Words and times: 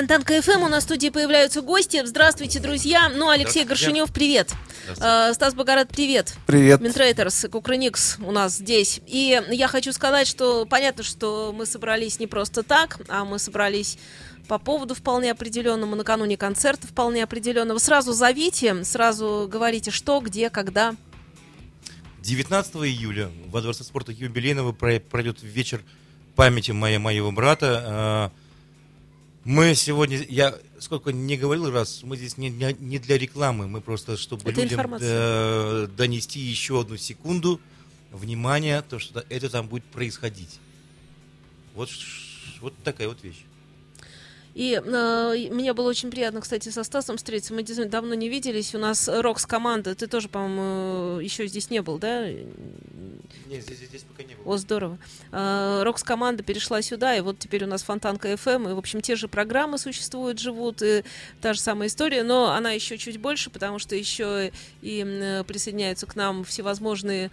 Фонтанка 0.00 0.40
ФМ, 0.40 0.62
у 0.62 0.68
нас 0.68 0.84
в 0.84 0.86
студии 0.86 1.10
появляются 1.10 1.60
гости. 1.60 2.00
Здравствуйте, 2.06 2.58
друзья. 2.58 3.10
Ну, 3.10 3.28
Алексей 3.28 3.66
Горшинев, 3.66 4.10
привет. 4.10 4.50
Э, 4.98 5.34
Стас 5.34 5.52
Богорат, 5.52 5.90
привет. 5.90 6.32
Привет. 6.46 6.80
Минтрейтерс, 6.80 7.44
Кукрыникс 7.52 8.16
у 8.24 8.30
нас 8.30 8.54
здесь. 8.56 9.02
И 9.06 9.38
я 9.50 9.68
хочу 9.68 9.92
сказать, 9.92 10.26
что 10.26 10.64
понятно, 10.64 11.02
что 11.02 11.52
мы 11.54 11.66
собрались 11.66 12.18
не 12.18 12.26
просто 12.26 12.62
так, 12.62 12.98
а 13.08 13.26
мы 13.26 13.38
собрались 13.38 13.98
по 14.48 14.58
поводу 14.58 14.94
вполне 14.94 15.32
определенному, 15.32 15.96
накануне 15.96 16.38
концерта 16.38 16.86
вполне 16.86 17.22
определенного. 17.22 17.76
Сразу 17.76 18.14
зовите, 18.14 18.82
сразу 18.84 19.46
говорите, 19.52 19.90
что, 19.90 20.20
где, 20.20 20.48
когда. 20.48 20.94
19 22.22 22.74
июля 22.76 23.30
во 23.48 23.60
Дворце 23.60 23.84
спорта 23.84 24.12
юбилейного 24.12 24.72
про- 24.72 24.98
пройдет 24.98 25.42
вечер 25.42 25.82
памяти 26.36 26.70
моя, 26.70 26.98
моего 26.98 27.30
брата. 27.32 28.32
Мы 29.44 29.74
сегодня, 29.74 30.22
я 30.28 30.58
сколько 30.78 31.12
не 31.12 31.36
говорил 31.36 31.70
раз, 31.70 32.02
мы 32.02 32.16
здесь 32.16 32.36
не, 32.36 32.50
не- 32.50 32.76
не 32.78 32.98
для 32.98 33.16
рекламы, 33.16 33.68
мы 33.68 33.80
просто, 33.80 34.16
чтобы 34.18 34.42
Это 34.50 34.60
людям 34.60 34.78
информация. 34.80 35.08
э, 35.12 35.88
донести 35.96 36.40
еще 36.40 36.80
одну 36.80 36.96
секунду 36.98 37.58
внимания, 38.12 38.82
то, 38.82 38.98
что 38.98 39.24
это 39.30 39.48
там 39.48 39.66
будет 39.66 39.84
происходить. 39.84 40.58
Вот, 41.74 41.88
вот 42.60 42.74
такая 42.84 43.08
вот 43.08 43.22
вещь. 43.22 43.44
И 44.54 44.80
э, 44.84 45.48
мне 45.50 45.72
было 45.72 45.88
очень 45.88 46.10
приятно, 46.10 46.40
кстати, 46.40 46.68
со 46.70 46.82
Стасом 46.82 47.16
встретиться. 47.16 47.54
Мы 47.54 47.62
действительно 47.62 47.90
давно 47.90 48.14
не 48.14 48.28
виделись. 48.28 48.74
У 48.74 48.78
нас 48.78 49.08
Рокс 49.08 49.46
команда. 49.46 49.94
Ты 49.94 50.06
тоже, 50.06 50.28
по-моему, 50.28 51.20
еще 51.20 51.46
здесь 51.46 51.70
не 51.70 51.82
был, 51.82 51.98
да? 51.98 52.26
Не, 52.26 53.60
здесь, 53.60 53.78
здесь 53.78 54.02
пока 54.02 54.22
не 54.22 54.34
было. 54.34 54.54
О, 54.54 54.56
здорово. 54.56 54.98
Э, 55.32 55.82
Рокс 55.84 56.02
команда 56.02 56.42
перешла 56.42 56.82
сюда, 56.82 57.16
и 57.16 57.20
вот 57.20 57.38
теперь 57.38 57.64
у 57.64 57.66
нас 57.66 57.82
Фонтанка 57.82 58.32
FM. 58.32 58.70
И, 58.70 58.74
в 58.74 58.78
общем, 58.78 59.00
те 59.00 59.16
же 59.16 59.28
программы 59.28 59.78
существуют, 59.78 60.38
живут, 60.38 60.82
и 60.82 61.04
та 61.40 61.52
же 61.52 61.60
самая 61.60 61.88
история, 61.88 62.22
но 62.22 62.50
она 62.50 62.72
еще 62.72 62.98
чуть 62.98 63.18
больше, 63.18 63.50
потому 63.50 63.78
что 63.78 63.94
еще 63.94 64.52
и 64.82 65.04
э, 65.04 65.44
присоединяются 65.44 66.06
к 66.06 66.16
нам 66.16 66.44
всевозможные 66.44 67.30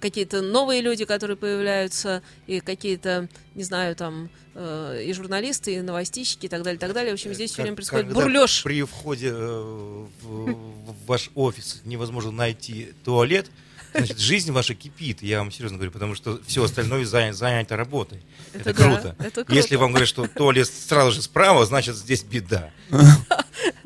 какие-то 0.00 0.42
новые 0.42 0.80
люди, 0.80 1.04
которые 1.04 1.36
появляются, 1.36 2.22
и 2.46 2.60
какие-то, 2.60 3.28
не 3.54 3.62
знаю, 3.64 3.94
там, 3.96 4.28
э, 4.54 5.02
и 5.06 5.12
журналисты, 5.12 5.74
и 5.76 5.80
новостищики, 5.80 6.46
и 6.46 6.48
так 6.48 6.62
далее, 6.62 6.76
и 6.76 6.80
так 6.80 6.92
далее. 6.92 7.12
В 7.12 7.14
общем, 7.14 7.32
здесь 7.34 7.50
все 7.50 7.58
Как- 7.58 7.64
время 7.64 7.76
происходит 7.76 8.12
бурлеж. 8.12 8.62
При 8.62 8.82
входе 8.82 9.30
э, 9.32 10.06
в, 10.22 10.52
в 10.52 11.06
ваш 11.06 11.30
офис 11.34 11.82
невозможно 11.84 12.30
найти 12.32 12.92
туалет, 13.04 13.50
значит, 13.94 14.18
жизнь 14.18 14.50
ваша 14.52 14.74
кипит, 14.74 15.22
я 15.22 15.38
вам 15.38 15.52
серьезно 15.52 15.76
говорю, 15.76 15.92
потому 15.92 16.14
что 16.14 16.40
все 16.46 16.64
остальное 16.64 17.04
занято, 17.04 17.36
занято 17.36 17.76
работой. 17.76 18.22
Это, 18.54 18.70
Это 18.70 18.78
да, 18.78 18.84
круто. 18.84 19.16
это 19.18 19.44
круто. 19.44 19.54
Если 19.54 19.76
вам 19.76 19.90
говорят, 19.90 20.08
что 20.08 20.26
туалет 20.26 20.66
сразу 20.66 21.12
же 21.12 21.22
справа, 21.22 21.64
значит, 21.66 21.96
здесь 21.96 22.22
беда. 22.22 22.70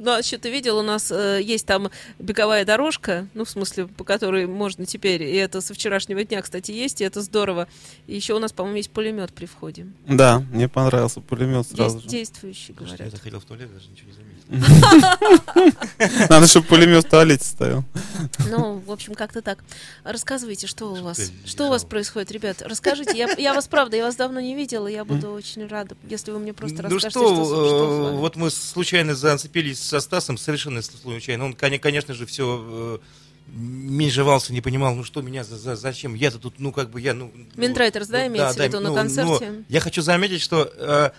Ну, 0.06 0.12
а 0.12 0.22
что 0.22 0.38
ты 0.38 0.52
видел, 0.52 0.78
у 0.78 0.82
нас 0.82 1.10
э, 1.10 1.40
есть 1.42 1.66
там 1.66 1.90
беговая 2.20 2.64
дорожка, 2.64 3.26
ну, 3.34 3.44
в 3.44 3.50
смысле, 3.50 3.88
по 3.88 4.04
которой 4.04 4.46
можно 4.46 4.86
теперь, 4.86 5.24
и 5.24 5.34
это 5.34 5.60
со 5.60 5.74
вчерашнего 5.74 6.22
дня, 6.22 6.40
кстати, 6.42 6.70
есть, 6.70 7.00
и 7.00 7.04
это 7.04 7.22
здорово. 7.22 7.66
И 8.06 8.14
еще 8.14 8.34
у 8.34 8.38
нас, 8.38 8.52
по-моему, 8.52 8.76
есть 8.76 8.92
пулемет 8.92 9.32
при 9.32 9.46
входе. 9.46 9.88
Да, 10.06 10.44
мне 10.52 10.68
понравился 10.68 11.20
пулемет 11.20 11.66
сразу 11.66 11.96
Есть 11.96 12.04
же. 12.04 12.08
действующий, 12.08 12.72
говорят. 12.72 13.00
я 13.00 13.10
заходил 13.10 13.40
в 13.40 13.44
туалет, 13.46 13.68
даже 13.74 13.88
ничего 13.90 14.06
не 14.06 14.14
заметил. 14.14 14.35
Надо, 16.28 16.46
чтобы 16.46 16.66
пулемет 16.66 17.08
туалете 17.08 17.44
стоял. 17.44 17.84
Ну, 18.48 18.78
в 18.86 18.92
общем, 18.92 19.14
как-то 19.14 19.42
так. 19.42 19.58
Рассказывайте, 20.04 20.66
что 20.66 20.92
у 20.92 21.02
вас, 21.02 21.32
что 21.44 21.66
у 21.66 21.70
вас 21.70 21.84
происходит, 21.84 22.30
ребят. 22.30 22.62
Расскажите, 22.62 23.16
я, 23.16 23.28
я 23.38 23.54
вас, 23.54 23.66
правда, 23.66 23.96
я 23.96 24.04
вас 24.04 24.16
давно 24.16 24.40
не 24.40 24.54
видела, 24.54 24.86
я 24.86 25.04
буду 25.04 25.30
очень 25.30 25.66
рада, 25.66 25.96
если 26.08 26.30
вы 26.30 26.38
мне 26.38 26.52
просто 26.52 26.82
Ну 26.82 26.94
расскажете, 26.94 27.10
что, 27.10 27.34
что, 27.34 27.44
что 27.44 28.10
э, 28.12 28.16
вот 28.16 28.36
мы 28.36 28.50
случайно 28.50 29.14
зацепились 29.14 29.80
со 29.80 30.00
Стасом, 30.00 30.38
совершенно 30.38 30.80
случайно. 30.82 31.46
Он, 31.46 31.52
коне- 31.52 31.78
конечно 31.78 32.14
же, 32.14 32.26
все 32.26 33.00
межевался, 33.48 34.52
не 34.52 34.60
понимал, 34.60 34.94
ну 34.94 35.04
что 35.04 35.22
меня, 35.22 35.44
за, 35.44 35.56
за- 35.56 35.76
зачем, 35.76 36.14
я-то 36.14 36.38
тут, 36.38 36.58
ну 36.58 36.72
как 36.72 36.90
бы 36.90 37.00
я, 37.00 37.14
ну... 37.14 37.30
ну, 37.34 37.46
Meantraitors, 37.54 38.08
да, 38.08 38.20
ну, 38.20 38.26
имеется 38.26 38.54
в 38.54 38.66
виду, 38.66 38.80
на 38.80 38.88
ну, 38.90 38.94
концерте? 38.94 39.50
но 39.50 39.64
я 39.68 39.80
хочу 39.80 40.02
заметить, 40.02 40.40
что 40.40 40.70
э, 40.76 41.10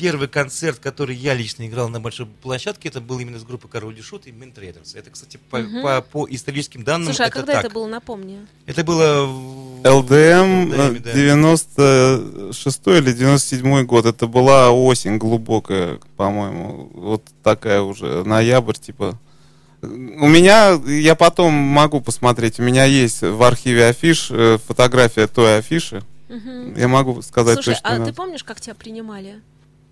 первый 0.00 0.28
концерт, 0.28 0.78
который 0.78 1.14
я 1.14 1.34
лично 1.34 1.66
играл 1.66 1.88
на 1.90 2.00
большой 2.00 2.24
площадке, 2.26 2.88
это 2.88 3.00
был 3.02 3.18
именно 3.20 3.38
с 3.38 3.42
группы 3.44 3.68
Король 3.68 3.98
и 3.98 4.02
Шут 4.02 4.26
и 4.26 4.32
Meantraitors. 4.32 4.94
Это, 4.94 5.10
кстати, 5.10 5.38
по, 5.50 5.58
Мгм. 5.58 5.82
по- 5.82 6.00
по 6.00 6.26
историческим 6.30 6.84
данным, 6.84 7.08
Слушай, 7.08 7.26
а 7.26 7.28
это 7.28 7.36
когда 7.36 7.52
так. 7.54 7.64
это 7.66 7.74
было, 7.74 7.86
напомни? 7.86 8.46
Это 8.66 8.82
было... 8.82 9.26
в- 9.26 9.70
ЛДМ 9.82 10.70
да. 10.70 10.90
96 11.14 12.86
или 12.88 13.12
97 13.12 13.84
год. 13.84 14.06
Это 14.06 14.26
была 14.26 14.70
осень 14.70 15.18
глубокая, 15.18 15.98
по-моему. 16.16 16.90
Вот 16.94 17.24
такая 17.42 17.80
уже, 17.82 18.24
ноябрь, 18.24 18.74
типа. 18.74 19.18
У 19.82 19.86
меня, 20.28 20.78
я 20.86 21.14
потом 21.14 21.52
могу 21.54 22.00
посмотреть, 22.02 22.60
у 22.60 22.62
меня 22.62 22.84
есть 22.84 23.22
в 23.22 23.42
архиве 23.42 23.86
афиш 23.86 24.28
э, 24.30 24.58
фотография 24.66 25.26
той 25.26 25.58
афиши. 25.58 26.02
Мгм. 26.28 26.74
Я 26.76 26.86
могу 26.86 27.22
сказать 27.22 27.54
Слушай, 27.54 27.74
точно. 27.76 27.88
а 27.88 27.98
да. 27.98 28.04
ты 28.04 28.12
помнишь, 28.12 28.44
как 28.44 28.60
тебя 28.60 28.74
принимали? 28.74 29.40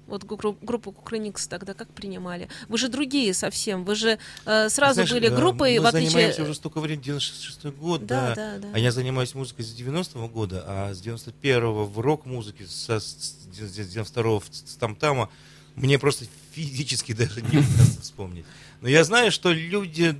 Вот 0.08 0.24
группу, 0.24 0.90
Кукрыникс 0.92 1.46
тогда 1.46 1.74
как 1.74 1.88
принимали? 1.88 2.48
Вы 2.68 2.78
же 2.78 2.88
другие 2.88 3.34
совсем. 3.34 3.84
Вы 3.84 3.94
же 3.94 4.18
э, 4.46 4.68
сразу 4.70 4.94
Знаешь, 4.94 5.12
были 5.12 5.28
э, 5.28 5.36
группой, 5.36 5.78
мы 5.78 5.84
в 5.84 5.86
отличие... 5.86 6.10
занимаемся 6.10 6.42
уже 6.42 6.54
столько 6.54 6.80
времени, 6.80 7.02
96 7.02 7.66
год, 7.76 8.06
Да, 8.06 8.34
да. 8.34 8.34
да, 8.34 8.58
да. 8.58 8.68
А 8.72 8.78
я 8.78 8.90
занимаюсь 8.90 9.34
музыкой 9.34 9.66
с 9.66 9.74
90-го 9.78 10.26
года, 10.28 10.64
а 10.66 10.94
с 10.94 11.02
91-го 11.02 11.84
в 11.84 12.00
рок-музыке, 12.00 12.66
со, 12.66 13.00
с 13.00 13.36
92-го 13.52 14.40
в 14.40 14.48
там-тама, 14.80 15.28
мне 15.76 15.98
просто 15.98 16.24
физически 16.52 17.12
даже 17.14 17.42
не 17.42 17.62
вспомнить. 18.00 18.46
Но 18.80 18.88
я 18.88 19.04
знаю, 19.04 19.30
что 19.30 19.52
люди, 19.52 20.16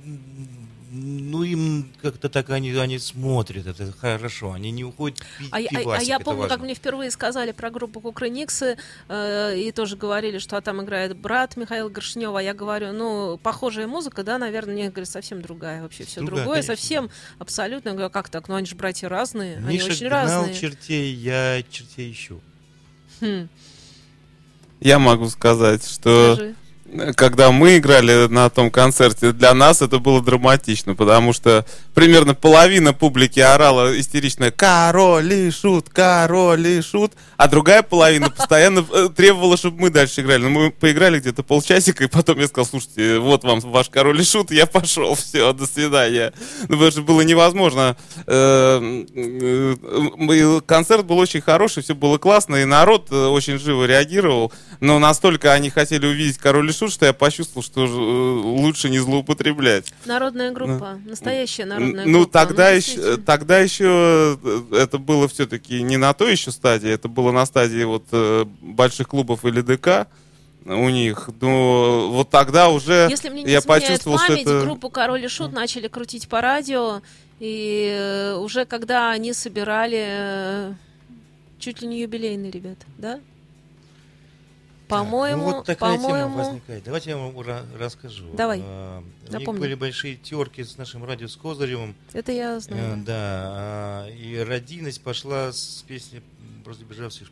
ну 0.91 1.43
им 1.43 1.91
как-то 2.01 2.29
так 2.29 2.49
они, 2.49 2.71
они 2.71 2.97
смотрят, 2.99 3.67
это 3.67 3.91
хорошо, 3.91 4.53
они 4.53 4.71
не 4.71 4.83
уходят 4.83 5.19
пить 5.37 5.49
А, 5.51 5.59
я- 5.59 5.69
а- 5.73 5.77
а 5.77 5.81
пивасик, 5.81 6.07
я 6.07 6.19
помню, 6.19 6.41
как 6.43 6.49
важно. 6.51 6.65
мне 6.65 6.73
впервые 6.75 7.11
сказали 7.11 7.51
про 7.51 7.69
группу 7.69 7.99
Кукрыниксы, 8.01 8.77
э, 9.07 9.57
и 9.59 9.71
тоже 9.71 9.95
говорили, 9.97 10.37
что 10.39 10.57
а 10.57 10.61
там 10.61 10.81
играет 10.83 11.15
брат 11.17 11.57
Михаила 11.57 11.89
Горшнева. 11.89 12.39
А 12.39 12.41
я 12.41 12.53
говорю, 12.53 12.91
ну, 12.93 13.37
похожая 13.41 13.87
музыка, 13.87 14.23
да, 14.23 14.37
наверное, 14.37 14.73
мне 14.73 14.89
говорят, 14.89 15.09
совсем 15.09 15.41
другая. 15.41 15.81
Вообще 15.81 16.05
все 16.05 16.21
Другая, 16.21 16.43
другое, 16.45 16.61
конечно. 16.61 16.75
совсем, 16.75 17.09
абсолютно. 17.37 17.89
Я 17.89 17.93
говорю, 17.93 18.07
«А 18.07 18.09
как 18.09 18.29
так? 18.29 18.47
Ну, 18.47 18.55
они 18.55 18.65
же 18.65 18.75
братья 18.75 19.09
разные, 19.09 19.57
они 19.57 19.75
Миша 19.75 19.87
очень 19.91 20.07
гнал 20.07 20.25
разные. 20.43 20.55
чертей, 20.55 21.13
я 21.13 21.61
чертей 21.69 22.11
ищу. 22.11 22.41
Хм, 23.21 23.47
Я 24.79 24.97
могу 24.99 25.29
сказать, 25.29 25.85
что... 25.85 26.35
скажи. 26.35 26.55
Когда 27.15 27.51
мы 27.51 27.77
играли 27.77 28.27
на 28.27 28.49
том 28.49 28.71
концерте, 28.71 29.31
для 29.31 29.53
нас 29.53 29.81
это 29.81 29.99
было 29.99 30.21
драматично, 30.21 30.95
потому 30.95 31.33
что 31.33 31.65
примерно 31.93 32.33
половина 32.33 32.93
публики 32.93 33.39
орала 33.39 33.99
истерично 33.99 34.51
«Король 34.51 35.33
и 35.33 35.51
шут! 35.51 35.89
Король 35.89 36.67
и 36.67 36.81
шут!», 36.81 37.13
а 37.37 37.47
другая 37.47 37.83
половина 37.83 38.29
постоянно 38.37 38.85
э, 38.91 39.09
требовала, 39.15 39.57
чтобы 39.57 39.81
мы 39.81 39.89
дальше 39.89 40.21
играли. 40.21 40.43
Но 40.43 40.49
мы 40.49 40.71
поиграли 40.71 41.19
где-то 41.19 41.43
полчасика, 41.43 42.03
и 42.03 42.07
потом 42.07 42.39
я 42.39 42.47
сказал, 42.47 42.65
слушайте, 42.65 43.19
вот 43.19 43.43
вам 43.43 43.59
ваш 43.59 43.89
король 43.89 44.21
и 44.21 44.23
шут, 44.23 44.51
я 44.51 44.65
пошел, 44.65 45.15
все, 45.19 45.53
до 45.53 45.65
свидания. 45.65 46.33
Ну, 46.63 46.75
потому 46.75 46.91
что 46.91 47.01
было 47.01 47.21
невозможно. 47.21 47.95
Э, 48.25 49.05
Концерт 50.65 51.05
был 51.05 51.17
очень 51.17 51.41
хороший, 51.41 51.83
все 51.83 51.95
было 51.95 52.17
классно, 52.17 52.57
и 52.57 52.65
народ 52.65 53.07
э, 53.11 53.25
очень 53.27 53.59
живо 53.59 53.85
реагировал, 53.85 54.51
но 54.79 54.99
настолько 54.99 55.53
они 55.53 55.69
хотели 55.69 56.05
увидеть 56.05 56.37
король 56.37 56.69
и 56.69 56.73
шут, 56.79 56.93
что 56.93 57.05
я 57.05 57.13
почувствовал, 57.13 57.61
что 57.63 57.85
э, 57.85 57.87
лучше 57.87 58.89
не 58.89 58.99
злоупотреблять. 58.99 59.93
Народная 60.05 60.51
группа, 60.51 60.99
настоящая 61.05 61.65
народная 61.65 62.05
Ну, 62.05 62.19
группа. 62.19 62.31
тогда, 62.31 62.73
действительно. 62.73 63.07
еще, 63.09 63.17
тогда 63.17 63.59
еще 63.59 64.39
э, 64.41 64.63
это 64.71 64.97
было 64.97 65.27
все-таки 65.27 65.81
не 65.83 65.97
на 65.97 66.13
той 66.13 66.31
еще 66.31 66.51
стадии, 66.51 66.89
это 66.89 67.07
было 67.07 67.31
на 67.31 67.45
стадии 67.45 67.83
вот 67.83 68.05
э, 68.11 68.45
больших 68.61 69.09
клубов 69.09 69.45
или 69.45 69.61
ДК 69.61 70.07
у 70.65 70.89
них. 70.89 71.29
Но 71.41 72.09
вот 72.11 72.29
тогда 72.29 72.69
уже 72.69 73.07
Если 73.09 73.29
мне 73.29 73.43
не 73.43 73.51
я 73.51 73.61
почувствовал, 73.61 74.17
память, 74.17 74.41
что 74.41 74.57
это... 74.57 74.65
группу 74.65 74.89
Король 74.89 75.25
и 75.25 75.27
Шут 75.27 75.51
начали 75.51 75.87
крутить 75.87 76.27
по 76.27 76.41
радио, 76.41 77.01
и 77.39 78.33
уже 78.37 78.65
когда 78.65 79.11
они 79.11 79.33
собирали 79.33 80.75
чуть 81.59 81.81
ли 81.81 81.87
не 81.87 82.01
юбилейный, 82.01 82.51
ребят, 82.51 82.77
да? 82.97 83.19
По-моему, 84.89 85.43
Ну, 85.49 85.55
вот 85.57 85.65
такая 85.65 85.95
тема 85.97 86.03
по-моему, 86.09 86.37
возникает. 86.37 86.83
Давайте 86.83 87.09
я 87.11 87.17
вам 87.17 87.37
ра- 87.39 87.65
расскажу. 87.77 88.25
Давай, 88.33 88.59
А, 88.63 89.03
У 89.31 89.35
них 89.37 89.47
были 89.59 89.75
большие 89.75 90.15
терки 90.15 90.63
с 90.63 90.77
нашим 90.77 91.05
радио 91.05 91.27
с 91.27 91.35
Козыревым. 91.35 91.95
это 92.11 92.31
я 92.31 92.55
Э, 92.55 92.59
знаю. 92.59 93.03
Да, 93.05 93.13
а, 93.15 94.09
и 94.09 94.37
родийность 94.37 95.01
пошла 95.03 95.51
с 95.53 95.83
песни 95.87 96.21
просто 96.65 96.83
бежавший 96.85 97.27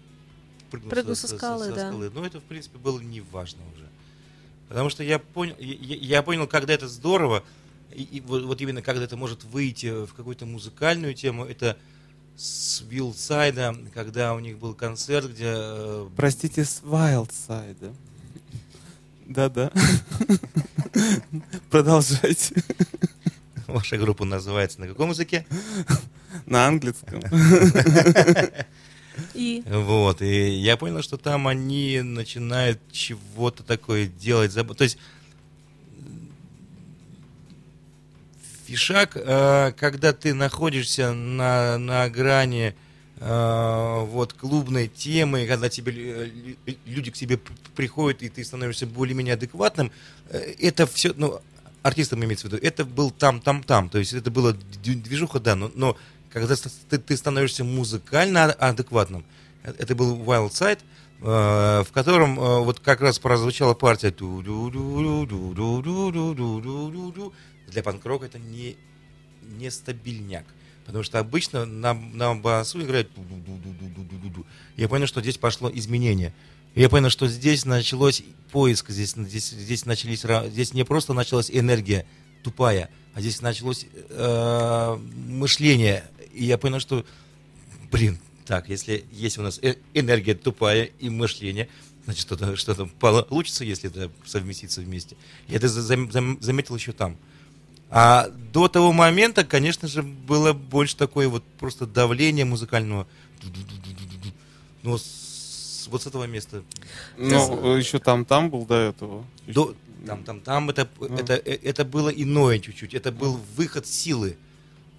прыгнул, 0.70 0.90
Прыгнул 0.92 1.16
со 1.16 1.28
скалы, 1.28 1.70
да. 1.74 1.90
скалы. 1.90 2.12
Но 2.14 2.26
это, 2.26 2.40
в 2.40 2.44
принципе, 2.44 2.78
было 2.78 3.00
не 3.00 3.22
важно 3.22 3.62
уже. 3.76 3.88
Потому 4.70 4.90
что 4.90 5.02
я 5.04 5.18
понял, 5.18 5.56
я, 5.60 5.96
я 5.96 6.22
понял, 6.24 6.46
когда 6.46 6.74
это 6.74 6.88
здорово, 6.88 7.44
и, 7.94 8.04
и 8.04 8.22
вот, 8.22 8.44
вот 8.44 8.62
именно 8.62 8.82
когда 8.82 9.06
это 9.06 9.16
может 9.18 9.44
выйти 9.46 10.06
в 10.06 10.14
какую-то 10.14 10.46
музыкальную 10.46 11.14
тему, 11.14 11.46
это 11.46 11.78
с 12.38 12.84
Вилсайда, 12.88 13.76
когда 13.94 14.36
у 14.36 14.40
них 14.40 14.60
был 14.60 14.76
концерт, 14.76 15.32
где... 15.32 15.46
э, 15.48 16.08
Простите, 16.16 16.64
с 16.64 16.82
Wildсайда. 16.84 17.94
Да-да. 19.26 19.72
Продолжайте. 21.72 22.64
Ваша 23.68 23.98
группа 23.98 24.24
называется 24.24 24.80
на 24.80 24.88
каком 24.88 25.10
языке? 25.10 25.46
На 26.46 26.68
английском. 26.68 27.22
И 29.34 29.64
Вот, 29.66 30.22
и 30.22 30.50
я 30.52 30.78
понял, 30.78 31.02
что 31.02 31.18
там 31.18 31.48
они 31.48 32.02
начинают 32.02 32.80
чего-то 32.92 33.64
такое 33.64 34.06
делать. 34.06 34.54
То 34.54 34.84
есть 34.84 34.98
Шаг, 38.76 39.12
э, 39.16 39.72
когда 39.78 40.14
ты 40.14 40.34
находишься 40.34 41.14
на, 41.14 41.78
на 41.78 42.10
грани 42.10 42.76
э, 43.20 44.06
вот 44.06 44.34
клубной 44.34 44.88
темы, 44.88 45.46
когда 45.48 45.70
тебе 45.70 45.94
э, 45.96 46.30
люди 46.86 47.12
к 47.12 47.16
тебе 47.16 47.40
приходят 47.76 48.22
и 48.24 48.30
ты 48.30 48.44
становишься 48.44 48.86
более-менее 48.86 49.36
адекватным, 49.36 49.92
это 50.30 50.86
все, 50.88 51.14
ну, 51.16 51.40
артистам 51.84 52.24
имеется 52.26 52.48
в 52.48 52.52
виду, 52.52 52.62
это 52.64 52.84
был 52.84 53.12
там, 53.12 53.40
там, 53.40 53.64
там, 53.64 53.90
то 53.90 54.00
есть 54.00 54.14
это 54.14 54.32
было 54.32 54.54
движуха, 54.54 55.40
да, 55.40 55.56
но, 55.56 55.72
но 55.74 55.98
когда 56.30 56.56
ты, 56.56 56.98
ты 56.98 57.16
становишься 57.16 57.64
музыкально 57.64 58.46
а-, 58.46 58.70
адекватным, 58.70 59.24
это 59.64 59.96
был 59.96 60.18
Wild 60.18 60.52
Side, 60.52 60.80
в 61.20 61.88
котором 61.94 62.36
вот 62.36 62.80
как 62.80 63.02
раз 63.02 63.18
прозвучала 63.18 63.74
партия 63.74 64.12
для 67.68 67.84
панк-рока 67.84 68.26
это 68.26 68.40
не, 68.40 68.76
не 69.42 69.70
стабильняк. 69.72 70.46
Потому 70.86 71.04
что 71.04 71.20
обычно 71.20 71.66
на, 71.66 71.94
на 71.94 72.34
басу 72.36 72.80
«ду-ду-ду-ду-ду-ду-ду-ду». 72.80 74.46
Я 74.78 74.88
понял, 74.88 75.06
что 75.06 75.22
здесь 75.22 75.38
пошло 75.38 75.70
изменение. 75.74 76.34
Я 76.76 76.90
понял, 76.90 77.10
что 77.10 77.28
здесь 77.28 77.66
началось 77.66 78.24
поиск, 78.52 78.90
здесь, 78.92 79.12
здесь, 79.16 79.50
здесь, 79.50 79.86
начались, 79.86 80.22
здесь 80.22 80.74
не 80.74 80.86
просто 80.86 81.14
началась 81.14 81.52
энергия 81.52 82.06
тупая, 82.44 82.90
а 83.14 83.20
здесь 83.20 83.42
началось 83.42 83.86
э, 84.10 84.96
мышление. 85.28 86.06
И 86.34 86.46
я 86.46 86.58
понял, 86.58 86.80
что, 86.80 87.06
блин, 87.92 88.20
так, 88.46 88.70
если 88.70 89.04
есть 89.12 89.38
у 89.38 89.42
нас 89.42 89.60
э- 89.62 89.76
энергия 89.94 90.36
тупая 90.36 90.84
и 90.84 91.10
мышление, 91.10 91.68
значит, 92.06 92.22
что-то 92.22 92.56
что 92.56 92.86
получится, 92.86 93.66
если 93.66 93.90
это 93.90 94.10
совместиться 94.26 94.80
вместе. 94.80 95.18
Я 95.48 95.58
это 95.58 95.68
за- 95.68 95.82
зам- 95.82 96.10
зам- 96.12 96.38
заметил 96.42 96.76
еще 96.76 96.94
там. 96.94 97.18
А 97.90 98.28
до 98.54 98.68
того 98.68 98.92
момента, 98.92 99.46
конечно 99.46 99.88
же, 99.88 100.04
было 100.04 100.54
больше 100.54 100.96
такое 100.98 101.28
вот 101.30 101.44
просто 101.60 101.86
давление 101.86 102.44
музыкального. 102.46 103.08
Но 104.84 104.98
с- 104.98 105.88
вот 105.90 106.04
с 106.04 106.08
этого 106.08 106.26
места. 106.26 106.64
Ну, 107.18 107.76
еще 107.76 108.00
там-там 108.00 108.50
был 108.50 108.66
до 108.66 108.76
этого. 108.76 109.26
До, 109.48 109.74
там, 110.06 110.24
там, 110.24 110.42
там 110.42 110.70
это, 110.70 110.88
это, 111.18 111.34
э, 111.34 111.58
это 111.64 111.86
было 111.86 112.10
иное 112.10 112.60
чуть-чуть. 112.60 112.94
Это 112.94 113.12
был 113.12 113.40
выход 113.56 113.88
силы. 113.88 114.38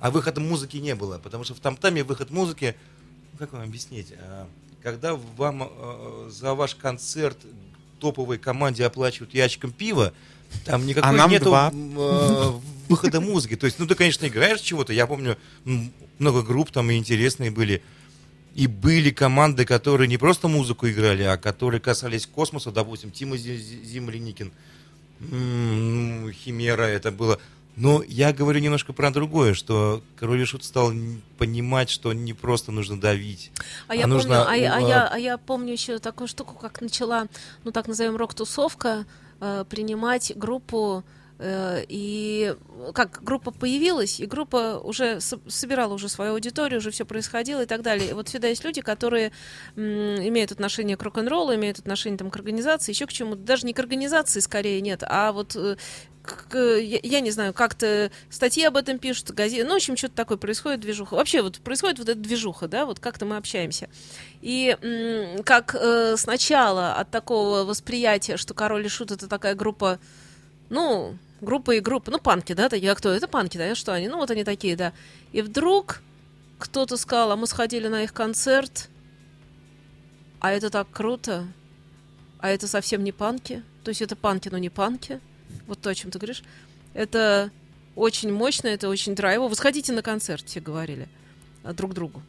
А 0.00 0.10
выхода 0.10 0.40
музыки 0.40 0.76
не 0.78 0.94
было. 0.94 1.18
Потому 1.18 1.44
что 1.44 1.54
в 1.54 1.60
там-таме 1.60 2.04
выход 2.04 2.30
музыки, 2.30 2.74
ну, 3.32 3.38
как 3.38 3.52
вам 3.52 3.62
объяснить, 3.62 4.12
а, 4.18 4.46
когда 4.82 5.14
вам 5.36 5.68
э, 5.70 6.30
за 6.30 6.54
ваш 6.54 6.74
концерт 6.74 7.36
топовой 8.00 8.38
команде 8.38 8.84
оплачивают 8.86 9.34
ящиком 9.34 9.72
пива, 9.72 10.12
там 10.64 10.86
никакой 10.86 11.10
А 11.10 11.12
нету 11.30 11.44
два. 11.46 11.70
Выхода 12.88 13.20
музыки. 13.20 13.56
То 13.56 13.66
есть, 13.66 13.78
ну 13.78 13.86
ты, 13.86 13.94
конечно, 13.94 14.26
играешь 14.26 14.60
чего-то. 14.60 14.92
Я 14.92 15.06
помню, 15.06 15.36
много 16.18 16.42
групп 16.42 16.70
там 16.70 16.90
и 16.90 16.96
интересные 16.96 17.50
были. 17.50 17.82
И 18.54 18.66
были 18.66 19.10
команды, 19.10 19.64
которые 19.64 20.08
не 20.08 20.16
просто 20.16 20.48
музыку 20.48 20.88
играли, 20.88 21.22
а 21.22 21.36
которые 21.36 21.80
касались 21.80 22.26
космоса, 22.26 22.72
допустим, 22.72 23.10
Тима 23.12 23.36
Земляникин, 23.36 24.52
ну, 25.20 26.30
Химера 26.32 26.82
это 26.82 27.10
было. 27.10 27.38
Но 27.76 28.02
я 28.08 28.32
говорю 28.32 28.58
немножко 28.58 28.92
про 28.92 29.12
другое, 29.12 29.54
что 29.54 30.02
Король 30.18 30.42
и 30.42 30.44
Шут 30.44 30.64
стал 30.64 30.92
понимать, 31.38 31.90
что 31.90 32.12
не 32.12 32.32
просто 32.32 32.72
нужно 32.72 33.00
давить. 33.00 33.52
А 33.86 33.94
я, 33.94 34.04
А 34.04 34.06
нужно, 34.08 34.42
помню, 34.44 34.50
а, 34.50 34.56
я- 34.56 34.74
а 34.74 34.80
э, 34.80 34.88
я, 34.88 35.06
а 35.06 35.18
я 35.18 35.38
помню 35.38 35.72
еще 35.74 36.00
такую 36.00 36.26
штуку, 36.26 36.54
как 36.54 36.80
начала, 36.80 37.28
ну 37.62 37.70
так 37.70 37.86
назовем, 37.86 38.16
рок-тусовка 38.16 39.06
э, 39.40 39.64
принимать 39.68 40.32
группу. 40.34 41.04
Э, 41.38 41.84
и 41.88 42.54
как 42.94 43.22
группа 43.22 43.50
появилась, 43.50 44.20
и 44.20 44.26
группа 44.26 44.80
уже 44.82 45.20
со- 45.20 45.40
собирала 45.48 45.94
уже 45.94 46.08
свою 46.08 46.32
аудиторию, 46.32 46.78
уже 46.78 46.90
все 46.90 47.04
происходило 47.04 47.62
и 47.62 47.66
так 47.66 47.82
далее. 47.82 48.10
И 48.10 48.12
вот 48.12 48.28
всегда 48.28 48.48
есть 48.48 48.64
люди, 48.64 48.80
которые 48.80 49.32
имеют 49.76 50.52
отношение 50.52 50.96
к 50.96 51.02
рок-н-роллу, 51.02 51.54
имеют 51.54 51.78
отношение 51.78 52.18
там, 52.18 52.30
к 52.30 52.36
организации, 52.36 52.92
еще 52.92 53.06
к 53.06 53.12
чему-то. 53.12 53.42
Даже 53.42 53.66
не 53.66 53.72
к 53.72 53.78
организации 53.78 54.40
скорее 54.40 54.80
нет, 54.80 55.02
а 55.06 55.32
вот 55.32 55.56
э, 55.56 55.76
к- 56.22 56.58
я 56.58 57.20
не 57.20 57.30
знаю, 57.30 57.54
как-то 57.54 58.10
статьи 58.30 58.64
об 58.64 58.76
этом 58.76 58.98
пишут, 58.98 59.30
газеты, 59.30 59.64
ну, 59.64 59.72
в 59.72 59.76
общем, 59.76 59.96
что-то 59.96 60.14
такое 60.14 60.36
происходит, 60.36 60.80
движуха. 60.80 61.14
Вообще 61.14 61.42
вот 61.42 61.58
происходит 61.60 61.98
вот 61.98 62.08
эта 62.08 62.18
движуха, 62.18 62.68
да, 62.68 62.84
вот 62.86 63.00
как-то 63.00 63.24
мы 63.24 63.36
общаемся. 63.36 63.88
И 64.42 64.76
м, 64.82 65.42
как 65.42 65.74
э, 65.74 66.16
сначала 66.16 66.94
от 66.94 67.10
такого 67.10 67.64
восприятия, 67.64 68.36
что 68.36 68.54
Король 68.54 68.84
и 68.86 68.88
Шут 68.88 69.10
это 69.10 69.26
такая 69.28 69.54
группа, 69.54 69.98
ну, 70.68 71.16
группа 71.40 71.72
и 71.76 71.80
группа, 71.80 72.10
ну, 72.10 72.18
панки, 72.18 72.52
да, 72.52 72.68
такие, 72.68 72.90
а 72.92 72.94
кто? 72.94 73.10
Это 73.10 73.28
панки, 73.28 73.56
да, 73.58 73.74
что 73.74 73.92
они? 73.92 74.08
Ну, 74.08 74.16
вот 74.18 74.30
они 74.30 74.44
такие, 74.44 74.76
да. 74.76 74.92
И 75.32 75.42
вдруг 75.42 76.02
кто-то 76.58 76.96
сказал, 76.96 77.32
а 77.32 77.36
мы 77.36 77.46
сходили 77.46 77.88
на 77.88 78.02
их 78.02 78.12
концерт, 78.12 78.88
а 80.40 80.50
это 80.52 80.70
так 80.70 80.88
круто, 80.90 81.46
а 82.40 82.50
это 82.50 82.66
совсем 82.68 83.04
не 83.04 83.12
панки, 83.12 83.62
то 83.84 83.90
есть 83.90 84.02
это 84.02 84.16
панки, 84.16 84.48
но 84.48 84.58
не 84.58 84.68
панки, 84.70 85.20
вот 85.66 85.80
то, 85.80 85.90
о 85.90 85.94
чем 85.94 86.10
ты 86.10 86.18
говоришь. 86.18 86.42
Это 86.94 87.50
очень 87.94 88.32
мощно, 88.32 88.68
это 88.68 88.88
очень 88.88 89.14
драйво. 89.14 89.48
Вы 89.48 89.54
сходите 89.54 89.92
на 89.92 90.02
концерт, 90.02 90.44
все 90.46 90.60
говорили 90.60 91.08
а, 91.64 91.72
друг 91.72 91.94
другу. 91.94 92.22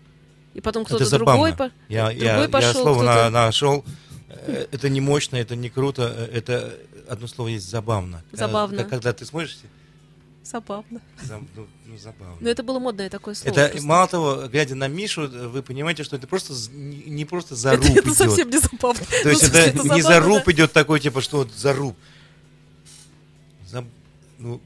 И 0.54 0.62
потом 0.62 0.84
кто-то 0.86 1.10
другой... 1.12 1.56
по- 1.56 1.72
Я, 1.88 2.08
другой 2.10 2.26
я, 2.26 2.42
я 2.42 2.50
пошел, 2.50 2.82
слово 2.84 3.02
кто-то- 3.04 3.30
на- 3.30 3.30
нашел. 3.30 3.86
Э, 4.30 4.68
Это 4.72 4.90
не 4.90 5.00
мощно, 5.02 5.38
это 5.38 5.56
не 5.56 5.70
круто, 5.70 6.14
э, 6.16 6.38
это 6.38 6.78
одно 7.10 7.28
слово 7.28 7.50
есть 7.50 7.70
забавно. 7.70 8.24
Когда- 8.32 8.48
Забавно. 8.48 8.84
Когда, 8.86 9.14
ты 9.14 9.26
смотришь, 9.26 9.58
Забавно. 10.44 11.00
зам- 11.22 11.48
ну, 11.56 11.68
ну, 11.86 11.98
забавно. 11.98 12.38
Но 12.40 12.50
это 12.50 12.64
было 12.64 12.80
модное 12.80 13.10
такое 13.10 13.36
слово. 13.36 13.52
Это 13.54 13.70
просто. 13.70 13.88
мало 13.88 14.08
того, 14.08 14.48
глядя 14.48 14.74
на 14.76 14.88
Мишу, 14.88 15.28
вы 15.28 15.62
понимаете, 15.62 16.04
что 16.04 16.16
это 16.16 16.26
просто 16.28 16.54
не 16.74 17.26
просто 17.26 17.54
это, 17.54 17.62
заруб 17.62 17.86
это 17.90 18.00
идет. 18.02 18.18
совсем 18.18 18.50
не 18.50 18.58
забавно. 18.58 19.06
То 19.24 19.30
есть 19.30 19.44
Ну, 19.44 19.48
в 19.50 19.52
смысле, 19.52 19.62
это, 19.62 19.96
не 19.96 20.02
заруб 20.02 20.44
да. 20.46 20.52
идет 20.52 20.72
такой, 20.74 21.00
типа, 21.02 21.22
что 21.22 21.38
вот 21.40 21.52
заруб. 21.54 21.96
За- 23.68 23.86
ну, 24.40 24.60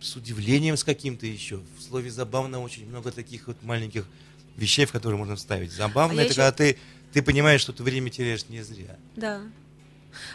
с 0.00 0.16
удивлением 0.16 0.76
с 0.76 0.84
каким-то 0.84 1.26
еще. 1.26 1.60
В 1.78 1.82
слове 1.82 2.10
забавно 2.10 2.60
очень 2.60 2.86
много 2.88 3.12
таких 3.12 3.46
вот 3.46 3.62
маленьких 3.62 4.04
вещей, 4.56 4.84
в 4.84 4.92
которые 4.92 5.16
можно 5.16 5.36
вставить. 5.36 5.72
Забавно 5.72 6.20
А 6.20 6.24
это 6.24 6.32
еще- 6.32 6.40
когда 6.42 6.52
ты, 6.52 6.76
ты 7.12 7.22
понимаешь, 7.22 7.60
что 7.62 7.72
ты 7.72 7.82
время 7.82 8.10
теряешь 8.10 8.46
не 8.48 8.62
зря. 8.62 8.96
Да. 9.16 9.40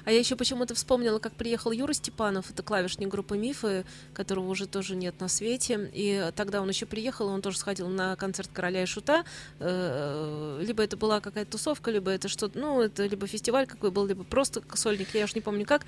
А 0.06 0.12
я 0.12 0.20
еще 0.20 0.36
почему-то 0.36 0.76
вспомнила, 0.76 1.20
как 1.20 1.34
приехал 1.34 1.72
Юра 1.72 1.94
Степанов, 1.94 2.50
это 2.52 2.64
клавишник 2.64 3.08
группы 3.08 3.38
Мифы, 3.38 3.86
которого 4.14 4.50
уже 4.50 4.68
тоже 4.68 4.96
нет 4.96 5.20
на 5.20 5.28
свете. 5.28 5.90
И 5.94 6.32
тогда 6.36 6.62
он 6.62 6.70
еще 6.70 6.86
приехал, 6.86 7.28
он 7.28 7.42
тоже 7.42 7.58
сходил 7.58 7.88
на 7.90 8.16
концерт 8.16 8.50
Короля 8.54 8.84
и 8.84 8.86
Шута. 8.86 9.24
Э, 9.60 10.62
Либо 10.62 10.84
это 10.84 10.98
была 10.98 11.20
какая-то 11.20 11.52
тусовка, 11.52 11.92
либо 11.92 12.12
это 12.12 12.28
что-то, 12.28 12.58
ну, 12.58 12.82
это 12.82 13.06
либо 13.06 13.28
фестиваль 13.28 13.68
какой 13.68 13.92
был, 13.92 14.06
либо 14.06 14.24
просто 14.24 14.62
сольник, 14.74 15.14
я 15.14 15.26
уж 15.26 15.36
не 15.36 15.42
помню 15.42 15.66
как. 15.66 15.84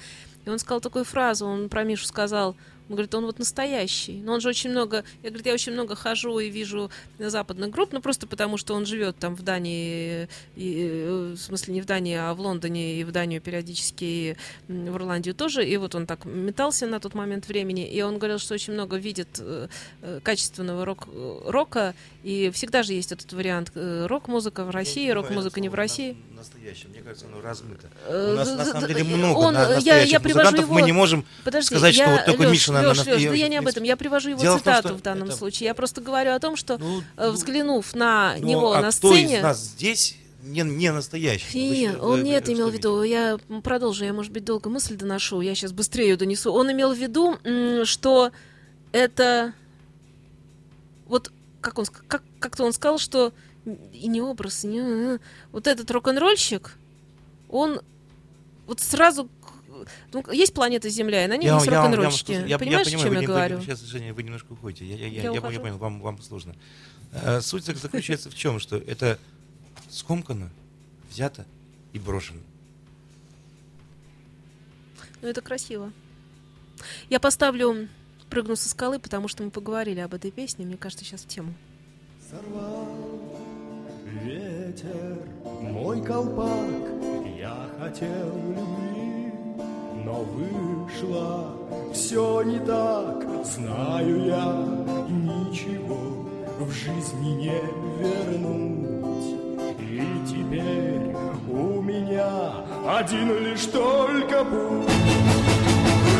И 0.45 0.49
он 0.49 0.59
сказал 0.59 0.81
такую 0.81 1.05
фразу, 1.05 1.45
он 1.45 1.69
про 1.69 1.83
Мишу 1.83 2.05
сказал, 2.05 2.55
он 2.89 2.95
говорит, 2.95 3.13
он 3.13 3.25
вот 3.25 3.37
настоящий. 3.37 4.21
Но 4.23 4.33
он 4.33 4.41
же 4.41 4.49
очень 4.49 4.71
много, 4.71 5.03
я 5.21 5.29
говорю, 5.29 5.45
я 5.45 5.53
очень 5.53 5.73
много 5.73 5.95
хожу 5.95 6.39
и 6.39 6.49
вижу 6.49 6.89
западных 7.19 7.69
групп, 7.69 7.93
ну 7.93 8.01
просто 8.01 8.25
потому, 8.25 8.57
что 8.57 8.73
он 8.73 8.85
живет 8.87 9.17
там 9.17 9.35
в 9.35 9.43
Дании, 9.43 10.27
и, 10.55 10.87
э, 10.89 11.33
в 11.35 11.37
смысле 11.37 11.75
не 11.75 11.81
в 11.81 11.85
Дании, 11.85 12.15
а 12.15 12.33
в 12.33 12.39
Лондоне 12.41 12.99
и 12.99 13.03
в 13.03 13.11
Данию 13.11 13.41
периодически, 13.41 14.03
и 14.03 14.35
в 14.67 14.95
Ирландию 14.95 15.35
тоже. 15.35 15.67
И 15.67 15.77
вот 15.77 15.93
он 15.93 16.07
так 16.07 16.25
метался 16.25 16.87
на 16.87 16.99
тот 16.99 17.13
момент 17.13 17.47
времени, 17.47 17.87
и 17.87 18.01
он 18.01 18.17
говорил, 18.17 18.39
что 18.39 18.55
очень 18.55 18.73
много 18.73 18.97
видит 18.97 19.37
э, 19.39 19.67
э, 20.01 20.19
качественного 20.23 20.83
рок, 20.83 21.07
рока, 21.45 21.93
и 22.23 22.49
всегда 22.49 22.81
же 22.81 22.93
есть 22.93 23.11
этот 23.11 23.31
вариант 23.33 23.71
рок-музыка 23.75 24.65
в 24.65 24.71
России, 24.71 25.09
рок-музыка 25.11 25.61
не 25.61 25.69
в 25.69 25.75
России. 25.75 26.17
Настоящее? 26.39 26.87
Мне 26.89 27.01
кажется, 27.01 27.27
оно 27.27 27.41
размыто. 27.41 27.87
Э, 28.07 28.31
У 28.33 28.35
нас 28.35 28.49
на 28.55 28.65
самом 28.65 28.87
деле 28.87 29.03
много 29.03 29.37
он- 29.37 29.53
на- 29.53 29.61
я- 29.63 29.69
настоящих 29.75 30.11
я 30.11 30.19
привожу 30.19 30.39
музыкантов. 30.49 30.69
Мы 30.71 30.79
его- 30.79 30.87
не 30.87 30.91
можем 30.93 31.25
Подожди, 31.43 31.67
сказать, 31.67 31.95
я, 31.95 32.03
что 32.05 32.11
вот 32.15 32.25
только 32.25 32.43
Лёш, 32.43 32.51
Миша 32.51 32.73
на, 32.73 32.81
Лёш, 32.81 32.97
на- 32.97 33.03
Лёш, 33.11 33.21
я 33.21 33.29
да 33.29 33.35
я 33.35 33.47
не 33.47 33.57
об 33.57 33.67
этом, 33.67 33.83
я 33.83 33.95
привожу 33.95 34.29
его 34.31 34.41
Дело 34.41 34.57
в 34.57 34.63
том, 34.63 34.73
цитату 34.75 34.95
в 34.95 35.01
данном 35.01 35.27
это- 35.27 35.37
случае. 35.37 35.67
Я 35.67 35.73
просто 35.75 36.01
говорю 36.01 36.31
о 36.33 36.39
том, 36.39 36.55
что 36.55 36.77
Ну, 36.79 36.99
э, 36.99 37.25
ну, 37.27 37.31
взглянув 37.31 37.93
на 37.93 38.35
Ну, 38.39 38.47
него 38.47 38.73
а 38.73 38.81
на 38.81 38.91
кто 38.91 39.13
сцене... 39.13 39.37
из 39.37 39.43
нас 39.43 39.59
здесь 39.59 40.15
не, 40.43 40.61
не 40.61 40.91
настоящий? 40.91 41.69
Не, 41.69 41.91
что- 41.91 41.99
он 42.01 42.23
не 42.23 42.31
это 42.31 42.51
имел 42.53 42.69
в 42.69 42.73
виду. 42.73 43.03
Я 43.03 43.37
продолжу, 43.63 44.05
я, 44.05 44.13
может 44.13 44.31
быть, 44.31 44.45
долго 44.45 44.69
мысль 44.69 44.95
доношу, 44.95 45.41
я 45.41 45.53
сейчас 45.53 45.71
быстрее 45.73 46.09
ее 46.09 46.15
донесу. 46.17 46.51
Он 46.53 46.71
имел 46.71 46.93
в 46.93 46.97
виду, 46.97 47.37
что 47.85 48.31
это... 48.91 49.53
Вот 51.07 51.31
как 51.61 51.77
он, 51.79 51.85
как, 52.07 52.23
как-то 52.39 52.63
он 52.63 52.71
сказал, 52.73 52.99
что 52.99 53.33
и 53.93 54.07
не 54.07 54.21
образ, 54.21 54.63
и 54.63 54.67
не... 54.67 54.79
э, 55.15 55.19
Вот 55.51 55.67
этот 55.67 55.89
рок-н-ролльщик, 55.91 56.77
он 57.49 57.81
вот 58.67 58.79
сразу... 58.79 59.29
ну, 60.13 60.23
есть 60.31 60.53
планета 60.53 60.89
Земля, 60.89 61.25
и 61.25 61.27
на 61.27 61.37
ней 61.37 61.47
Я- 61.47 61.55
есть 61.55 61.65
я- 61.67 61.73
я- 61.73 61.81
рок-н-ролльщики. 61.81 62.31
я- 62.31 62.45
я 62.45 62.59
Понимаешь, 62.59 62.87
о 62.87 62.91
понимаю, 62.91 63.05
чем 63.05 63.09
вы 63.09 63.15
я 63.15 63.21
не- 63.21 63.27
вы- 63.27 63.33
говорю? 63.33 63.61
Сейчас, 63.61 63.81
Женя, 63.81 64.13
вы 64.13 64.23
немножко 64.23 64.53
уходите. 64.53 64.85
Я, 64.85 64.95
я, 64.95 65.07
я, 65.07 65.21
Я 65.23 65.31
я 65.31 65.41
понял, 65.59 65.77
вам, 65.77 66.01
вам 66.01 66.21
сложно. 66.21 66.55
Э, 67.11 67.41
Суть 67.41 67.63
зак- 67.67 67.77
заключается 67.81 68.29
в 68.29 68.35
чем? 68.35 68.59
Что 68.59 68.77
это 68.77 69.17
скомкано, 69.89 70.49
взято 71.09 71.45
и 71.93 71.99
брошено. 71.99 72.39
Ну, 75.21 75.27
это 75.27 75.41
красиво. 75.41 75.91
Я 77.09 77.19
поставлю 77.19 77.89
«Прыгну 78.29 78.55
со 78.55 78.69
скалы», 78.69 78.99
потому 78.99 79.27
что 79.27 79.43
мы 79.43 79.49
поговорили 79.49 79.99
об 79.99 80.13
этой 80.13 80.31
песне. 80.31 80.65
Мне 80.65 80.77
кажется, 80.77 81.03
сейчас 81.03 81.21
в 81.21 81.27
тему. 81.27 81.53
Сорвал 82.29 82.87
ветер 84.09 85.17
мой 85.61 86.01
колпак, 86.01 86.87
я 87.37 87.55
хотел 87.79 88.33
любви, 88.47 89.33
но 90.03 90.23
вышло 90.23 91.55
все 91.93 92.41
не 92.43 92.59
так, 92.59 93.23
знаю 93.45 94.25
я, 94.25 94.65
ничего 95.09 96.27
в 96.59 96.71
жизни 96.71 97.29
не 97.35 97.61
вернуть. 97.99 98.89
И 99.79 100.03
теперь 100.27 101.15
у 101.49 101.81
меня 101.81 102.51
один 102.87 103.37
лишь 103.43 103.65
только 103.65 104.43
путь. 104.43 104.91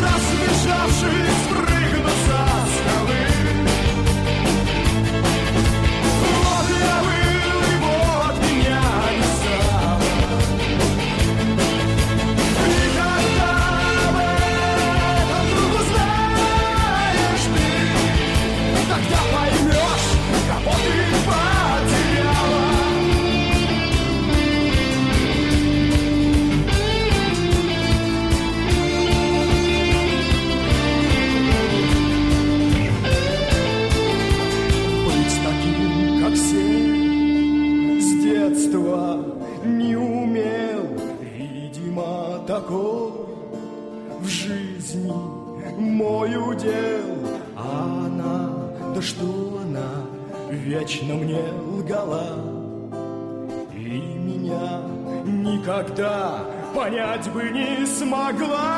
Разбежавшись, 0.01 1.68
что 49.09 49.59
она, 49.63 50.05
вечно 50.51 51.15
мне 51.15 51.41
лгала. 51.65 52.37
И 53.73 53.99
меня 54.27 54.81
никогда 55.25 56.45
понять 56.75 57.27
бы 57.31 57.49
не 57.49 57.87
смогла. 57.87 58.77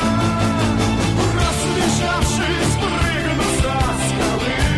Разбежавшись, 1.35 2.75
прыгну 2.81 3.43
со 3.59 3.75
скалы, 4.07 4.71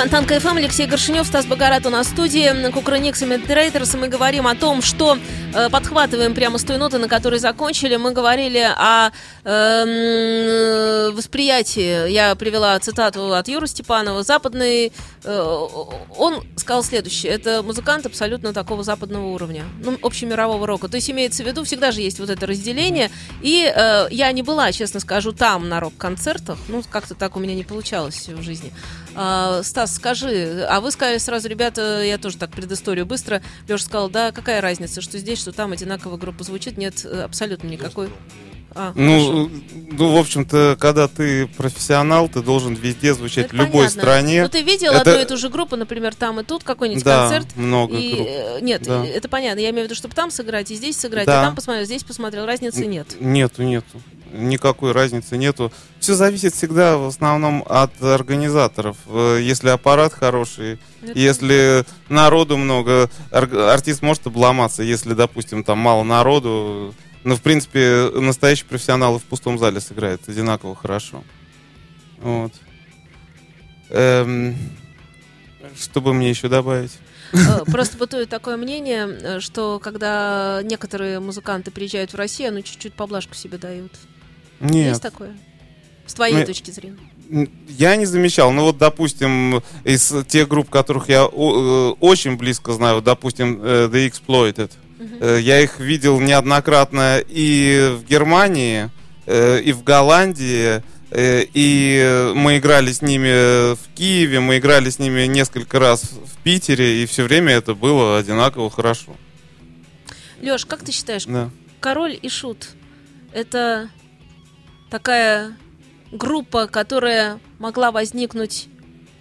Фонтанка 0.00 0.24
FM, 0.24 0.56
Алексей 0.56 0.86
Горшенев, 0.86 1.26
Стас 1.26 1.44
Богорад 1.44 1.84
у 1.84 1.90
нас 1.90 2.06
в 2.06 2.12
студии, 2.12 2.70
Кукрыниксы, 2.70 3.20
Meantraitors. 3.20 3.92
Мы 3.96 4.08
говорим 4.08 4.46
о 4.46 4.54
том, 4.54 4.80
что 4.80 5.18
э, 5.54 5.68
подхватываем 5.68 6.34
прямо 6.34 6.56
с 6.56 6.64
той 6.64 6.78
ноты, 6.78 6.96
на 6.96 7.06
которой 7.06 7.38
закончили. 7.38 7.96
Мы 7.96 8.12
говорили 8.12 8.66
о 8.78 9.10
эм, 9.44 11.14
восприятии. 11.14 12.10
Я 12.10 12.34
привела 12.34 12.78
цитату 12.78 13.34
от 13.34 13.46
Юры 13.48 13.66
Степанова. 13.66 14.22
Западный... 14.22 14.90
э, 15.22 15.66
он 16.16 16.44
сказал 16.56 16.82
следующее. 16.82 17.32
Это 17.32 17.62
музыкант 17.62 18.06
абсолютно 18.06 18.54
такого 18.54 18.82
западного 18.82 19.26
уровня. 19.26 19.64
Ну, 19.84 19.98
общемирового 20.02 20.66
рока. 20.66 20.88
То 20.88 20.96
есть 20.96 21.10
имеется 21.10 21.44
в 21.44 21.46
виду, 21.46 21.64
всегда 21.64 21.92
же 21.92 22.00
есть 22.00 22.20
вот 22.20 22.30
это 22.30 22.46
разделение. 22.46 23.10
И 23.42 23.70
э, 23.70 24.06
я 24.10 24.32
не 24.32 24.42
была, 24.42 24.72
честно 24.72 24.98
скажу, 25.00 25.32
там 25.32 25.68
на 25.68 25.78
рок-концертах. 25.78 26.56
Ну, 26.68 26.82
как-то 26.90 27.14
так 27.14 27.36
у 27.36 27.38
меня 27.38 27.54
не 27.54 27.64
получалось 27.64 28.28
в 28.28 28.40
жизни. 28.40 28.72
А, 29.14 29.62
Стас, 29.62 29.94
скажи, 29.96 30.64
а 30.68 30.80
вы 30.80 30.90
сказали 30.90 31.18
сразу, 31.18 31.48
ребята, 31.48 32.02
я 32.02 32.18
тоже 32.18 32.36
так 32.36 32.50
предысторию 32.50 33.06
быстро. 33.06 33.42
Леша 33.68 33.84
сказал, 33.84 34.08
да, 34.08 34.32
какая 34.32 34.60
разница, 34.60 35.00
что 35.00 35.18
здесь, 35.18 35.38
что 35.40 35.52
там 35.52 35.72
одинаково 35.72 36.16
группа 36.16 36.44
звучит? 36.44 36.76
Нет, 36.78 37.04
абсолютно 37.04 37.68
никакой. 37.68 38.08
А, 38.72 38.92
хорошо. 38.92 39.00
Ну, 39.02 39.50
ну, 39.90 40.12
в 40.12 40.16
общем-то, 40.16 40.76
когда 40.78 41.08
ты 41.08 41.48
профессионал, 41.48 42.28
ты 42.28 42.40
должен 42.40 42.74
везде 42.74 43.14
звучать 43.14 43.46
Это 43.46 43.56
в 43.56 43.58
любой 43.58 43.72
понятно. 43.86 44.00
стране. 44.02 44.42
Ну, 44.44 44.48
ты 44.48 44.62
видел 44.62 44.92
Это- 44.92 45.10
одну 45.10 45.22
и 45.22 45.26
ту 45.26 45.36
же 45.36 45.48
группу, 45.48 45.74
например, 45.74 46.14
там 46.14 46.38
и 46.38 46.44
тут 46.44 46.62
какой-нибудь 46.62 47.02
Да, 47.02 47.22
концерт? 47.28 47.56
много 47.56 47.96
и, 47.96 48.14
групп. 48.14 48.28
э, 48.30 48.58
Нет, 48.62 48.82
Да. 48.84 49.04
это 49.04 49.28
понятно. 49.28 49.58
Я 49.58 49.70
имею 49.70 49.82
в 49.82 49.84
виду, 49.86 49.96
чтобы 49.96 50.14
там 50.14 50.30
сыграть 50.30 50.70
и 50.70 50.76
здесь 50.76 50.96
сыграть, 50.96 51.26
Да. 51.26 51.42
и 51.42 51.44
там 51.46 51.56
посмотрел, 51.56 51.84
здесь 51.84 52.04
посмотрел. 52.04 52.46
Разницы 52.46 52.86
нет. 52.86 53.08
Нету, 53.18 53.64
нету. 53.64 54.00
Никакой 54.32 54.92
разницы 54.92 55.36
нету. 55.36 55.72
Все 55.98 56.14
зависит 56.14 56.54
всегда 56.54 56.96
в 56.96 57.06
основном 57.06 57.64
от 57.68 58.02
организаторов. 58.02 58.96
Э, 59.06 59.38
Если 59.42 59.68
аппарат 59.68 60.12
хороший, 60.12 60.78
Это- 61.02 61.18
если 61.18 61.84
народу 62.08 62.56
много, 62.56 63.10
ар- 63.32 63.54
артист 63.54 64.02
может 64.02 64.26
обломаться, 64.26 64.82
если, 64.82 65.14
допустим, 65.14 65.64
там 65.64 65.78
мало 65.78 66.02
народу. 66.04 66.94
Но, 67.24 67.36
в 67.36 67.42
принципе, 67.42 68.10
настоящий 68.14 68.64
профессионал 68.64 69.16
и 69.16 69.18
в 69.18 69.24
пустом 69.24 69.58
зале 69.58 69.80
сыграет 69.80 70.26
одинаково 70.28 70.74
хорошо. 70.74 71.22
Вот. 72.18 72.52
Эм, 73.90 74.56
что 75.78 76.00
бы 76.00 76.14
мне 76.14 76.30
еще 76.30 76.48
добавить? 76.48 76.92
Э, 77.32 77.64
Просто 77.70 77.98
бытует 77.98 78.28
такое 78.28 78.56
мнение, 78.56 79.06
э, 79.06 79.40
что 79.40 79.78
когда 79.80 80.60
некоторые 80.64 81.20
музыканты 81.20 81.70
приезжают 81.70 82.12
в 82.12 82.16
Россию, 82.16 82.48
они 82.50 82.62
чуть-чуть 82.64 82.94
поблажку 82.94 83.34
себе 83.34 83.58
дают. 83.58 83.92
Нет. 84.60 84.88
Есть 84.90 85.02
такое? 85.02 85.36
С 86.06 86.14
твоей 86.14 86.34
Мы- 86.36 86.44
точки 86.44 86.70
зрения. 86.70 86.98
Я 87.68 87.94
не 87.96 88.06
замечал. 88.06 88.50
Ну 88.52 88.62
вот, 88.64 88.78
допустим, 88.78 89.62
из 89.84 90.12
тех 90.26 90.48
групп, 90.48 90.68
которых 90.68 91.08
я 91.08 91.22
э, 91.22 91.26
очень 92.00 92.36
близко 92.36 92.72
знаю, 92.72 93.00
допустим, 93.02 93.60
э, 93.62 93.88
The 93.88 94.10
Exploited, 94.10 94.72
э, 95.20 95.38
я 95.40 95.60
их 95.60 95.78
видел 95.78 96.18
неоднократно 96.20 97.20
и 97.26 97.94
в 97.96 98.04
Германии, 98.08 98.90
и 99.26 99.72
в 99.72 99.84
Голландии, 99.84 100.82
и 101.14 102.32
мы 102.34 102.58
играли 102.58 102.90
с 102.90 103.00
ними 103.00 103.74
в 103.74 103.94
Киеве, 103.94 104.40
мы 104.40 104.58
играли 104.58 104.90
с 104.90 104.98
ними 104.98 105.26
несколько 105.26 105.78
раз 105.78 106.02
в 106.02 106.36
Питере, 106.42 107.02
и 107.02 107.06
все 107.06 107.22
время 107.22 107.52
это 107.52 107.74
было 107.76 108.18
одинаково 108.18 108.70
хорошо. 108.70 109.14
Леш, 110.42 110.64
как 110.66 110.82
ты 110.82 110.90
считаешь, 110.90 111.26
Да. 111.26 111.50
Король 111.78 112.18
и 112.20 112.28
Шут 112.28 112.70
это 113.32 113.88
такая 114.90 115.56
группа, 116.12 116.66
которая 116.66 117.40
могла 117.58 117.92
возникнуть 117.92 118.68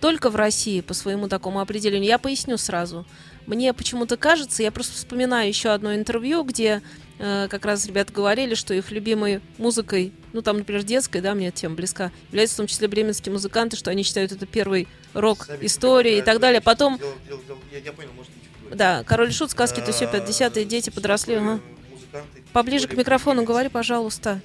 только 0.01 0.29
в 0.29 0.35
России 0.35 0.81
по 0.81 0.93
своему 0.93 1.27
такому 1.27 1.59
определению. 1.59 2.07
Я 2.07 2.17
поясню 2.17 2.57
сразу. 2.57 3.05
Мне 3.45 3.73
почему-то 3.73 4.15
кажется, 4.15 4.63
я 4.63 4.71
просто 4.71 4.95
вспоминаю 4.95 5.47
еще 5.47 5.69
одно 5.69 5.95
интервью, 5.95 6.43
где 6.43 6.81
э, 7.17 7.47
как 7.49 7.65
раз 7.65 7.85
ребята 7.85 8.13
говорили, 8.13 8.53
что 8.53 8.73
их 8.73 8.91
любимой 8.91 9.41
музыкой, 9.57 10.13
ну 10.33 10.41
там, 10.41 10.59
например, 10.59 10.83
детской, 10.83 11.19
да, 11.19 11.33
мне 11.33 11.51
тема 11.51 11.75
близка, 11.75 12.11
являются 12.27 12.55
в 12.55 12.57
том 12.57 12.67
числе 12.67 12.87
бременские 12.87 13.33
музыканты, 13.33 13.75
что 13.75 13.89
они 13.91 14.03
считают 14.03 14.31
это 14.31 14.45
первый 14.45 14.87
рок 15.13 15.47
истории 15.61 16.19
и 16.19 16.21
так 16.21 16.39
далее. 16.39 16.61
Потом, 16.61 16.99
Я 17.83 17.91
понял, 17.91 18.09
может, 18.15 18.31
да, 18.71 19.03
Король 19.03 19.29
и 19.29 19.33
Шут, 19.33 19.51
сказки, 19.51 19.79
то 19.81 19.91
все 19.91 20.05
50-е, 20.05 20.63
дети 20.65 20.91
подросли. 20.91 21.35
ага. 21.35 21.59
Поближе 22.53 22.87
к 22.87 22.93
микрофону 22.93 23.43
говори, 23.43 23.69
пожалуйста. 23.69 24.41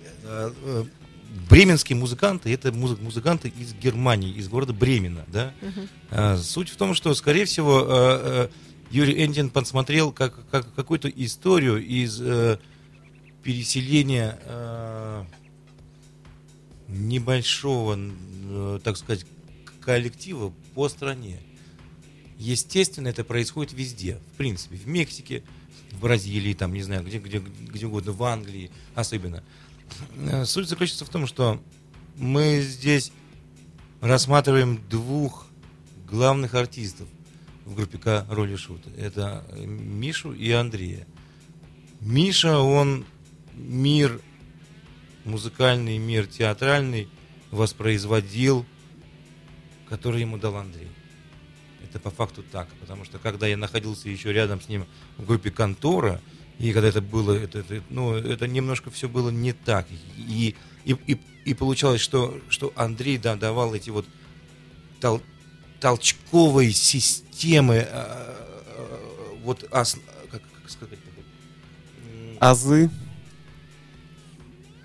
Бременские 1.49 1.97
музыканты 1.97 2.53
это 2.53 2.73
музы- 2.73 2.97
музыканты 3.01 3.49
из 3.49 3.75
Германии, 3.75 4.33
из 4.33 4.49
города 4.49 4.73
Бремена, 4.73 5.25
да. 5.29 5.53
Мгм. 5.61 5.89
А, 6.11 6.37
Суть 6.39 6.69
в 6.69 6.77
том, 6.77 6.95
что, 6.95 7.15
скорее 7.15 7.45
всего, 7.45 7.81
э, 7.81 7.87
э, 7.89 8.49
Юрий 8.91 9.25
Эндин 9.25 9.51
подсмотрел 9.51 10.13
как, 10.13 10.49
как 10.51 10.73
какую-то 10.75 11.09
историю 11.09 11.85
из 11.85 12.21
э, 12.21 12.59
переселения 13.43 14.39
небольшого, 16.89 17.99
так 18.85 18.97
сказать, 18.97 19.27
коллектива 19.81 20.53
по 20.75 20.89
стране. 20.89 21.41
Естественно, 22.39 23.09
это 23.09 23.25
происходит 23.25 23.73
везде. 23.73 24.19
В 24.35 24.37
принципе, 24.37 24.77
в 24.77 24.87
Мексике, 24.87 25.43
в 25.93 26.01
Бразилии, 26.01 26.53
там, 26.55 26.73
не 26.73 26.83
знаю, 26.83 27.05
где, 27.05 27.19
где, 27.19 27.39
где 27.39 27.87
угодно, 27.87 28.13
в 28.13 28.23
Англии 28.23 28.71
особенно. 28.95 29.43
Э, 30.17 30.45
Суть 30.45 30.69
заключается 30.69 31.05
в 31.05 31.09
том, 31.09 31.26
что 31.26 31.61
мы 32.17 32.61
здесь 32.61 33.12
рассматриваем 34.00 34.81
двух 34.88 35.47
главных 36.09 36.55
артистов 36.55 37.09
в 37.64 37.75
группе 37.75 37.99
Король 37.99 38.53
и 38.53 38.57
Шут. 38.57 38.83
Это 38.97 39.45
э, 39.50 39.64
Мишу 39.64 40.33
и 40.33 40.50
Андрея. 40.50 41.07
Миша, 42.00 42.59
он 42.59 43.05
мир 43.55 44.21
музыкальный, 45.25 45.99
мир 45.99 46.26
театральный 46.26 47.09
воспроизводил, 47.50 48.67
который 49.88 50.21
ему 50.21 50.38
дал 50.38 50.57
Андрей. 50.57 50.88
Это 51.83 51.99
по 51.99 52.11
факту 52.11 52.42
так, 52.42 52.68
потому 52.81 53.05
что 53.05 53.18
когда 53.18 53.47
я 53.47 53.57
находился 53.57 54.09
еще 54.09 54.33
рядом 54.33 54.61
с 54.61 54.68
ним 54.68 54.87
в 55.16 55.27
группе 55.27 55.51
Контора, 55.51 56.20
и 56.59 56.73
когда 56.73 56.88
это 56.88 57.01
было, 57.01 57.33
это, 57.33 57.59
это, 57.61 57.83
ну, 57.90 58.14
это 58.14 58.47
немножко 58.47 58.90
все 58.90 59.09
было 59.09 59.31
не 59.31 59.53
так. 59.53 59.87
И, 60.17 60.55
и, 60.85 60.97
и, 61.07 61.19
и 61.45 61.55
получалось, 61.55 62.01
что, 62.01 62.40
что 62.49 62.73
Андрей 62.77 63.19
да, 63.19 63.37
давал 63.37 63.75
эти 63.75 63.90
вот 63.90 64.07
тол- 65.01 65.23
толчковые 65.81 66.73
системы, 66.73 67.75
э, 67.75 67.87
э, 67.90 69.37
вот, 69.43 69.64
ос- 69.73 69.97
как, 70.31 70.43
как 70.62 70.71
сказать, 70.71 70.99
Азы. 72.40 72.90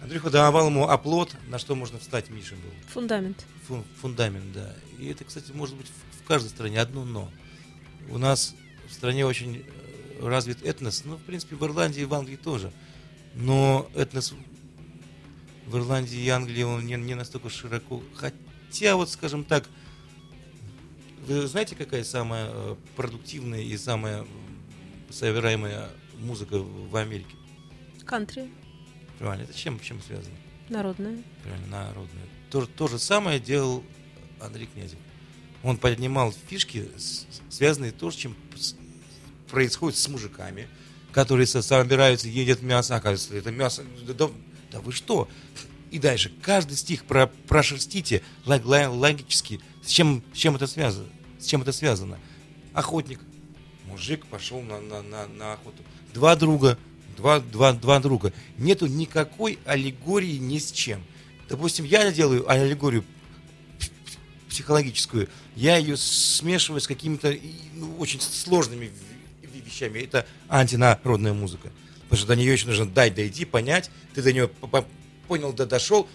Андрюха 0.02 0.30
давал 0.30 0.68
ему 0.68 0.88
оплот, 0.88 1.36
на 1.50 1.60
что 1.60 1.76
можно 1.76 2.00
встать, 2.00 2.30
Миша 2.30 2.56
был. 2.56 2.72
Фундамент. 2.94 3.46
Фун- 3.68 3.84
фундамент, 4.02 4.52
да. 4.54 4.74
И 4.98 5.08
это, 5.08 5.24
кстати, 5.26 5.52
может 5.52 5.76
быть 5.76 5.88
в, 5.88 6.24
в 6.24 6.28
каждой 6.28 6.50
стране 6.50 6.80
одно 6.80 7.06
но. 7.06 7.30
У 8.10 8.18
нас 8.18 8.56
в 8.88 8.94
стране 8.94 9.26
очень 9.26 9.66
развит 10.22 10.64
этнос, 10.66 11.04
ну, 11.06 11.16
в 11.16 11.22
принципе, 11.24 11.56
в 11.56 11.64
Ирландии 11.66 12.02
и 12.02 12.06
в 12.06 12.14
Англии 12.14 12.36
тоже. 12.36 12.72
Но 13.36 13.90
этнос 13.96 14.34
в 15.66 15.78
Ирландии 15.78 16.18
и 16.20 16.30
Англии 16.30 16.64
он 16.64 16.86
не, 16.86 16.96
не 16.96 17.16
настолько 17.16 17.50
широко. 17.50 18.02
Хотя, 18.16 18.96
вот, 18.96 19.10
скажем 19.10 19.44
так, 19.44 19.68
вы 21.28 21.46
знаете, 21.48 21.76
какая 21.76 22.04
самая 22.04 22.50
э, 22.52 22.76
продуктивная 22.96 23.62
и 23.62 23.78
самая 23.78 24.26
собираемая 25.12 25.90
музыка 26.20 26.58
в 26.60 26.96
Америке? 26.96 27.36
Кантри. 28.06 28.50
Правильно, 29.20 29.44
это 29.44 29.54
чем, 29.54 29.80
чем 29.80 30.02
связано? 30.02 30.36
Народная. 30.70 31.22
правильно, 31.44 31.68
народное. 31.68 32.24
То, 32.50 32.66
то 32.66 32.88
же 32.88 32.98
самое 33.00 33.40
делал 33.40 33.84
Андрей 34.40 34.68
Князев. 34.68 34.98
Он 35.62 35.78
поднимал 35.78 36.32
фишки, 36.48 36.90
связанные 37.50 37.92
тоже, 37.92 38.18
чем 38.18 38.36
с- 38.56 38.76
происходит 39.50 39.98
с 39.98 40.08
мужиками, 40.08 40.68
которые 41.12 41.48
со- 41.48 41.62
собираются, 41.62 42.28
едят 42.28 42.62
мясо, 42.62 42.96
оказывается, 42.96 43.36
это 43.36 43.52
мясо, 43.52 43.84
да, 44.08 44.30
да- 44.72 44.80
вы 44.80 44.92
что? 44.92 45.28
И 45.92 45.98
дальше, 46.00 46.32
каждый 46.42 46.78
стих 46.78 47.06
про, 47.06 47.28
прошерстите 47.28 48.22
лог- 48.46 48.64
лог- 48.64 48.96
логически, 48.96 49.60
с 49.84 49.90
чем, 49.90 50.24
с 50.34 50.38
чем 50.38 50.56
это 50.56 50.68
связано? 50.68 51.08
С 51.40 51.46
чем 51.46 51.62
это 51.64 51.72
связано? 51.72 52.20
Охотник, 52.74 53.20
мужик 53.88 54.26
пошел 54.28 54.62
на, 54.62 54.80
на, 54.80 55.02
на, 55.02 55.28
на 55.28 55.54
охоту. 55.54 55.82
Два 56.14 56.36
друга, 56.36 56.78
два, 57.18 57.40
два, 57.40 57.74
два 57.74 58.00
друга. 58.00 58.32
Нету 58.58 58.86
никакой 58.86 59.58
аллегории 59.66 60.38
ни 60.38 60.60
с 60.60 60.72
чем. 60.72 61.04
Допустим, 61.50 61.86
я 61.86 62.12
делаю 62.12 62.48
аллегорию 62.50 63.04
психологическую, 64.50 65.30
я 65.56 65.78
ее 65.78 65.96
смешиваю 65.98 66.82
с 66.82 66.88
какими-то 66.88 67.36
ну, 67.76 67.96
очень 67.98 68.20
сложными 68.20 68.92
вещами. 69.70 70.00
Это 70.00 70.26
антинародная 70.50 71.34
музыка. 71.34 71.70
Потому 72.04 72.18
что 72.18 72.28
до 72.28 72.36
нее 72.36 72.54
еще 72.54 72.68
нужно 72.68 72.86
дать 72.88 73.16
дойти, 73.16 73.46
понять. 73.46 73.90
Ты 74.16 74.22
до 74.24 74.34
нее 74.34 74.48
по- 74.48 74.68
по- 74.68 74.86
понял, 75.28 75.54
да 75.54 75.66
дошел. 75.66 76.08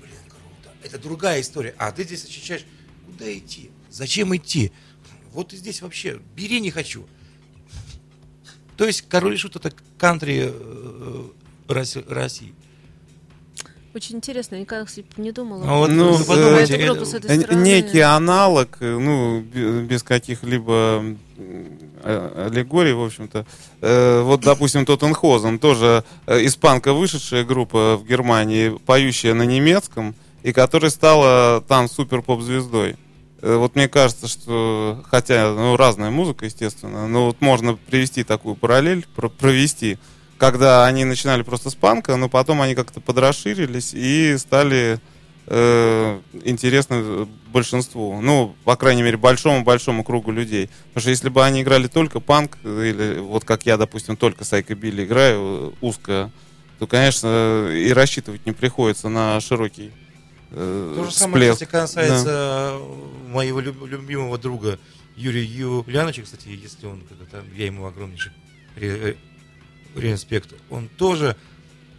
Блин, 0.00 0.12
круто. 0.28 0.74
Это 0.82 0.98
другая 0.98 1.40
история. 1.40 1.74
А 1.78 1.92
ты 1.92 2.04
здесь 2.04 2.24
ощущаешь, 2.24 2.64
куда 3.06 3.32
идти? 3.32 3.70
Зачем 3.90 4.34
идти? 4.34 4.72
Вот 5.32 5.52
и 5.52 5.56
здесь 5.56 5.82
вообще 5.82 6.18
бери 6.34 6.60
не 6.60 6.70
хочу. 6.70 7.06
То 8.76 8.86
есть 8.86 9.02
король 9.08 9.36
шут 9.38 9.56
это 9.56 9.72
кантри 9.98 10.46
э, 10.50 11.24
Росси- 11.68 12.04
России. 12.08 12.54
Очень 13.94 14.16
интересно, 14.16 14.54
я 14.54 14.62
никогда 14.62 14.86
кстати, 14.86 15.06
не 15.18 15.32
думала. 15.32 15.64
А 15.70 15.76
вот 15.76 15.90
Ну, 15.90 16.14
вы 16.14 16.24
подумайте, 16.24 16.74
это- 16.76 17.04
с 17.04 17.12
этой 17.12 17.30
Э, 17.30 17.40
стороны. 17.40 17.62
Некий 17.62 18.00
аналог, 18.00 18.78
э, 18.80 18.98
ну, 18.98 19.42
бе- 19.42 19.82
без 19.82 20.02
каких-либо 20.02 21.04
э, 21.36 21.76
аллегорий, 22.04 22.92
в 22.92 23.02
общем-то. 23.04 23.46
Э, 23.80 24.22
Вот, 24.22 24.40
допустим, 24.40 24.84
Тоттенхозен, 24.84 25.58
тоже 25.58 26.04
э, 26.26 26.44
испанка 26.46 26.92
вышедшая 26.92 27.44
группа 27.44 27.96
в 27.96 28.06
Германии, 28.06 28.76
поющая 28.86 29.34
на 29.34 29.42
немецком, 29.44 30.14
и 30.42 30.52
которая 30.52 30.90
стала 30.90 31.60
там 31.68 31.88
супер-поп-звездой. 31.88 32.96
Э, 33.42 33.56
Вот 33.56 33.74
мне 33.76 33.88
кажется, 33.88 34.28
что, 34.28 35.02
хотя, 35.10 35.52
ну, 35.52 35.76
разная 35.76 36.10
музыка, 36.10 36.44
естественно, 36.46 37.06
но 37.08 37.26
вот 37.26 37.40
можно 37.40 37.74
привести 37.74 38.24
такую 38.24 38.54
параллель, 38.56 39.06
про- 39.16 39.28
провести, 39.28 39.98
когда 40.38 40.86
они 40.86 41.04
начинали 41.04 41.42
просто 41.42 41.70
с 41.70 41.74
панка, 41.76 42.16
но 42.16 42.28
потом 42.28 42.60
они 42.62 42.74
как-то 42.74 43.00
подрасширились 43.00 43.92
и 43.94 44.36
стали 44.38 44.98
э, 45.46 46.20
интересны 46.44 47.26
большинству. 47.52 48.20
Ну, 48.20 48.54
по 48.64 48.76
крайней 48.76 49.02
мере, 49.02 49.16
большому-большому 49.16 50.04
кругу 50.04 50.30
людей. 50.30 50.70
Потому 50.88 51.00
что 51.02 51.10
если 51.10 51.28
бы 51.28 51.44
они 51.44 51.62
играли 51.62 51.86
только 51.86 52.20
панк, 52.20 52.58
или 52.64 53.18
вот 53.20 53.44
как 53.44 53.66
я, 53.66 53.76
допустим, 53.76 54.16
только 54.16 54.44
Сайка 54.44 54.74
Билли 54.74 55.04
играю, 55.04 55.38
э, 55.40 55.72
узко, 55.80 56.30
то, 56.78 56.86
конечно, 56.86 57.68
и 57.70 57.92
рассчитывать 57.92 58.44
не 58.46 58.52
приходится 58.52 59.08
на 59.08 59.40
широкий 59.40 59.92
э, 60.50 60.94
То 60.96 61.04
же 61.04 61.12
самое, 61.12 61.52
кстати, 61.52 61.70
касается 61.70 62.72
э, 62.74 63.28
моего 63.28 63.60
люб- 63.60 63.86
любимого 63.86 64.38
друга 64.38 64.78
Юрия 65.16 65.44
Юляновича, 65.44 66.22
кстати, 66.22 66.48
если 66.48 66.86
он, 66.86 67.02
когда-то, 67.02 67.44
я 67.54 67.66
ему 67.66 67.86
огромнейший 67.86 68.32
э, 68.76 69.14
респект, 69.94 70.54
он 70.70 70.88
тоже 70.88 71.36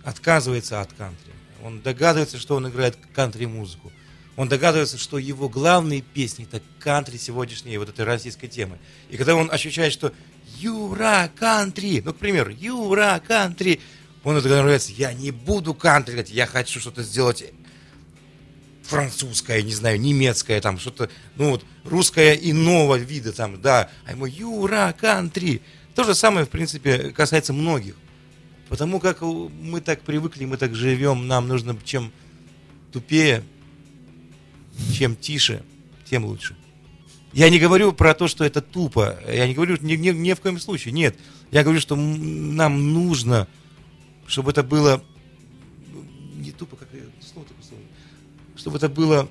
отказывается 0.04 0.82
от 0.82 0.92
кантри. 0.94 1.32
Он 1.63 1.80
догадывается, 1.80 2.38
что 2.38 2.56
он 2.56 2.67
играет 2.67 2.97
кантри-музыку. 3.15 3.91
Он 4.36 4.49
догадывается, 4.49 4.97
что 4.97 5.17
его 5.17 5.47
главные 5.47 6.02
песни 6.02 6.45
это 6.52 6.62
кантри 6.80 7.17
сегодняшней 7.17 7.78
вот 7.78 7.88
этой 7.88 8.04
российской 8.04 8.47
темы. 8.47 8.80
И 9.10 9.15
когда 9.15 9.36
он 9.36 9.49
ощущает, 9.49 9.93
что 9.93 10.12
Юра 10.58 11.32
кантри, 11.36 12.02
ну, 12.04 12.13
к 12.13 12.17
примеру, 12.17 12.52
Юра 12.52 13.21
кантри, 13.26 13.80
он 14.23 14.36
договаривается, 14.41 14.91
я 14.91 15.13
не 15.13 15.32
буду 15.32 15.73
кантри, 15.73 16.26
я 16.30 16.47
хочу 16.47 16.80
что-то 16.82 17.02
сделать 17.02 17.45
французское, 18.82 19.62
не 19.62 19.73
знаю, 19.73 20.02
немецкое, 20.02 20.60
там 20.60 20.78
что-то, 20.80 21.10
ну 21.38 21.52
вот, 21.52 21.65
русское 21.86 22.34
иного 22.34 22.95
вида, 22.95 23.32
там, 23.32 23.62
да, 23.62 23.89
а 24.06 24.12
ему 24.12 24.26
Юра, 24.26 24.93
кантри. 24.99 25.62
То 25.95 26.04
же 26.04 26.13
самое, 26.13 26.45
в 26.45 26.49
принципе, 26.49 27.12
касается 27.12 27.54
многих. 27.54 27.95
Потому 28.74 29.00
как 29.00 29.22
мы 29.22 29.82
так 29.82 30.02
привыкли, 30.02 30.46
мы 30.46 30.58
так 30.58 30.74
живем, 30.74 31.28
нам 31.28 31.48
нужно 31.48 31.78
чем 31.84 32.12
тупее, 32.92 33.44
чем 34.98 35.16
тише, 35.16 35.62
тем 36.10 36.26
лучше. 36.26 36.56
Я 37.34 37.52
не 37.52 37.60
говорю 37.60 37.94
про 37.94 38.16
то, 38.16 38.28
что 38.28 38.44
это 38.44 38.62
тупо. 38.62 39.20
Я 39.32 39.46
не 39.48 39.54
говорю 39.54 39.78
ни, 39.82 39.94
ни- 39.94 40.10
ни 40.10 40.34
в 40.34 40.40
коем 40.42 40.60
случае. 40.60 40.92
Нет. 40.92 41.16
Я 41.52 41.62
говорю, 41.62 41.80
что 41.80 41.96
нам 41.96 42.94
нужно, 42.94 43.48
чтобы 44.26 44.50
это 44.50 44.64
было 44.64 45.04
не 46.38 46.50
тупо, 46.50 46.76
как 46.76 46.88
я- 46.94 47.02
слово 47.24 47.48
такое 47.48 47.64
слово. 47.64 47.82
Чтобы 48.56 48.78
это 48.78 48.90
было 48.90 49.30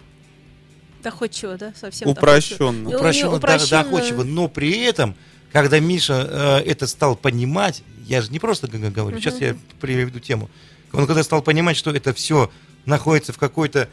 Доходчиво, 1.02 1.58
да? 1.58 1.74
Совсем 1.74 2.08
Упрощенно. 2.08 2.58
доходчиво. 2.84 2.90
Ну, 2.92 2.96
упрощенно, 2.96 3.36
упрощенно. 3.38 3.82
доходчиво, 3.82 4.22
но 4.22 4.46
при 4.46 4.78
этом, 4.84 5.16
когда 5.52 5.78
Миша 5.80 6.62
э, 6.64 6.70
это 6.70 6.86
стал 6.86 7.14
понимать, 7.14 7.82
я 8.06 8.22
же 8.22 8.30
не 8.30 8.38
просто 8.38 8.68
говорю, 8.68 9.18
сейчас 9.18 9.40
я 9.40 9.56
приведу 9.80 10.18
тему. 10.18 10.50
Он 10.92 11.06
когда 11.06 11.22
стал 11.22 11.42
понимать, 11.42 11.76
что 11.76 11.90
это 11.90 12.12
все 12.12 12.50
находится 12.84 13.32
в 13.32 13.38
какой-то 13.38 13.88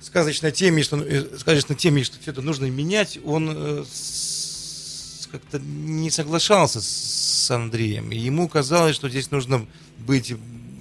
сказочной 0.00 0.52
теме, 0.52 0.82
что 0.82 0.98
э, 0.98 1.38
сказочной 1.38 1.76
теме, 1.76 2.04
что 2.04 2.20
все 2.20 2.30
это 2.30 2.42
нужно 2.42 2.66
менять, 2.66 3.18
он 3.24 3.50
э, 3.50 3.84
как-то 5.32 5.58
не 5.58 6.10
соглашался 6.10 6.80
с 6.80 7.50
Андреем. 7.50 8.10
Ему 8.10 8.48
казалось, 8.48 8.94
что 8.94 9.08
здесь 9.08 9.30
нужно 9.30 9.66
быть, 9.98 10.34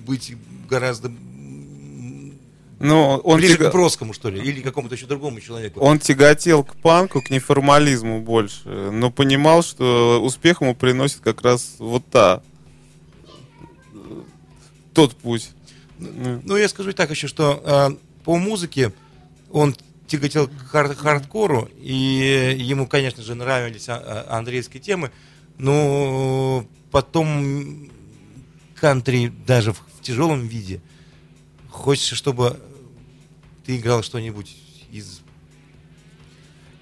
быть 0.06 0.36
гораздо 0.70 1.12
Ну, 2.80 3.16
он, 3.24 3.38
ближе 3.40 3.56
тяга- 3.58 3.70
к 3.70 3.74
Бродскому, 3.74 4.14
что 4.14 4.30
ли, 4.30 4.40
или 4.40 4.62
какому-то 4.62 4.94
еще 4.96 5.08
другому 5.08 5.40
человеку. 5.42 5.80
он 5.80 5.98
тяготел 6.00 6.64
к 6.64 6.76
панку, 6.76 7.22
к 7.22 7.30
неформализму 7.32 8.22
больше, 8.22 8.68
но 8.70 9.10
понимал, 9.10 9.64
что 9.64 10.22
успех 10.24 10.62
ему 10.62 10.76
приносит 10.76 11.22
как 11.22 11.42
раз 11.42 11.76
вот 11.80 12.06
та, 12.12 12.42
тот 14.94 15.16
путь. 15.16 15.50
Ну, 16.00 16.42
Ну, 16.44 16.58
я 16.58 16.68
скажу 16.70 16.94
так 16.94 17.10
еще, 17.10 17.28
что 17.28 17.62
э, 17.66 18.24
по 18.24 18.38
музыке 18.38 18.92
он 19.52 19.76
тяготел 20.08 20.48
к 20.48 20.52
хар- 20.72 20.94
хардкору, 20.96 21.70
и 21.80 22.56
ему, 22.60 22.88
конечно 22.88 23.24
же, 23.24 23.36
нравились 23.36 23.90
а- 23.90 24.26
а- 24.30 24.38
андрейские 24.38 24.82
темы, 24.82 25.12
но 25.58 26.66
потом 26.92 27.90
кантри 28.76 29.34
даже 29.48 29.74
в, 29.74 29.80
в 30.00 30.02
тяжелом 30.02 30.48
виде. 30.48 30.82
Хочется, 31.70 32.16
чтобы 32.16 32.60
ты 33.66 33.78
играл 33.78 34.04
что-нибудь 34.04 34.56
из... 34.92 35.22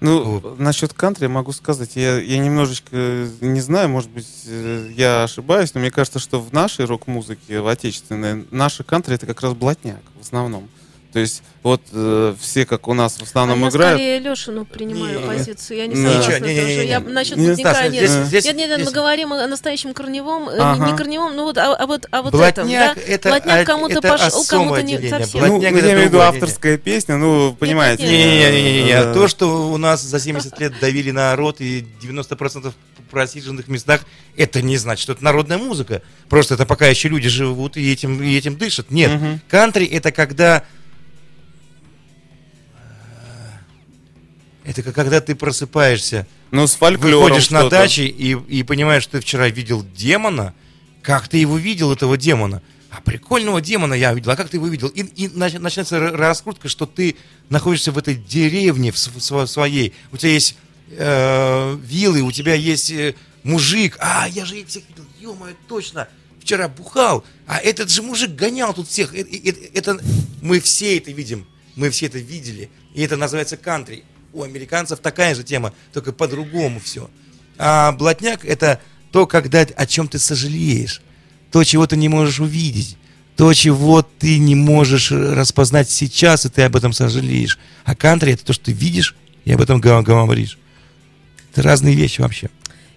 Ну, 0.00 0.38
Вот. 0.40 0.58
насчет 0.58 0.92
кантри 0.92 1.26
могу 1.26 1.52
сказать, 1.52 1.96
я, 1.96 2.20
я 2.20 2.38
немножечко 2.38 3.28
не 3.40 3.60
знаю, 3.60 3.88
может 3.88 4.10
быть, 4.10 4.28
э, 4.46 4.92
я 4.94 5.22
ошибаюсь, 5.22 5.72
но 5.74 5.80
мне 5.80 5.90
кажется, 5.90 6.18
что 6.18 6.38
в 6.38 6.52
нашей 6.52 6.84
рок-музыке, 6.84 7.60
в 7.60 7.66
отечественной, 7.66 8.46
наша 8.50 8.84
кантри 8.84 9.14
это 9.14 9.26
как 9.26 9.40
раз 9.40 9.54
блатняк 9.54 10.02
в 10.18 10.20
основном. 10.20 10.68
То 11.16 11.20
есть 11.20 11.42
вот 11.62 11.80
э, 11.92 12.34
все, 12.38 12.66
как 12.66 12.88
у 12.88 12.92
нас 12.92 13.16
в 13.16 13.22
основном 13.22 13.64
а 13.64 13.68
я 13.68 13.70
играют, 13.70 13.96
скорее 13.98 14.18
Лешину 14.18 14.66
принимаю 14.66 15.20
Не, 15.20 15.26
позицию. 15.26 15.78
Я 15.78 15.86
не 15.86 15.94
не, 15.94 16.06
согласна 16.12 16.44
не, 16.44 16.52
не, 16.52 16.54
не, 16.54 16.60
тоже. 16.60 16.76
не. 16.76 16.88
Я 16.90 17.00
насчет 17.00 17.36
Не, 17.38 17.56
Стас, 17.56 17.82
нет. 17.84 17.92
здесь- 17.94 18.10
здесь- 18.10 18.44
Нет, 18.44 18.56
нет, 18.56 18.68
нет, 18.68 18.78
мы 18.80 18.82
здесь- 18.84 18.94
говорим 18.94 19.32
о 19.32 19.46
настоящем 19.46 19.94
корневом, 19.94 20.50
э, 20.50 20.56
не- 20.56 20.60
Ага. 20.60 20.90
не 20.90 20.94
корневом, 20.94 21.34
ну 21.34 21.44
вот, 21.44 21.56
а, 21.56 21.74
а 21.74 21.86
вот, 21.86 22.06
а 22.10 22.20
вот 22.20 22.32
Блатняк 22.32 22.58
этом, 22.58 22.68
да? 22.68 23.12
это 23.14 23.28
Блатняк 23.30 23.66
кому-то 23.66 23.92
это 23.94 24.08
пошел, 24.08 24.44
кому-то 24.44 24.82
не 24.82 24.96
отделение. 24.96 25.20
совсем. 25.22 25.40
Блатняк 25.40 25.72
ну, 25.72 25.78
я 25.78 25.84
имею 25.84 26.00
в 26.00 26.04
виду 26.04 26.20
авторская 26.20 26.76
песня, 26.76 27.16
ну, 27.16 27.56
понимаете. 27.58 28.02
нет, 28.02 28.52
Не-не-не, 28.52 29.14
то, 29.14 29.26
что 29.26 29.70
у 29.72 29.78
нас 29.78 30.02
за 30.02 30.20
70 30.20 30.60
лет 30.60 30.78
давили 30.82 31.12
народ 31.12 31.62
и 31.62 31.86
90% 32.02 32.74
в 32.98 33.10
просиженных 33.10 33.68
местах, 33.68 34.02
это 34.36 34.60
не 34.60 34.76
значит, 34.76 35.04
что 35.04 35.12
это 35.14 35.24
народная 35.24 35.56
музыка. 35.56 36.02
Просто 36.28 36.52
это 36.52 36.66
пока 36.66 36.86
еще 36.86 37.08
люди 37.08 37.30
живут 37.30 37.78
и 37.78 37.90
этим, 37.90 38.22
и 38.22 38.36
этим 38.36 38.58
дышат. 38.58 38.90
Нет, 38.90 39.12
Мгм. 39.12 39.40
кантри 39.48 39.86
это 39.86 40.12
когда... 40.12 40.62
Это 44.66 44.82
как 44.82 44.94
когда 44.96 45.20
ты 45.20 45.34
просыпаешься, 45.36 46.26
Ну, 46.50 46.66
с 46.66 46.74
фольклором 46.74 47.22
выходишь 47.22 47.50
на 47.50 47.68
даче 47.70 48.06
и, 48.06 48.32
и 48.32 48.62
понимаешь, 48.64 49.04
что 49.04 49.12
ты 49.12 49.20
вчера 49.20 49.48
видел 49.48 49.84
демона. 49.96 50.54
Как 51.02 51.28
ты 51.28 51.38
его 51.38 51.56
видел, 51.56 51.92
этого 51.92 52.16
демона? 52.16 52.60
А 52.90 53.00
прикольного 53.00 53.60
демона 53.60 53.94
я 53.94 54.12
видел. 54.12 54.32
А 54.32 54.36
как 54.36 54.48
ты 54.48 54.56
его 54.56 54.66
видел? 54.66 54.88
И, 54.88 55.02
и 55.02 55.28
нач- 55.28 55.58
начинается 55.60 55.96
ра- 55.98 56.10
раскрутка, 56.16 56.68
что 56.68 56.84
ты 56.86 57.14
находишься 57.48 57.92
в 57.92 57.98
этой 57.98 58.16
деревне 58.16 58.90
в 58.90 58.96
сво- 58.96 59.46
своей. 59.46 59.92
У 60.10 60.16
тебя 60.16 60.32
есть 60.32 60.56
э, 60.90 61.78
вилы, 61.84 62.22
у 62.22 62.32
тебя 62.32 62.54
есть 62.54 62.90
э, 62.90 63.14
мужик. 63.44 63.96
А, 64.00 64.26
я 64.28 64.44
же 64.44 64.58
их 64.58 64.66
всех 64.66 64.82
видел. 64.88 65.04
Ё-моё, 65.20 65.54
точно. 65.68 66.08
Вчера 66.40 66.68
бухал. 66.68 67.24
А 67.46 67.58
этот 67.58 67.88
же 67.90 68.02
мужик 68.02 68.30
гонял 68.30 68.74
тут 68.74 68.88
всех. 68.88 69.14
Э- 69.14 69.20
э- 69.20 69.50
э- 69.50 69.70
Это, 69.74 70.00
мы 70.42 70.58
все 70.60 70.96
это 70.98 71.12
видим. 71.12 71.46
Мы 71.76 71.90
все 71.90 72.06
это 72.06 72.18
видели. 72.18 72.68
И 72.94 73.02
это 73.02 73.16
называется 73.16 73.56
кантри. 73.56 74.02
У 74.36 74.42
американцев 74.42 74.98
такая 74.98 75.34
же 75.34 75.42
тема, 75.44 75.72
только 75.94 76.12
по-другому 76.12 76.78
все. 76.78 77.08
А 77.56 77.92
блатняк 77.92 78.44
это 78.44 78.80
то, 79.10 79.26
когда 79.26 79.60
о 79.60 79.86
чем 79.86 80.08
ты 80.08 80.18
сожалеешь, 80.18 81.00
то, 81.50 81.64
чего 81.64 81.86
ты 81.86 81.96
не 81.96 82.10
можешь 82.10 82.38
увидеть, 82.38 82.98
то, 83.34 83.54
чего 83.54 84.02
ты 84.02 84.38
не 84.38 84.54
можешь 84.54 85.10
распознать 85.10 85.88
сейчас, 85.88 86.44
и 86.44 86.50
ты 86.50 86.62
об 86.62 86.76
этом 86.76 86.92
сожалеешь. 86.92 87.58
А 87.84 87.96
кантри 87.96 88.34
это 88.34 88.44
то, 88.44 88.52
что 88.52 88.66
ты 88.66 88.72
видишь 88.72 89.16
и 89.46 89.52
об 89.52 89.62
этом 89.62 89.80
гов- 89.80 90.04
говоришь. 90.04 90.58
Это 91.52 91.62
разные 91.62 91.94
вещи 91.94 92.20
вообще. 92.20 92.50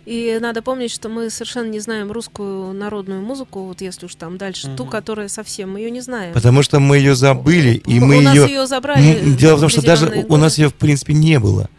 И 0.05 0.37
надо 0.41 0.61
помнить, 0.61 0.91
что 0.91 1.09
мы 1.09 1.29
совершенно 1.29 1.69
не 1.69 1.79
знаем 1.79 2.11
русскую 2.11 2.73
народную 2.73 3.21
музыку, 3.21 3.65
вот 3.65 3.81
если 3.81 4.05
уж 4.05 4.15
там 4.15 4.37
дальше, 4.37 4.73
ту, 4.75 4.85
которая 4.85 5.27
совсем, 5.27 5.73
мы 5.73 5.79
ее 5.81 5.91
не 5.91 6.01
знаем. 6.01 6.33
Потому 6.33 6.63
что 6.63 6.79
мы 6.79 6.97
ее 6.97 7.15
забыли, 7.15 7.81
и 7.85 7.99
У 7.99 8.05
мы 8.05 8.21
нас 8.21 8.35
ее... 8.35 8.47
ее 8.47 8.67
забрали 8.67 9.35
Дело 9.35 9.57
в 9.57 9.59
том, 9.59 9.69
что 9.69 9.81
даже 9.85 10.05
определенные 10.05 10.33
у 10.33 10.37
нас 10.37 10.53
годы. 10.53 10.61
ее 10.63 10.69
в 10.69 10.73
принципе 10.75 11.13
не 11.13 11.39
было. 11.39 11.69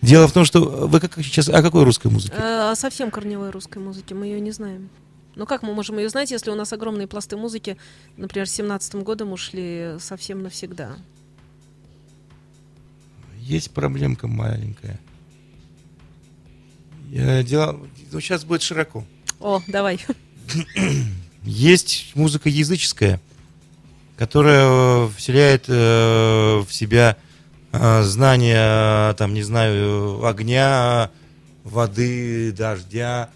Дело 0.00 0.28
в 0.28 0.32
том, 0.32 0.44
что 0.44 0.60
вы 0.60 1.00
как 1.00 1.14
сейчас 1.16 1.48
о 1.48 1.62
какой 1.62 1.84
русской 1.84 2.08
музыке? 2.08 2.34
Э, 2.36 2.70
О 2.70 2.74
совсем 2.76 3.10
корневой 3.10 3.50
русской 3.50 3.78
музыке 3.78 4.14
мы 4.14 4.26
ее 4.26 4.40
не 4.40 4.50
знаем. 4.50 4.90
Ну 5.36 5.46
как 5.46 5.62
мы 5.62 5.72
можем 5.74 5.98
ее 5.98 6.08
знать, 6.08 6.30
если 6.30 6.50
у 6.50 6.54
нас 6.54 6.72
огромные 6.72 7.06
пласты 7.06 7.36
музыки, 7.36 7.78
например, 8.16 8.48
с 8.48 8.52
17 8.52 8.96
годом 8.96 9.32
ушли 9.32 9.94
совсем 9.98 10.42
навсегда? 10.42 10.96
Есть 13.38 13.70
проблемка 13.70 14.26
маленькая. 14.28 15.00
Я 17.12 17.42
дело... 17.42 17.78
Ну, 18.10 18.20
сейчас 18.20 18.42
будет 18.44 18.62
широко. 18.62 19.04
О, 19.38 19.60
давай. 19.66 20.00
Есть 21.44 22.12
музыка 22.14 22.48
языческая, 22.48 23.20
которая 24.16 24.64
э, 24.66 25.08
вселяет 25.18 25.64
э, 25.68 26.62
в 26.66 26.72
себя 26.72 27.18
э, 27.72 28.02
знания, 28.04 29.12
там, 29.14 29.34
не 29.34 29.42
знаю, 29.42 30.24
огня, 30.24 31.10
воды, 31.64 32.50
дождя. 32.52 33.28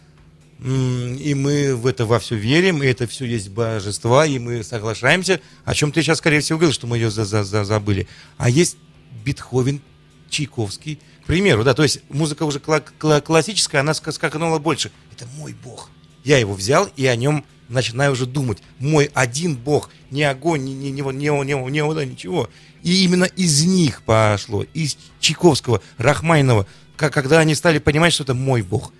И 0.58 1.34
мы 1.36 1.76
в 1.76 1.86
это 1.86 2.06
во 2.06 2.18
все 2.18 2.34
верим, 2.34 2.82
и 2.82 2.86
это 2.86 3.06
все 3.06 3.26
есть 3.26 3.50
божества, 3.50 4.24
и 4.24 4.38
мы 4.38 4.64
соглашаемся. 4.64 5.42
О 5.66 5.74
чем 5.74 5.92
ты 5.92 6.00
сейчас, 6.00 6.16
скорее 6.16 6.40
всего, 6.40 6.58
говорил, 6.58 6.72
что 6.72 6.86
мы 6.86 6.96
ее 6.96 7.10
за- 7.10 7.26
за- 7.26 7.44
за- 7.44 7.64
забыли. 7.64 8.08
А 8.38 8.48
есть 8.48 8.78
Бетховен, 9.22 9.82
Чайковский, 10.30 10.98
примеру, 11.26 11.64
да, 11.64 11.74
то 11.74 11.82
есть 11.82 12.00
музыка 12.08 12.44
уже 12.44 12.58
кла- 12.58 12.84
кла- 12.98 13.20
классическая, 13.20 13.80
она 13.80 13.92
ска- 13.92 14.12
скаканула 14.12 14.58
больше. 14.58 14.90
Это 15.12 15.26
мой 15.36 15.54
бог. 15.54 15.90
Я 16.24 16.38
его 16.38 16.54
взял 16.54 16.88
и 16.96 17.06
о 17.06 17.16
нем 17.16 17.44
начинаю 17.68 18.12
уже 18.12 18.26
думать. 18.26 18.62
Мой 18.78 19.10
один 19.14 19.56
бог, 19.56 19.90
не 20.10 20.22
огонь, 20.22 20.62
не, 20.64 20.74
не, 20.74 20.90
не, 20.90 21.02
не, 21.02 21.44
не, 21.44 21.70
не 21.70 21.84
вода, 21.84 22.04
ничего. 22.04 22.48
И 22.82 23.04
именно 23.04 23.24
из 23.24 23.64
них 23.64 24.02
пошло, 24.02 24.64
из 24.74 24.96
Чайковского, 25.20 25.82
Рахмайнова, 25.98 26.66
как, 26.96 27.12
когда 27.12 27.40
они 27.40 27.54
стали 27.54 27.78
понимать, 27.78 28.12
что 28.12 28.22
это 28.22 28.34
мой 28.34 28.62
бог. 28.62 28.92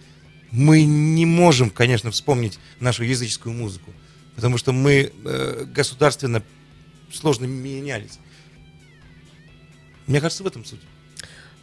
Мы 0.50 0.84
не 0.84 1.26
можем, 1.26 1.70
конечно, 1.70 2.10
вспомнить 2.10 2.58
нашу 2.80 3.04
языческую 3.04 3.54
музыку. 3.54 3.92
Потому 4.34 4.58
что 4.58 4.72
мы 4.72 5.12
э, 5.24 5.64
государственно 5.72 6.42
сложно 7.12 7.46
менялись. 7.46 8.18
Мне 10.06 10.20
кажется, 10.20 10.44
в 10.44 10.46
этом 10.46 10.64
суть. 10.64 10.80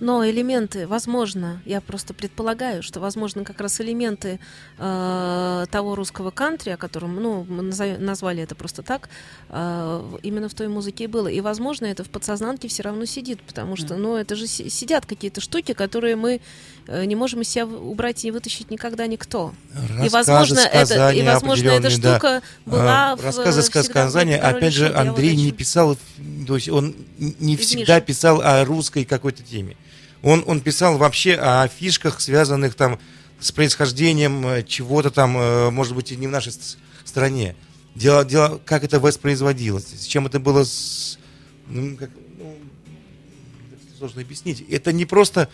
Но 0.03 0.29
элементы, 0.29 0.85
возможно, 0.85 1.61
я 1.65 1.79
просто 1.79 2.13
предполагаю, 2.13 2.83
что, 2.83 2.99
возможно, 2.99 3.45
как 3.45 3.61
раз 3.61 3.79
элементы 3.79 4.37
э, 4.77 5.65
того 5.71 5.95
русского 5.95 6.29
кантри, 6.29 6.71
о 6.71 6.77
котором, 6.77 7.15
ну, 7.23 7.45
мы 7.47 7.63
назовем- 7.63 8.03
назвали 8.03 8.43
это 8.43 8.53
просто 8.53 8.83
так, 8.83 9.07
э, 9.47 10.19
именно 10.21 10.49
в 10.49 10.53
той 10.55 10.67
музыке 10.67 11.05
и 11.05 11.07
было. 11.07 11.29
И, 11.29 11.39
возможно, 11.39 11.85
это 11.85 12.03
в 12.03 12.09
подсознанке 12.09 12.67
все 12.67 12.83
равно 12.83 13.05
сидит, 13.05 13.41
потому 13.43 13.77
что, 13.77 13.95
ну, 13.95 14.17
это 14.17 14.35
же 14.35 14.45
си- 14.45 14.69
сидят 14.69 15.05
какие-то 15.05 15.39
штуки, 15.39 15.71
которые 15.71 16.17
мы 16.17 16.41
э, 16.87 17.05
не 17.05 17.15
можем 17.15 17.39
из 17.39 17.47
себя 17.47 17.65
убрать 17.65 18.25
и 18.25 18.27
не 18.27 18.31
вытащить 18.31 18.71
никогда 18.71 19.07
никто. 19.07 19.53
и, 20.03 20.09
возможно, 20.09 20.59
это, 20.59 21.11
и, 21.11 21.23
возможно, 21.23 21.69
эта 21.69 21.87
определенные, 21.87 22.01
да. 22.01 22.17
штука 22.17 22.41
была 22.65 23.15
в, 23.15 23.23
рассказы, 23.23 23.59
э, 23.59 23.63
всегда 23.63 23.81
в 23.81 23.85
сказания. 23.85 24.37
«Короле 24.37 24.57
Опять 24.57 24.73
же, 24.73 24.87
Шут». 24.87 24.95
Я 24.95 25.03
вот 25.03 25.07
Андрей 25.07 25.35
не 25.37 25.53
писал, 25.53 25.97
то 26.45 26.55
есть 26.55 26.67
он 26.67 26.93
не 27.17 27.55
всегда 27.55 28.01
писал 28.01 28.41
о 28.41 28.65
русской 28.65 29.05
какой-то 29.05 29.43
теме. 29.43 29.77
Он, 30.23 30.43
он 30.47 30.61
писал 30.61 30.97
вообще 30.97 31.35
о 31.35 31.67
фишках, 31.67 32.21
связанных 32.21 32.75
там 32.75 32.97
с 33.39 33.51
происхождением 33.51 34.47
э, 34.47 34.63
чего-то 34.63 35.11
там, 35.11 35.37
э, 35.37 35.69
может 35.69 35.95
быть, 35.95 36.11
и 36.11 36.15
не 36.15 36.27
в 36.27 36.31
нашей 36.31 36.53
стране. 37.03 37.55
Дело, 37.93 38.23
дело, 38.25 38.59
как 38.65 38.83
это 38.85 38.99
воспроизводилось, 38.99 39.85
с 39.85 40.05
чем 40.05 40.25
это 40.25 40.39
было 40.39 40.63
с- 40.63 41.19
ну, 41.67 41.97
как- 41.97 42.09
ну, 42.39 42.55
сложно 43.97 44.21
объяснить. 44.21 44.61
Это 44.69 44.93
не 44.93 45.05
просто 45.05 45.49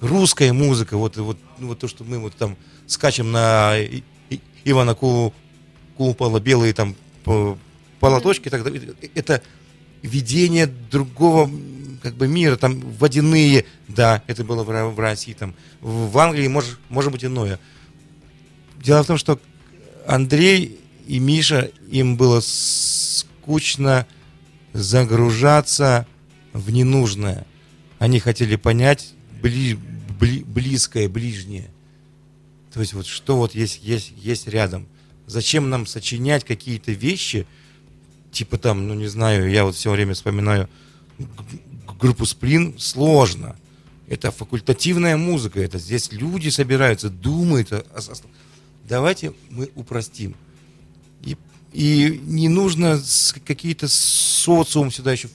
русская 0.00 0.52
музыка, 0.52 0.96
вот, 0.96 1.16
вот, 1.16 1.36
ну, 1.58 1.68
вот 1.68 1.80
то, 1.80 1.88
что 1.88 2.04
мы 2.04 2.18
вот 2.20 2.34
там 2.36 2.56
скачем 2.86 3.32
на 3.32 3.74
Ивана 4.64 4.94
Ку- 4.94 5.34
Купала, 5.96 6.38
белые 6.40 6.72
там 6.72 6.94
по- 7.24 7.58
полоточки, 8.00 8.48
так 8.48 8.62
далее. 8.62 8.94
это 9.14 9.42
видение 10.02 10.66
другого 10.66 11.50
как 12.04 12.16
бы 12.16 12.28
мира, 12.28 12.56
там 12.56 12.80
водяные, 12.80 13.64
да, 13.88 14.22
это 14.26 14.44
было 14.44 14.62
в, 14.62 14.94
в 14.94 15.00
России, 15.00 15.32
там 15.32 15.54
в 15.80 16.18
Англии 16.18 16.46
может, 16.48 16.78
может 16.90 17.10
быть 17.10 17.24
иное. 17.24 17.58
Дело 18.76 19.02
в 19.02 19.06
том, 19.06 19.16
что 19.16 19.40
Андрей 20.06 20.78
и 21.06 21.18
Миша, 21.18 21.70
им 21.90 22.18
было 22.18 22.40
скучно 22.44 24.06
загружаться 24.74 26.06
в 26.52 26.70
ненужное. 26.70 27.46
Они 27.98 28.20
хотели 28.20 28.56
понять 28.56 29.14
бли- 29.40 29.78
бли- 30.20 30.44
близкое, 30.44 31.08
ближнее. 31.08 31.70
То 32.74 32.80
есть 32.80 32.92
вот 32.92 33.06
что 33.06 33.38
вот 33.38 33.54
есть, 33.54 33.82
есть, 33.82 34.12
есть 34.14 34.46
рядом. 34.46 34.86
Зачем 35.26 35.70
нам 35.70 35.86
сочинять 35.86 36.44
какие-то 36.44 36.92
вещи, 36.92 37.46
типа 38.30 38.58
там, 38.58 38.88
ну 38.88 38.92
не 38.92 39.06
знаю, 39.06 39.48
я 39.48 39.64
вот 39.64 39.74
все 39.74 39.90
время 39.90 40.12
вспоминаю 40.12 40.68
группу 42.04 42.26
Сплин, 42.26 42.74
сложно. 42.78 43.56
Это 44.08 44.30
факультативная 44.30 45.16
музыка, 45.16 45.58
это 45.62 45.78
здесь 45.78 46.12
люди 46.12 46.50
собираются, 46.50 47.08
думают. 47.08 47.72
Давайте 48.86 49.32
мы 49.48 49.70
упростим. 49.74 50.34
И, 51.22 51.38
и 51.72 52.20
не 52.26 52.50
нужно 52.50 53.00
какие-то 53.46 53.88
социум 53.88 54.90
сюда 54.90 55.12
еще 55.12 55.28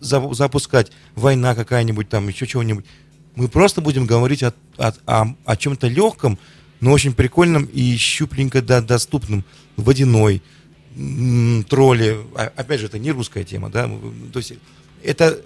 запускать. 0.00 0.92
Война 1.14 1.54
какая-нибудь 1.54 2.10
там, 2.10 2.28
еще 2.28 2.46
чего-нибудь. 2.46 2.84
Мы 3.36 3.48
просто 3.48 3.80
будем 3.80 4.04
говорить 4.04 4.42
о, 4.42 4.52
о, 4.76 4.92
о- 5.06 5.34
о 5.46 5.56
чем-то 5.56 5.88
легком, 5.88 6.38
но 6.80 6.92
очень 6.92 7.14
прикольном 7.14 7.64
и 7.64 7.96
щупленько 7.96 8.60
да, 8.60 8.82
доступном. 8.82 9.42
Водяной, 9.78 10.42
тролли. 11.68 12.18
А- 12.36 12.52
Опять 12.56 12.80
же, 12.80 12.86
это 12.86 12.98
не 12.98 13.10
русская 13.10 13.44
тема, 13.44 13.70
да? 13.70 13.88
То 14.32 14.38
есть 14.38 14.54
это 15.02 15.40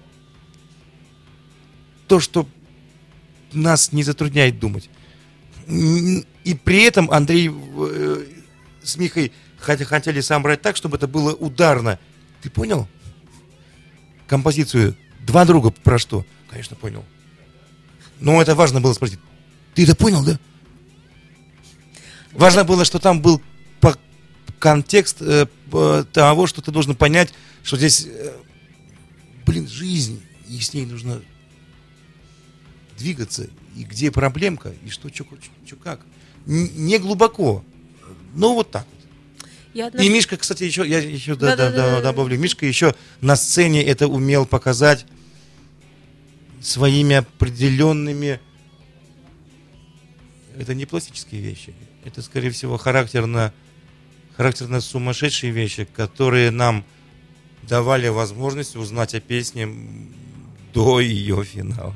то, 2.06 2.20
что 2.20 2.46
нас 3.52 3.92
не 3.92 4.02
затрудняет 4.02 4.58
думать. 4.58 4.90
И 5.68 6.54
при 6.64 6.82
этом 6.82 7.10
Андрей 7.10 7.50
э, 7.50 8.24
с 8.82 8.96
Михой 8.96 9.32
хот- 9.60 9.84
хотели 9.84 10.20
собрать 10.20 10.62
так, 10.62 10.76
чтобы 10.76 10.96
это 10.96 11.06
было 11.06 11.34
ударно. 11.34 11.98
Ты 12.42 12.50
понял? 12.50 12.88
Композицию 14.26 14.96
«Два 15.26 15.44
друга» 15.44 15.70
про 15.70 15.98
что? 15.98 16.24
Конечно, 16.50 16.76
понял. 16.76 17.04
Но 18.20 18.40
это 18.40 18.54
важно 18.54 18.80
было 18.80 18.92
спросить. 18.94 19.18
Ты 19.74 19.84
это 19.84 19.94
понял, 19.94 20.24
да? 20.24 20.38
Важно 22.32 22.64
было, 22.64 22.84
что 22.84 22.98
там 22.98 23.20
был 23.20 23.42
контекст 24.58 25.18
э, 25.20 25.46
того, 26.12 26.46
что 26.46 26.62
ты 26.62 26.70
должен 26.70 26.94
понять, 26.94 27.32
что 27.62 27.76
здесь, 27.76 28.06
э, 28.06 28.32
блин, 29.46 29.68
жизнь, 29.68 30.22
и 30.48 30.58
с 30.60 30.72
ней 30.74 30.86
нужно 30.86 31.20
двигаться, 32.98 33.48
и 33.76 33.84
где 33.84 34.10
проблемка, 34.10 34.72
и 34.84 34.90
что, 34.90 35.08
что, 35.12 35.24
как. 35.82 36.00
Не 36.46 36.98
глубоко, 36.98 37.64
но 38.34 38.54
вот 38.54 38.70
так 38.70 38.86
вот. 38.90 39.48
Я 39.74 39.84
И 39.84 39.88
однажды- 39.88 40.10
Мишка, 40.12 40.36
кстати, 40.36 40.64
еще, 40.64 40.86
я 40.88 40.98
еще 40.98 41.34
да- 41.36 41.48
да- 41.54 41.56
Да-да-да-да. 41.56 41.96
да- 41.96 42.02
добавлю, 42.02 42.38
Мишка 42.38 42.66
еще 42.66 42.94
на 43.20 43.36
сцене 43.36 43.84
это 43.84 44.08
умел 44.08 44.46
показать 44.46 45.06
своими 46.60 47.16
определенными... 47.16 48.40
Это 50.56 50.74
не 50.74 50.86
пластические 50.86 51.40
вещи, 51.40 51.72
это, 52.04 52.20
скорее 52.22 52.50
всего, 52.50 52.78
характерно, 52.78 53.52
характерно 54.38 54.80
сумасшедшие 54.80 55.52
вещи, 55.52 55.84
которые 55.84 56.52
нам 56.52 56.84
давали 57.62 58.06
возможность 58.06 58.76
узнать 58.76 59.14
о 59.16 59.20
песне 59.20 59.68
до 60.72 61.00
ее 61.00 61.44
финала. 61.44 61.94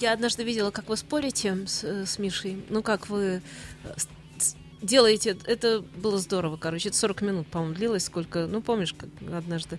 Я 0.00 0.12
однажды 0.12 0.42
видела, 0.42 0.72
как 0.72 0.88
вы 0.88 0.96
спорите 0.96 1.66
с, 1.66 1.84
с 1.84 2.18
Мишей. 2.18 2.64
Ну, 2.68 2.82
как 2.82 3.08
вы 3.08 3.42
э, 3.84 3.94
делаете. 4.82 5.36
Это 5.44 5.84
было 5.96 6.18
здорово, 6.18 6.56
короче. 6.56 6.88
Это 6.88 6.98
40 6.98 7.22
минут, 7.22 7.46
по-моему, 7.46 7.74
длилось. 7.74 8.04
Сколько... 8.04 8.46
Ну, 8.46 8.60
помнишь, 8.60 8.94
как 8.94 9.10
однажды 9.32 9.78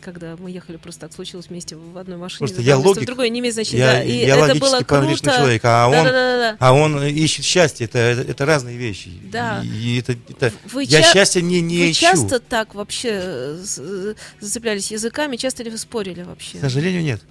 когда 0.00 0.36
мы 0.36 0.50
ехали, 0.50 0.76
просто 0.76 1.02
так 1.02 1.12
случилось 1.12 1.46
вместе 1.48 1.76
в 1.76 1.96
одной 1.98 2.16
машине. 2.16 2.38
Просто 2.38 2.62
я 2.62 2.74
места 2.76 2.82
в 2.84 2.86
логик. 2.86 3.06
другое, 3.06 3.28
не 3.28 3.40
имеет 3.40 3.54
значения. 3.54 3.78
Я, 3.80 3.92
да. 3.92 4.02
И 4.04 4.26
я 4.26 4.36
это 4.46 4.58
было 4.60 4.80
круто. 4.82 5.16
человек, 5.30 5.64
а 5.64 5.86
он, 5.88 5.92
Да-да-да-да. 5.92 6.56
а 6.60 6.72
он 6.72 7.02
ищет 7.04 7.44
счастье. 7.44 7.86
Это, 7.86 7.98
это, 7.98 8.22
это 8.22 8.44
разные 8.46 8.76
вещи. 8.76 9.10
Да. 9.32 9.62
И 9.64 9.98
это, 9.98 10.12
это- 10.28 10.52
Вы 10.72 10.84
я 10.84 11.02
ча- 11.02 11.12
счастья 11.12 11.40
не, 11.40 11.60
не 11.60 11.78
Вы 11.78 11.90
ищу. 11.90 12.00
часто 12.02 12.38
так 12.40 12.74
вообще 12.74 13.08
э, 13.12 13.64
э, 13.78 14.14
зацеплялись 14.40 14.90
языками? 14.92 15.36
Часто 15.36 15.62
ли 15.62 15.70
вы 15.70 15.78
спорили 15.78 16.22
вообще? 16.22 16.58
К 16.58 16.60
сожалению, 16.60 17.02
нет. 17.02 17.22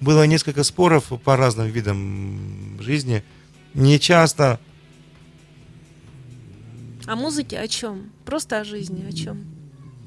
Было 0.00 0.24
несколько 0.26 0.64
споров 0.64 1.12
по 1.24 1.36
разным 1.36 1.68
видам 1.68 2.78
жизни. 2.80 3.22
Не 3.74 3.98
часто. 4.00 4.58
О 7.06 7.16
музыке 7.16 7.58
о 7.58 7.68
чем? 7.68 8.10
Просто 8.24 8.60
о 8.60 8.64
жизни 8.64 9.04
о 9.08 9.12
чем? 9.12 9.44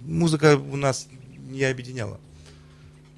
Музыка 0.05 0.57
у 0.57 0.75
нас 0.77 1.07
не 1.45 1.63
объединяла. 1.63 2.19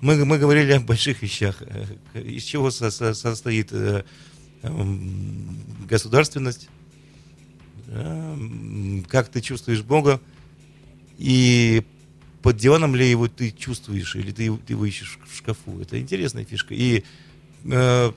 Мы, 0.01 0.23
мы 0.25 0.37
говорили 0.37 0.73
о 0.73 0.79
больших 0.79 1.21
вещах. 1.21 1.61
Э, 1.61 1.85
Из 2.21 2.43
чего 2.43 2.69
со- 2.71 2.91
со- 2.91 3.13
состоит 3.13 3.69
э, 3.71 4.03
эм, 4.61 5.57
государственность, 5.89 6.69
эм, 7.87 9.03
как 9.09 9.29
ты 9.29 9.41
чувствуешь 9.41 9.81
Бога, 9.81 10.21
и 11.17 11.83
под 12.43 12.57
диваном 12.57 12.95
ли 12.95 13.09
его 13.09 13.27
ты 13.27 13.49
чувствуешь, 13.51 14.15
или 14.15 14.31
ты, 14.31 14.55
ты 14.57 14.73
его 14.73 14.85
ищешь 14.85 15.17
в 15.27 15.35
шкафу. 15.35 15.79
Это 15.81 15.99
интересная 15.99 16.45
фишка. 16.45 16.73
И 16.75 17.03
э, 17.65 18.11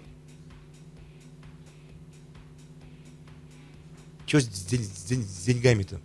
что 4.27 4.41
с, 4.41 4.47
день- 4.67 4.89
день- 5.09 5.25
с 5.25 5.45
деньгами-то? 5.47 6.01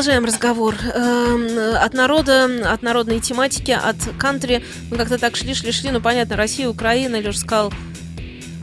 Продолжаем 0.00 0.24
разговор. 0.24 0.76
Эм, 0.94 1.76
От 1.76 1.92
народа, 1.92 2.72
от 2.72 2.80
народной 2.80 3.20
тематики, 3.20 3.72
от 3.72 3.98
кантри. 4.18 4.64
Мы 4.90 4.96
как-то 4.96 5.18
так 5.18 5.36
шли, 5.36 5.52
шли, 5.52 5.72
шли. 5.72 5.90
Ну, 5.90 6.00
понятно, 6.00 6.36
Россия, 6.36 6.70
Украина. 6.70 7.20
Леша 7.20 7.38
сказал, 7.38 7.70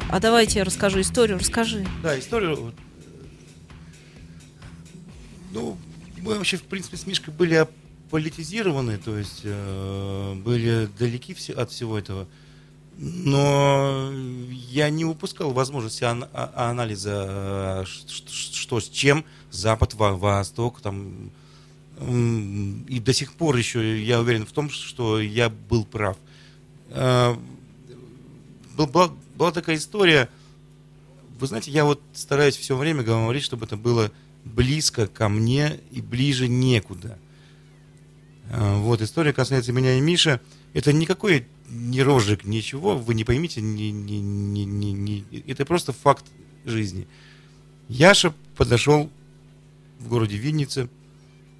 а 0.10 0.20
давайте 0.20 0.58
я 0.58 0.66
расскажу 0.66 1.00
историю. 1.02 1.38
Расскажи. 1.38 1.86
Да, 2.02 2.18
историю. 2.18 2.74
Ну, 5.54 5.78
мы 6.24 6.40
вообще, 6.40 6.58
в 6.58 6.64
принципе, 6.64 6.98
с 6.98 7.06
Мишкой 7.06 7.32
были 7.36 7.68
политизированы, 8.10 8.98
то 8.98 9.16
есть 9.16 9.42
э, 9.44 10.34
были 10.44 10.90
далеки 10.98 11.36
все, 11.36 11.54
от 11.54 11.70
всего 11.70 12.00
этого. 12.00 12.26
Но 13.00 14.12
я 14.52 14.90
не 14.90 15.06
упускал 15.06 15.52
возможности 15.52 16.04
а- 16.04 16.70
анализа, 16.72 17.84
э, 17.84 17.86
что 17.86 18.80
с 18.80 18.90
чем, 18.90 19.24
Запад, 19.52 19.94
Во- 19.94 20.16
Восток, 20.18 20.82
там, 20.82 21.30
и 22.00 23.00
до 23.00 23.14
сих 23.14 23.34
пор 23.34 23.56
еще 23.56 24.02
я 24.04 24.20
уверен 24.20 24.46
в 24.46 24.52
том, 24.52 24.70
что 24.70 25.20
я 25.20 25.50
был 25.50 25.86
прав. 25.86 26.18
Э, 26.90 27.36
был- 28.76 28.88
была, 28.88 29.12
была 29.36 29.52
такая 29.52 29.76
история, 29.78 30.28
вы 31.40 31.46
знаете, 31.46 31.70
я 31.70 31.86
вот 31.86 32.02
стараюсь 32.14 32.58
все 32.58 32.76
время 32.76 33.04
говорить, 33.04 33.44
чтобы 33.44 33.66
это 33.66 33.78
было 33.78 34.12
близко 34.44 35.06
ко 35.08 35.30
мне 35.30 35.80
и 35.92 36.02
ближе 36.02 36.48
некуда. 36.48 37.20
А, 38.50 38.78
Вот, 38.80 39.02
история 39.02 39.34
касается 39.34 39.72
меня 39.72 39.98
и 39.98 40.02
Миши. 40.02 40.40
Это 40.74 40.94
никакой 40.94 41.48
не 41.70 42.02
рожик, 42.02 42.46
ничего, 42.46 42.98
вы 42.98 43.14
не 43.14 43.24
поймите, 43.24 43.62
не, 43.62 43.92
не- 43.92 44.22
не- 44.22 44.66
не- 44.66 44.94
не- 44.94 45.26
это 45.48 45.66
просто 45.66 45.92
факт 45.92 46.26
жизни. 46.66 47.08
Яша 47.90 48.34
подошел 48.56 49.10
в 50.00 50.08
городе 50.08 50.38
Виннице, 50.38 50.90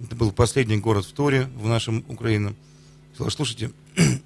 это 0.02 0.16
был 0.16 0.32
последний 0.32 0.78
город 0.78 1.06
в 1.06 1.12
Торе, 1.14 1.50
в 1.56 1.68
нашем 1.68 2.06
Украине. 2.08 2.54
Сказал, 3.14 3.32
слушайте, 3.32 3.72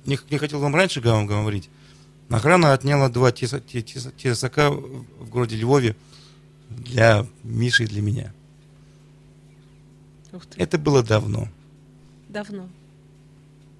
не, 0.06 0.20
не 0.30 0.38
хотел 0.38 0.60
вам 0.60 0.76
раньше 0.76 1.00
вам 1.02 1.26
говорить, 1.26 1.70
охрана 2.30 2.74
отняла 2.74 3.10
два 3.10 3.32
теса- 3.32 3.62
те- 3.62 3.82
теса- 3.82 4.12
тесака 4.16 4.70
в 4.72 5.30
городе 5.30 5.56
Львове 5.56 5.96
для 6.70 7.26
Миши 7.44 7.84
и 7.86 7.88
для 7.88 8.02
меня. 8.02 8.34
Ух 10.34 10.46
ты, 10.46 10.62
Это 10.62 10.78
было 10.78 11.04
давно. 11.04 11.48
давно. 12.30 12.70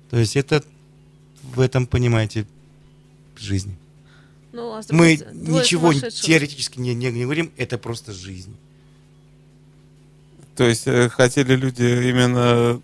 То 0.10 0.18
есть 0.18 0.36
это 0.36 0.64
в 1.44 1.60
этом, 1.60 1.86
понимаете, 1.88 2.46
жизнь. 3.38 3.76
Ну, 4.52 4.72
а 4.74 4.82
Мы 4.90 5.16
ничего 5.34 5.94
теоретически 5.94 6.80
не, 6.80 6.94
не- 6.94 7.12
не 7.12 7.24
говорим, 7.24 7.52
это 7.58 7.78
просто 7.78 8.12
жизнь. 8.12 8.56
То 10.56 10.66
есть 10.66 10.86
э, 10.88 11.08
хотели 11.10 11.56
люди 11.56 11.84
именно 12.10 12.82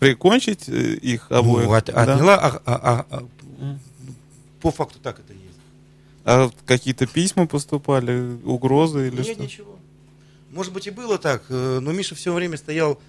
прикончить 0.00 0.68
э, 0.68 0.94
их 0.94 1.30
обоих? 1.30 1.66
Ну, 1.68 1.72
от- 1.74 1.86
да? 1.86 2.02
отняла, 2.02 2.34
а- 2.36 2.62
а- 2.66 2.80
а- 2.82 3.06
а, 3.60 3.78
по 4.60 4.70
факту 4.72 4.98
так 5.02 5.20
это 5.20 5.32
есть. 5.32 5.44
А 6.24 6.50
какие-то 6.66 7.06
письма 7.06 7.46
поступали, 7.46 8.38
угрозы 8.44 9.08
или 9.08 9.16
Нет, 9.18 9.26
что? 9.26 9.42
ничего. 9.42 9.78
Может 10.50 10.72
быть 10.72 10.86
и 10.86 10.90
было 10.90 11.18
так, 11.18 11.44
э, 11.48 11.78
но 11.80 11.92
Миша 11.92 12.14
все 12.14 12.32
время 12.32 12.56
стоял 12.56 13.00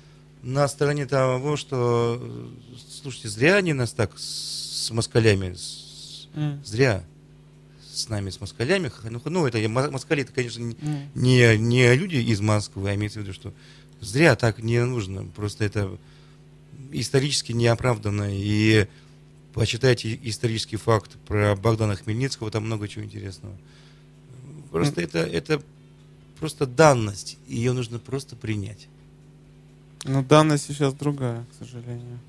на 0.41 0.67
стороне 0.67 1.06
того, 1.06 1.58
что, 1.58 2.17
э, 2.21 2.47
слушайте, 3.02 3.30
зря 3.30 3.56
они 3.58 3.73
нас 3.73 3.91
так 3.91 4.17
с 4.17 4.89
москалями, 4.91 5.54
с- 5.54 6.28
М. 6.36 6.62
зря 6.65 7.04
с 7.91 8.08
нами, 8.08 8.30
с 8.30 8.39
москалями. 8.39 8.91
Ну, 9.04 9.21
ну, 9.25 9.45
это 9.45 9.58
мо- 9.67 9.91
москали, 9.91 10.23
это, 10.23 10.32
конечно, 10.32 10.62
не- 10.63 10.75
М. 10.82 11.10
не, 11.15 11.58
не 11.58 11.93
люди 11.95 12.15
из 12.17 12.39
Москвы, 12.39 12.89
а 12.89 12.95
имеется 12.95 13.19
в 13.19 13.23
виду, 13.23 13.34
что 13.34 13.54
зря 13.99 14.36
так 14.36 14.60
не 14.60 14.84
нужно. 14.86 15.25
Просто 15.36 15.65
это 15.65 15.97
исторически 16.91 17.52
неоправданно. 17.52 18.30
И 18.32 18.88
почитайте 19.54 20.17
исторический 20.23 20.77
факт 20.77 21.12
про 21.27 21.56
Богдана 21.58 21.96
Хмельницкого, 21.98 22.50
там 22.52 22.65
много 22.65 22.87
чего 22.87 23.04
интересного. 23.04 23.58
Просто 24.71 25.02
это, 25.02 25.19
это 25.19 25.62
просто 26.40 26.65
данность, 26.65 27.37
ее 27.48 27.73
нужно 27.73 28.00
просто 28.00 28.35
принять. 28.37 28.87
Ну, 30.06 30.23
данность 30.23 30.65
сейчас 30.67 30.93
другая, 30.93 31.45
к 31.52 31.63
сожалению. 31.63 32.19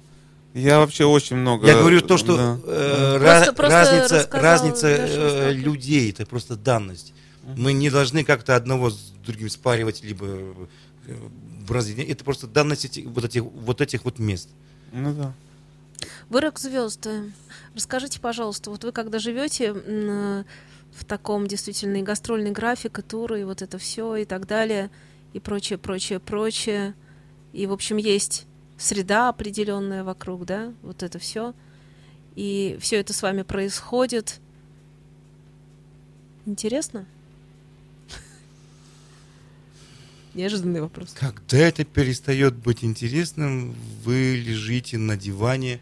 Я 0.55 0.81
вообще 0.81 1.05
очень 1.05 1.37
много... 1.37 1.67
Я 1.69 1.79
говорю 1.79 2.01
то, 2.01 2.17
что 2.17 2.37
да. 2.37 2.59
э, 2.65 3.19
Просто- 3.21 3.51
ра- 3.51 3.55
просто 3.55 3.69
разница, 4.09 4.29
разница 4.33 4.89
э, 4.89 5.53
людей, 5.53 6.11
это 6.11 6.27
просто 6.27 6.57
данность. 6.57 7.13
Мы 7.57 7.73
не 7.73 7.89
должны 7.91 8.25
как-то 8.25 8.57
одного 8.57 8.91
с 8.91 9.13
другим 9.25 9.49
спаривать, 9.49 10.03
либо 10.03 10.27
э, 10.27 11.15
бразить. 11.69 11.99
Это 11.99 12.25
просто 12.25 12.47
данность 12.49 12.85
эти- 12.85 13.01
вот, 13.07 13.25
этих, 13.25 13.45
вот 13.45 13.81
этих 13.81 14.05
вот 14.05 14.19
мест. 14.19 14.49
Ну 14.93 15.15
да. 15.15 15.33
Вы 16.29 16.41
рок 16.41 16.59
звезды. 16.59 17.33
Расскажите, 17.75 18.19
пожалуйста, 18.21 18.71
вот 18.71 18.83
вы 18.85 18.91
когда 18.93 19.19
живете 19.21 19.67
м, 19.67 20.45
в 20.93 21.05
таком 21.05 21.47
действительно 21.47 21.97
и 21.99 22.03
гастрольный 22.03 22.51
график, 22.51 22.99
и 22.99 23.03
туры, 23.03 23.43
и 23.43 23.45
вот 23.45 23.63
это 23.63 23.79
все, 23.79 24.17
и 24.17 24.25
так 24.25 24.47
далее, 24.47 24.91
и 25.33 25.39
прочее, 25.41 25.79
прочее, 25.79 26.19
прочее. 26.19 26.95
И, 27.53 27.67
в 27.67 27.73
общем, 27.73 27.97
есть 27.97 28.47
среда 28.79 29.29
определенная 29.29 30.05
вокруг, 30.05 30.47
да, 30.47 30.73
вот 30.83 31.03
это 31.03 31.19
все. 31.19 31.55
И 32.37 32.79
все 32.81 32.97
это 32.97 33.13
с 33.13 33.23
вами 33.23 33.43
происходит. 33.43 34.41
Интересно? 36.47 37.07
Неожиданный 40.35 40.81
вопрос. 40.81 41.15
Когда 41.19 41.59
это 41.59 41.85
перестает 41.85 42.55
быть 42.55 42.85
интересным, 42.85 43.75
вы 44.05 44.37
лежите 44.37 44.97
на 44.97 45.17
диване 45.17 45.81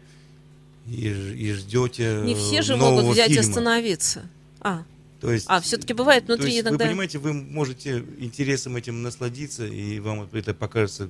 и, 0.87 1.07
и 1.07 1.53
ждете 1.53 2.21
Не 2.23 2.35
все 2.35 2.61
же 2.61 2.73
Э, 2.73 2.77
нового 2.77 3.01
могут 3.01 3.13
взять 3.13 3.31
и 3.31 3.37
остановиться. 3.37 4.27
А, 4.59 4.83
То 5.21 5.31
есть, 5.31 5.45
а 5.47 5.61
все-таки 5.61 5.93
бывает 5.93 6.25
то 6.25 6.33
внутри 6.33 6.53
есть 6.53 6.65
иногда. 6.65 6.85
Вы 6.85 6.89
понимаете, 6.89 7.19
вы 7.19 7.33
можете 7.33 8.03
интересом 8.17 8.75
этим 8.75 9.03
насладиться, 9.03 9.65
и 9.65 9.99
вам 9.99 10.27
это 10.33 10.53
покажется 10.53 11.09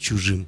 чужим. 0.00 0.46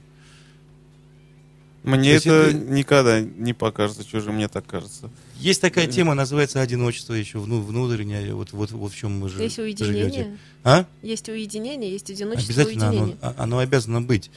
Мне 1.85 2.13
есть 2.13 2.27
это 2.27 2.51
это- 2.51 2.59
никогда 2.59 3.21
не 3.21 3.53
покажется 3.55 4.05
чужим, 4.05 4.37
мне 4.37 4.49
так 4.49 4.65
кажется. 4.67 5.11
Есть 5.39 5.61
такая 5.61 5.89
тема, 5.89 6.15
называется 6.15 6.61
одиночество 6.61 7.13
еще 7.15 7.39
вну- 7.41 7.61
внутреннее, 7.61 8.35
вот, 8.35 8.53
вот, 8.53 8.71
вот 8.71 8.93
в 8.93 8.97
чем 8.97 9.19
мы 9.19 9.29
же 9.29 9.43
Есть 9.43 9.57
живете. 9.57 9.85
уединение, 9.85 10.39
А? 10.63 10.87
есть 11.03 11.29
уединение, 11.29 11.91
есть 11.91 12.09
одиночество, 12.09 12.55
Обязательно 12.55 12.87
оно, 12.89 12.93
уединение. 12.99 13.19
а- 13.21 13.35
оно 13.37 13.59
обязано 13.59 14.01
быть. 14.01 14.31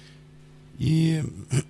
И 0.80 1.22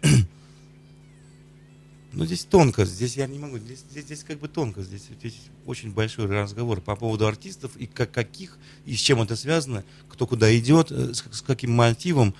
ну 2.14 2.26
здесь 2.26 2.46
тонко, 2.46 2.86
здесь 2.86 3.18
я 3.18 3.28
не 3.28 3.38
могу, 3.38 3.58
здесь, 3.60 3.84
здесь, 3.92 4.06
здесь 4.06 4.24
как 4.24 4.40
бы 4.40 4.48
тонко, 4.48 4.82
здесь, 4.82 5.04
здесь 5.20 5.36
очень 5.66 5.92
большой 5.92 6.28
разговор 6.28 6.80
по 6.80 6.96
поводу 6.96 7.28
артистов 7.28 7.76
и 7.76 7.86
как, 7.86 8.12
каких, 8.12 8.58
и 8.86 8.96
с 8.96 9.00
чем 9.02 9.22
это 9.22 9.36
связано, 9.36 9.84
кто 10.08 10.26
куда 10.26 10.58
идет, 10.58 10.90
э, 10.92 11.14
с, 11.14 11.22
с 11.32 11.42
каким 11.42 11.72
мотивом. 11.74 12.34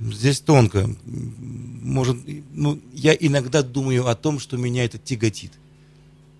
Здесь 0.00 0.40
тонко. 0.40 0.88
Может, 1.04 2.16
ну, 2.52 2.80
я 2.92 3.14
иногда 3.14 3.62
думаю 3.62 4.06
о 4.06 4.14
том, 4.14 4.38
что 4.38 4.56
меня 4.56 4.84
это 4.84 4.98
тяготит. 4.98 5.52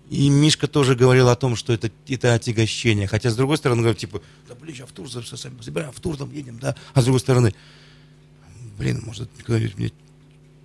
И 0.09 0.29
Мишка 0.29 0.67
тоже 0.67 0.95
говорил 0.95 1.29
о 1.29 1.35
том, 1.35 1.55
что 1.55 1.71
это, 1.71 1.91
это 2.07 2.33
отягощение. 2.33 3.07
Хотя, 3.07 3.29
с 3.29 3.35
другой 3.35 3.57
стороны, 3.57 3.81
говорит, 3.81 3.99
типа, 3.99 4.21
да, 4.47 4.55
блин, 4.55 4.75
сейчас 4.75 4.89
в 4.89 4.91
тур 4.93 5.09
за- 5.09 5.21
за- 5.21 5.51
забираем, 5.61 5.91
в 5.93 5.99
тур 5.99 6.17
там 6.17 6.31
едем, 6.33 6.59
да. 6.59 6.75
А 6.93 7.01
с 7.01 7.05
другой 7.05 7.19
стороны, 7.21 7.53
блин, 8.77 9.03
может, 9.05 9.29
говорит, 9.47 9.77
мне 9.77 9.91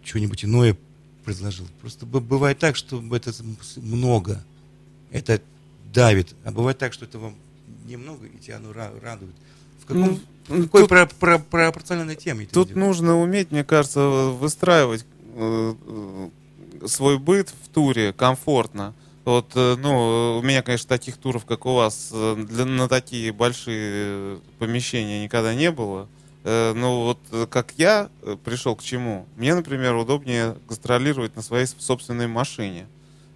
что-нибудь 0.02 0.44
иное 0.44 0.76
предложил. 1.24 1.66
Просто 1.80 2.06
бывает 2.06 2.58
так, 2.58 2.76
что 2.76 3.02
это 3.14 3.32
много. 3.76 4.42
Это 5.10 5.40
давит. 5.92 6.34
А 6.44 6.50
бывает 6.50 6.78
так, 6.78 6.92
что 6.92 7.04
это 7.04 7.18
вам 7.18 7.34
немного, 7.86 8.26
и 8.26 8.38
тебя 8.38 8.56
оно 8.56 8.70
ра- 8.72 9.00
радует. 9.00 9.34
В 9.86 9.88
каком, 9.88 10.20
Ну, 10.48 10.62
какой 10.64 10.80
тут- 10.82 10.88
про, 10.90 11.06
про, 11.06 11.38
пропорциональной 11.38 12.16
теме 12.16 12.44
это 12.44 12.54
Тут 12.54 12.68
идет? 12.68 12.76
нужно 12.76 13.20
уметь, 13.20 13.52
мне 13.52 13.62
кажется, 13.64 14.00
выстраивать 14.38 15.04
э, 15.36 15.74
э, 16.82 16.86
свой 16.88 17.18
быт 17.18 17.50
в 17.50 17.68
туре 17.68 18.12
комфортно. 18.12 18.94
Вот, 19.24 19.52
э, 19.54 19.76
ну, 19.78 20.38
у 20.38 20.42
меня, 20.42 20.62
конечно, 20.62 20.88
таких 20.88 21.16
туров, 21.18 21.44
как 21.44 21.66
у 21.66 21.74
вас, 21.74 22.10
э, 22.12 22.36
для, 22.48 22.64
на 22.64 22.88
такие 22.88 23.32
большие 23.32 24.38
помещения 24.58 25.22
никогда 25.24 25.54
не 25.54 25.70
было. 25.70 26.08
Ну, 26.44 27.02
вот 27.02 27.48
как 27.50 27.72
я 27.76 28.08
пришел 28.44 28.76
к 28.76 28.82
чему? 28.84 29.26
Мне, 29.36 29.52
например, 29.56 29.96
удобнее 29.96 30.56
гастролировать 30.68 31.34
на 31.34 31.42
своей 31.42 31.66
собственной 31.66 32.28
машине. 32.28 32.86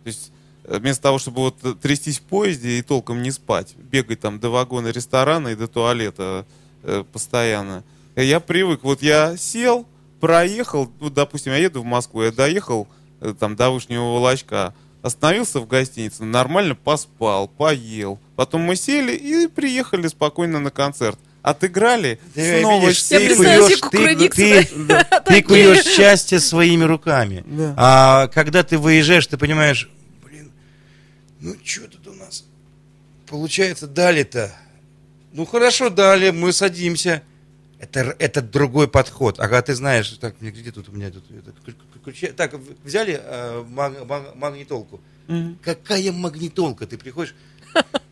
То 0.05 0.07
есть 0.07 0.31
вместо 0.65 1.03
того, 1.05 1.19
чтобы 1.19 1.39
вот 1.39 1.57
э, 1.63 1.75
трястись 1.81 2.19
в 2.19 2.23
поезде 2.23 2.79
и 2.79 2.83
толком 2.83 3.23
не 3.23 3.31
спать, 3.31 3.75
бегать 3.77 4.21
там 4.21 4.39
до 4.41 4.51
вагона 4.51 4.89
ресторана 4.89 5.49
и 5.49 5.55
до 5.55 5.67
туалета 5.69 6.45
э, 6.83 7.05
постоянно. 7.13 7.83
Э, 8.15 8.25
Я 8.25 8.41
привык, 8.41 8.81
вот 8.83 9.03
я 9.03 9.37
сел, 9.37 9.87
проехал, 10.21 10.91
вот, 11.01 11.15
допустим, 11.15 11.53
я 11.53 11.59
еду 11.59 11.83
в 11.83 11.85
Москву, 11.85 12.23
я 12.23 12.31
доехал 12.33 12.89
э, 13.21 13.35
там 13.39 13.57
до 13.57 13.71
Вышнего 13.71 14.03
Волочка, 14.13 14.75
остановился 15.03 15.61
в 15.61 15.67
гостинице, 15.67 16.25
нормально 16.25 16.75
поспал, 16.75 17.49
поел. 17.49 18.19
Потом 18.37 18.61
мы 18.63 18.77
сели 18.77 19.13
и 19.17 19.47
приехали 19.47 20.09
спокойно 20.09 20.61
на 20.61 20.71
концерт. 20.71 21.19
Отыграли, 21.43 22.21
Ты 22.35 22.61
снова 22.61 22.83
видишь, 22.83 23.03
ты 23.05 23.35
куешь- 23.35 23.81
ты- 23.91 24.29
ты- 24.29 24.65
Ты 24.87 25.05
Такие. 25.25 25.43
куешь 25.43 25.85
счастье 25.87 26.39
своими 26.39 26.85
руками. 26.85 27.43
Да. 27.47 27.75
А 27.79 28.27
когда 28.29 28.63
ты 28.63 28.77
выезжаешь, 28.77 29.27
ты 29.27 29.39
понимаешь, 29.39 29.89
ну 31.41 31.55
что 31.65 31.89
тут 31.89 32.07
у 32.09 32.13
нас? 32.15 32.45
Получается, 33.27 33.87
дали-то. 33.87 34.55
Ну 35.33 35.45
хорошо, 35.47 35.91
дали, 35.91 36.31
мы 36.31 36.53
садимся. 36.53 37.23
Это, 37.79 38.15
это 38.19 38.43
другой 38.43 38.89
подход. 38.89 39.39
Ага, 39.41 39.63
ты 39.63 39.75
знаешь, 39.75 40.11
так, 40.21 40.35
мне 40.41 40.51
где 40.51 40.71
тут 40.71 40.89
у 40.89 40.93
меня 40.93 41.11
тут 41.11 41.25
это, 41.31 41.53
ключ- 41.65 41.77
ключи- 42.05 42.33
Так, 42.33 42.55
взяли 42.85 43.19
э, 43.23 43.65
маг- 43.69 44.05
маг- 44.07 44.35
магнитолку. 44.35 45.01
Мгм. 45.29 45.59
Какая 45.63 46.13
магнитолка? 46.13 46.87
Ты 46.87 46.99
приходишь, 46.99 47.35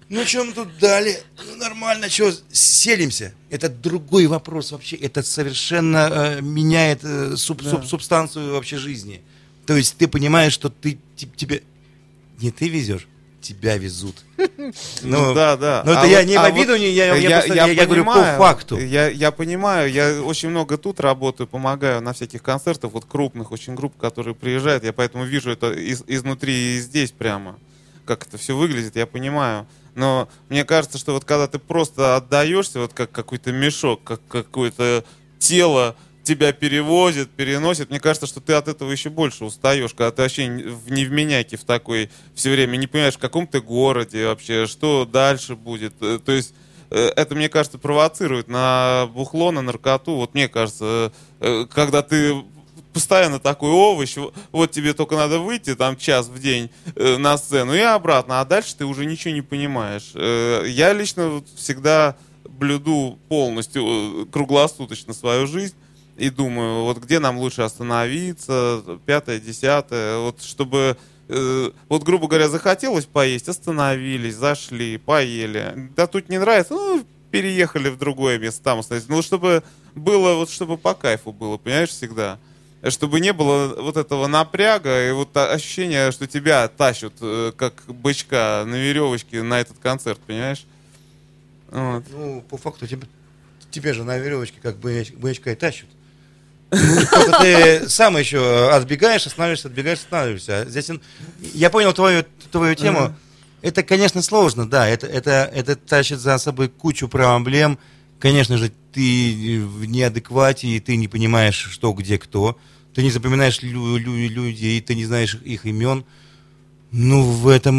ну 0.08 0.24
что 0.24 0.44
мы 0.44 0.52
тут 0.54 0.78
дали? 0.78 1.18
Ну 1.44 1.56
нормально, 1.56 2.08
что, 2.08 2.32
селимся? 2.50 3.34
Это 3.50 3.68
другой 3.68 4.26
вопрос 4.26 4.72
вообще. 4.72 4.96
Это 4.96 5.22
совершенно 5.22 6.08
э, 6.38 6.40
меняет 6.40 7.00
э, 7.04 7.34
суб- 7.36 7.62
Да. 7.62 7.70
суб- 7.72 7.84
субстанцию 7.84 8.52
вообще 8.52 8.78
жизни. 8.78 9.20
То 9.66 9.76
есть 9.76 9.96
ты 9.98 10.08
понимаешь, 10.08 10.54
что 10.54 10.70
ты 10.70 10.98
те- 11.16 11.28
тебе 11.36 11.62
не 12.40 12.50
ты 12.52 12.68
везешь, 12.70 13.06
тебя 13.40 13.76
везут. 13.76 14.16
Ну, 15.02 15.34
да, 15.34 15.56
да. 15.56 15.82
но 15.86 15.92
это 15.92 16.02
А 16.02 16.06
я 16.06 16.24
не 16.24 16.36
в 16.36 16.40
а 16.40 16.46
обиду, 16.46 16.72
вот 16.72 16.80
не- 16.80 16.90
я- 16.92 17.84
говорю 17.86 18.04
по 18.04 18.12
факту. 18.36 18.78
Я, 18.78 19.08
понимаю, 19.32 19.90
я 19.90 20.20
очень 20.22 20.50
много 20.50 20.76
тут 20.76 21.00
работаю, 21.00 21.46
помогаю 21.46 22.00
на 22.02 22.12
всяких 22.12 22.42
концертах, 22.42 22.92
вот 22.92 23.04
крупных 23.06 23.50
очень 23.52 23.74
групп, 23.74 23.96
которые 23.96 24.34
приезжают, 24.34 24.84
я 24.84 24.92
поэтому 24.92 25.24
вижу 25.24 25.50
это 25.50 25.72
из- 25.72 26.04
изнутри 26.06 26.76
и 26.76 26.80
здесь 26.80 27.12
прямо, 27.12 27.58
как 28.04 28.26
это 28.26 28.36
все 28.36 28.56
выглядит, 28.56 28.96
я 28.96 29.06
понимаю. 29.06 29.66
Но 29.94 30.28
мне 30.48 30.64
кажется, 30.64 30.98
что 30.98 31.12
вот 31.12 31.24
когда 31.24 31.46
ты 31.46 31.58
просто 31.58 32.16
отдаешься, 32.16 32.80
вот 32.80 32.92
как 32.92 33.10
какой-то 33.10 33.52
мешок, 33.52 34.04
как 34.04 34.20
какое-то 34.28 35.04
тело 35.38 35.96
тебя 36.28 36.52
перевозит, 36.52 37.30
переносит, 37.30 37.88
мне 37.88 38.00
кажется, 38.00 38.26
что 38.26 38.40
ты 38.42 38.52
от 38.52 38.68
этого 38.68 38.92
еще 38.92 39.08
больше 39.08 39.46
устаешь, 39.46 39.94
когда 39.94 40.10
ты 40.10 40.22
вообще 40.22 40.46
в 40.50 40.92
невменяйке 40.92 41.56
в 41.56 41.64
такой 41.64 42.10
все 42.34 42.50
время, 42.50 42.76
не 42.76 42.86
понимаешь, 42.86 43.14
в 43.14 43.18
каком 43.18 43.46
ты 43.46 43.62
городе 43.62 44.26
вообще, 44.26 44.66
что 44.66 45.08
дальше 45.10 45.56
будет. 45.56 45.94
Э, 46.02 46.18
То 46.22 46.32
есть 46.32 46.52
э, 46.90 47.12
это, 47.16 47.34
мне 47.34 47.48
кажется, 47.48 47.78
провоцирует 47.78 48.48
на 48.48 49.08
бухло, 49.14 49.52
на 49.52 49.62
наркоту. 49.62 50.16
Вот 50.16 50.34
мне 50.34 50.48
кажется, 50.48 51.12
э, 51.40 51.64
когда 51.72 52.02
ты 52.02 52.44
постоянно 52.92 53.40
такой 53.40 53.70
овощ, 53.70 54.16
вот 54.52 54.70
тебе 54.70 54.92
только 54.92 55.16
надо 55.16 55.38
выйти 55.38 55.74
там 55.74 55.96
час 55.96 56.28
в 56.28 56.38
день 56.38 56.68
на 56.94 57.38
сцену 57.38 57.72
и 57.74 57.80
обратно, 57.80 58.40
а 58.40 58.44
дальше 58.44 58.76
ты 58.76 58.84
уже 58.84 59.06
ничего 59.06 59.32
не 59.32 59.42
понимаешь. 59.42 60.12
Я 60.14 60.92
лично 60.92 61.42
всегда 61.56 62.16
блюду 62.44 63.18
полностью 63.28 64.26
круглосуточно 64.32 65.14
свою 65.14 65.46
жизнь 65.46 65.74
и 66.18 66.30
думаю, 66.30 66.82
вот 66.82 66.98
где 66.98 67.20
нам 67.20 67.38
лучше 67.38 67.62
остановиться, 67.62 68.82
пятое, 69.06 69.38
десятое, 69.38 70.18
вот 70.18 70.42
чтобы, 70.42 70.98
э, 71.28 71.70
вот 71.88 72.02
грубо 72.02 72.26
говоря, 72.26 72.48
захотелось 72.48 73.06
поесть, 73.06 73.48
остановились, 73.48 74.34
зашли, 74.34 74.98
поели. 74.98 75.90
Да 75.96 76.08
тут 76.08 76.28
не 76.28 76.38
нравится, 76.38 76.74
ну, 76.74 77.06
переехали 77.30 77.88
в 77.88 77.98
другое 77.98 78.38
место, 78.38 78.62
там 78.64 78.80
остановились. 78.80 79.08
Ну, 79.08 79.22
чтобы 79.22 79.62
было, 79.94 80.34
вот 80.34 80.50
чтобы 80.50 80.76
по 80.76 80.92
кайфу 80.94 81.32
было, 81.32 81.56
понимаешь, 81.56 81.90
всегда. 81.90 82.38
Чтобы 82.88 83.20
не 83.20 83.32
было 83.32 83.74
вот 83.80 83.96
этого 83.96 84.26
напряга 84.26 85.08
и 85.08 85.12
вот 85.12 85.36
ощущения, 85.36 86.10
что 86.10 86.26
тебя 86.26 86.66
тащат, 86.66 87.12
э, 87.20 87.52
как 87.56 87.84
бычка 87.86 88.64
на 88.66 88.74
веревочке 88.74 89.42
на 89.42 89.60
этот 89.60 89.78
концерт, 89.78 90.18
понимаешь? 90.26 90.66
Вот. 91.70 92.04
Ну, 92.10 92.42
по 92.48 92.56
факту 92.56 92.88
тебя, 92.88 93.06
тебя 93.70 93.94
же 93.94 94.02
на 94.02 94.18
веревочке 94.18 94.58
как 94.60 94.78
бы 94.78 95.06
бычка 95.16 95.52
и 95.52 95.54
тащат. 95.54 95.88
Ты 96.70 97.88
сам 97.88 98.16
еще 98.16 98.70
отбегаешь, 98.70 99.26
останавливаешься, 99.26 99.68
отбегаешь, 99.68 99.98
останавливаешься. 99.98 100.66
Здесь 100.68 100.90
я 101.54 101.70
понял 101.70 101.92
твою, 101.92 102.24
твою 102.50 102.74
тему. 102.74 103.14
Это, 103.62 103.82
конечно, 103.82 104.22
сложно, 104.22 104.68
да. 104.68 104.86
Это, 104.88 105.06
это, 105.06 105.50
это 105.52 105.76
тащит 105.76 106.20
за 106.20 106.38
собой 106.38 106.68
кучу 106.68 107.08
проблем. 107.08 107.78
Конечно 108.20 108.56
же, 108.58 108.70
ты 108.92 109.60
в 109.64 109.84
неадеквате, 109.84 110.68
и 110.68 110.80
ты 110.80 110.96
не 110.96 111.08
понимаешь, 111.08 111.56
что, 111.56 111.92
где, 111.92 112.18
кто. 112.18 112.58
Ты 112.94 113.02
не 113.02 113.10
запоминаешь 113.10 113.62
лю- 113.62 113.96
лю- 113.96 114.28
людей, 114.28 114.80
ты 114.80 114.94
не 114.94 115.04
знаешь 115.04 115.36
их 115.44 115.66
имен. 115.66 116.04
Ну, 116.90 117.22
в 117.22 117.48
этом, 117.48 117.74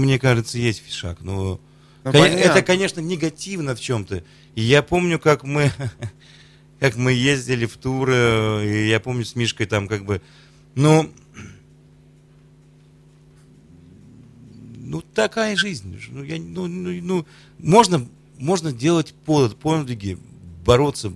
мне 0.00 0.18
кажется, 0.18 0.56
есть 0.58 0.82
фишак. 0.86 1.18
Но 1.20 1.60
Ну, 2.04 2.12
Кон-. 2.12 2.22
Это, 2.24 2.62
конечно, 2.62 3.00
негативно 3.00 3.74
в 3.74 3.80
чем-то. 3.80 4.22
И 4.54 4.62
я 4.62 4.82
помню, 4.82 5.18
как 5.18 5.44
мы, 5.44 5.70
как 6.82 6.96
мы 6.96 7.12
ездили 7.12 7.64
в 7.64 7.76
туры, 7.76 8.66
и 8.66 8.88
я 8.88 8.98
помню 8.98 9.24
с 9.24 9.36
Мишкой 9.36 9.66
там 9.66 9.86
как 9.86 10.04
бы, 10.04 10.20
ну, 10.74 11.08
ну, 14.78 15.00
такая 15.14 15.54
жизнь. 15.54 15.96
Ну, 16.10 16.24
я, 16.24 16.40
ну, 16.40 16.66
ну, 16.66 16.90
ну, 17.00 17.26
можно, 17.60 18.04
можно 18.36 18.72
делать 18.72 19.14
под- 19.24 19.56
подвиги, 19.58 20.18
бороться. 20.66 21.12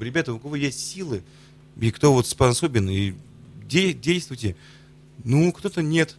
Ребята, 0.00 0.32
у 0.32 0.38
кого 0.38 0.56
есть 0.56 0.80
силы, 0.80 1.22
и 1.78 1.90
кто 1.90 2.14
вот 2.14 2.26
способен, 2.26 2.88
и 2.88 3.12
де- 3.68 3.92
действуйте. 3.92 4.56
Ну, 5.24 5.52
кто-то 5.52 5.82
нет, 5.82 6.16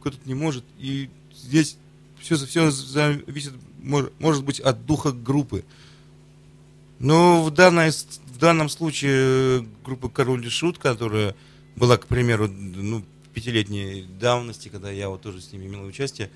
кто-то 0.00 0.16
не 0.24 0.32
может. 0.32 0.64
И 0.78 1.10
здесь 1.36 1.76
все, 2.20 2.36
все 2.36 2.70
зависит, 2.70 3.52
мож- 3.82 4.10
может 4.18 4.44
быть, 4.44 4.60
от 4.60 4.86
духа 4.86 5.12
группы. 5.12 5.62
Но 7.04 7.44
в, 7.44 7.50
данной, 7.50 7.90
в 7.90 8.38
данном 8.38 8.70
случае 8.70 9.60
э, 9.60 9.62
группа 9.84 10.08
Король 10.08 10.46
и 10.46 10.48
Шут, 10.48 10.78
которая 10.78 11.34
была, 11.76 11.98
к 11.98 12.06
примеру, 12.06 12.48
ну, 12.48 13.04
пятилетней 13.34 14.06
давности, 14.18 14.68
когда 14.70 14.90
я 14.90 15.10
вот 15.10 15.20
тоже 15.20 15.42
с 15.42 15.52
ними 15.52 15.66
имел 15.66 15.84
участие, 15.84 16.30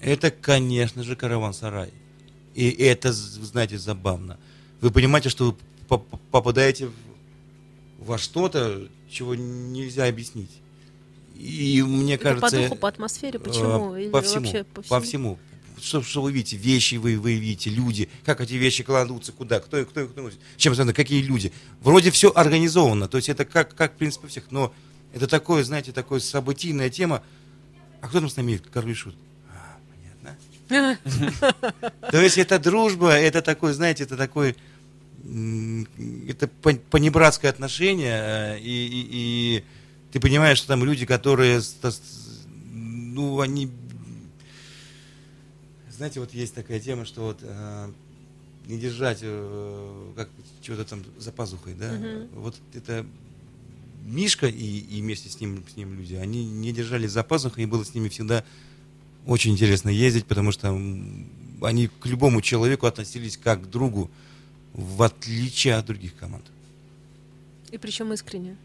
это, 0.00 0.32
конечно 0.32 1.04
же, 1.04 1.14
караван-сарай. 1.14 1.92
И 2.56 2.70
это, 2.70 3.12
знаете, 3.12 3.78
забавно. 3.78 4.36
Вы 4.80 4.90
понимаете, 4.90 5.28
что 5.28 5.52
вы 5.52 5.56
по- 5.86 5.98
по- 5.98 6.16
попадаете 6.32 6.90
во 8.00 8.18
что-то, 8.18 8.88
чего 9.08 9.36
нельзя 9.36 10.06
объяснить. 10.06 10.50
И 11.36 11.80
мне 11.82 12.14
Это 12.14 12.22
кажется... 12.24 12.50
по 12.50 12.62
духу, 12.62 12.76
по 12.76 12.88
атмосфере, 12.88 13.38
почему? 13.38 13.94
Э, 13.94 14.02
Или 14.02 14.10
По 14.10 14.22
всему. 14.22 14.46
вообще 14.46 14.64
По 14.88 15.00
всему. 15.00 15.38
Что, 15.80 16.02
что 16.02 16.22
вы 16.22 16.32
видите? 16.32 16.56
Вещи 16.56 16.94
вы, 16.96 17.18
вы 17.18 17.34
видите, 17.34 17.68
люди. 17.70 18.08
Как 18.24 18.40
эти 18.40 18.54
вещи 18.54 18.82
кладутся, 18.82 19.32
куда, 19.32 19.60
кто, 19.60 19.78
их- 19.78 19.88
кто 19.88 20.00
их 20.02 20.14
носит. 20.16 20.38
Чем 20.56 20.74
связано, 20.74 20.92
какие 20.94 21.22
люди. 21.22 21.52
Вроде 21.80 22.10
все 22.10 22.30
организовано. 22.34 23.08
То 23.08 23.16
есть 23.18 23.28
это 23.28 23.44
как, 23.44 23.74
как 23.74 23.94
в 23.94 23.96
принципе, 23.96 24.28
всех. 24.28 24.50
Но 24.50 24.72
это 25.12 25.26
такое, 25.26 25.64
знаете, 25.64 25.92
такое 25.92 26.20
событийная 26.20 26.90
тема. 26.90 27.22
А 28.00 28.08
кто 28.08 28.20
там 28.20 28.28
с 28.28 28.36
нами? 28.36 28.60
Король 28.72 28.94
Шут. 28.94 29.16
А, 29.50 29.78
понятно. 30.68 30.98
То 32.10 32.20
есть 32.20 32.38
это 32.38 32.58
дружба, 32.58 33.10
это 33.10 33.42
такой, 33.42 33.72
знаете, 33.72 34.04
это 34.04 34.16
такой 34.16 34.56
это 35.22 36.50
пон- 36.62 36.80
понебратское 36.90 37.50
отношение, 37.50 38.56
э, 38.56 38.58
и, 38.60 38.86
и- 38.86 39.08
и 39.58 39.64
ты 40.12 40.20
понимаешь, 40.20 40.58
что 40.58 40.68
там 40.68 40.84
люди, 40.84 41.06
которые, 41.06 41.62
ну, 42.70 43.40
они, 43.40 43.70
знаете, 45.96 46.20
вот 46.20 46.32
есть 46.34 46.54
такая 46.54 46.80
тема, 46.80 47.04
что 47.04 47.22
вот 47.22 47.38
э, 47.42 47.90
не 48.66 48.78
держать 48.78 49.18
э, 49.22 50.12
как 50.16 50.28
чего-то 50.62 50.84
там 50.84 51.02
за 51.18 51.32
пазухой, 51.32 51.74
да, 51.74 51.92
вот 52.34 52.56
это 52.74 53.06
Мишка 54.04 54.46
и, 54.46 54.78
и 54.78 55.00
вместе 55.00 55.30
с 55.30 55.40
ним, 55.40 55.64
с 55.72 55.76
ним 55.76 55.94
люди, 55.94 56.14
они 56.14 56.44
не 56.44 56.72
держали 56.72 57.06
за 57.06 57.22
пазухой, 57.22 57.64
и 57.64 57.66
было 57.66 57.84
с 57.84 57.94
ними 57.94 58.08
всегда 58.08 58.44
очень 59.26 59.52
интересно 59.52 59.88
ездить, 59.88 60.26
потому 60.26 60.52
что 60.52 60.78
они 61.62 61.88
к 61.88 62.06
любому 62.06 62.42
человеку 62.42 62.86
относились 62.86 63.38
как 63.38 63.62
к 63.62 63.70
другу, 63.70 64.10
в 64.74 65.02
отличие 65.02 65.76
от 65.76 65.86
других 65.86 66.14
команд. 66.16 66.44
И 67.70 67.78
причем 67.78 68.12
искренне. 68.12 68.56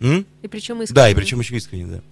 М? 0.00 0.26
И 0.42 0.48
причем 0.48 0.82
искренне. 0.82 0.94
Да, 0.94 1.08
и 1.08 1.14
причем 1.14 1.38
еще 1.38 1.56
искренне, 1.56 1.86
да. 1.86 2.02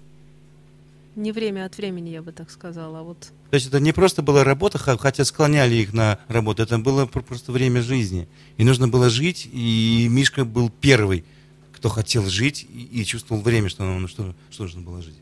Не 1.16 1.32
время 1.32 1.64
от 1.66 1.76
времени, 1.76 2.10
я 2.10 2.22
бы 2.22 2.32
так 2.32 2.50
сказала, 2.50 3.00
а 3.00 3.02
вот... 3.02 3.32
То 3.50 3.54
есть 3.54 3.66
это 3.66 3.80
не 3.80 3.92
просто 3.92 4.22
была 4.22 4.44
работа, 4.44 4.78
хотя 4.78 5.24
склоняли 5.24 5.74
их 5.76 5.92
на 5.92 6.18
работу, 6.28 6.62
это 6.62 6.78
было 6.78 7.06
пр- 7.06 7.22
просто 7.24 7.50
время 7.50 7.82
жизни. 7.82 8.28
И 8.56 8.64
нужно 8.64 8.86
было 8.88 9.10
жить, 9.10 9.48
и 9.52 10.06
Мишка 10.10 10.44
был 10.44 10.70
первый, 10.70 11.24
кто 11.72 11.88
хотел 11.88 12.26
жить 12.26 12.66
и, 12.72 12.82
и 13.00 13.04
чувствовал 13.04 13.42
время, 13.42 13.68
что, 13.68 13.84
он- 13.84 14.06
что, 14.06 14.34
что 14.50 14.62
нужно 14.64 14.82
было 14.82 15.02
жить. 15.02 15.16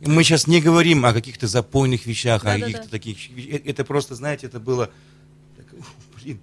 Мы 0.00 0.22
сейчас 0.22 0.46
не 0.46 0.60
говорим 0.60 1.04
о 1.04 1.12
каких-то 1.12 1.46
запойных 1.48 2.06
вещах, 2.06 2.42
о 2.42 2.46
Да-да-да. 2.46 2.64
каких-то 2.66 2.88
таких... 2.90 3.18
щ- 3.18 3.32
э- 3.36 3.62
Это 3.64 3.84
просто, 3.84 4.14
знаете, 4.14 4.46
это 4.46 4.60
было... 4.60 4.90
блин. 6.22 6.38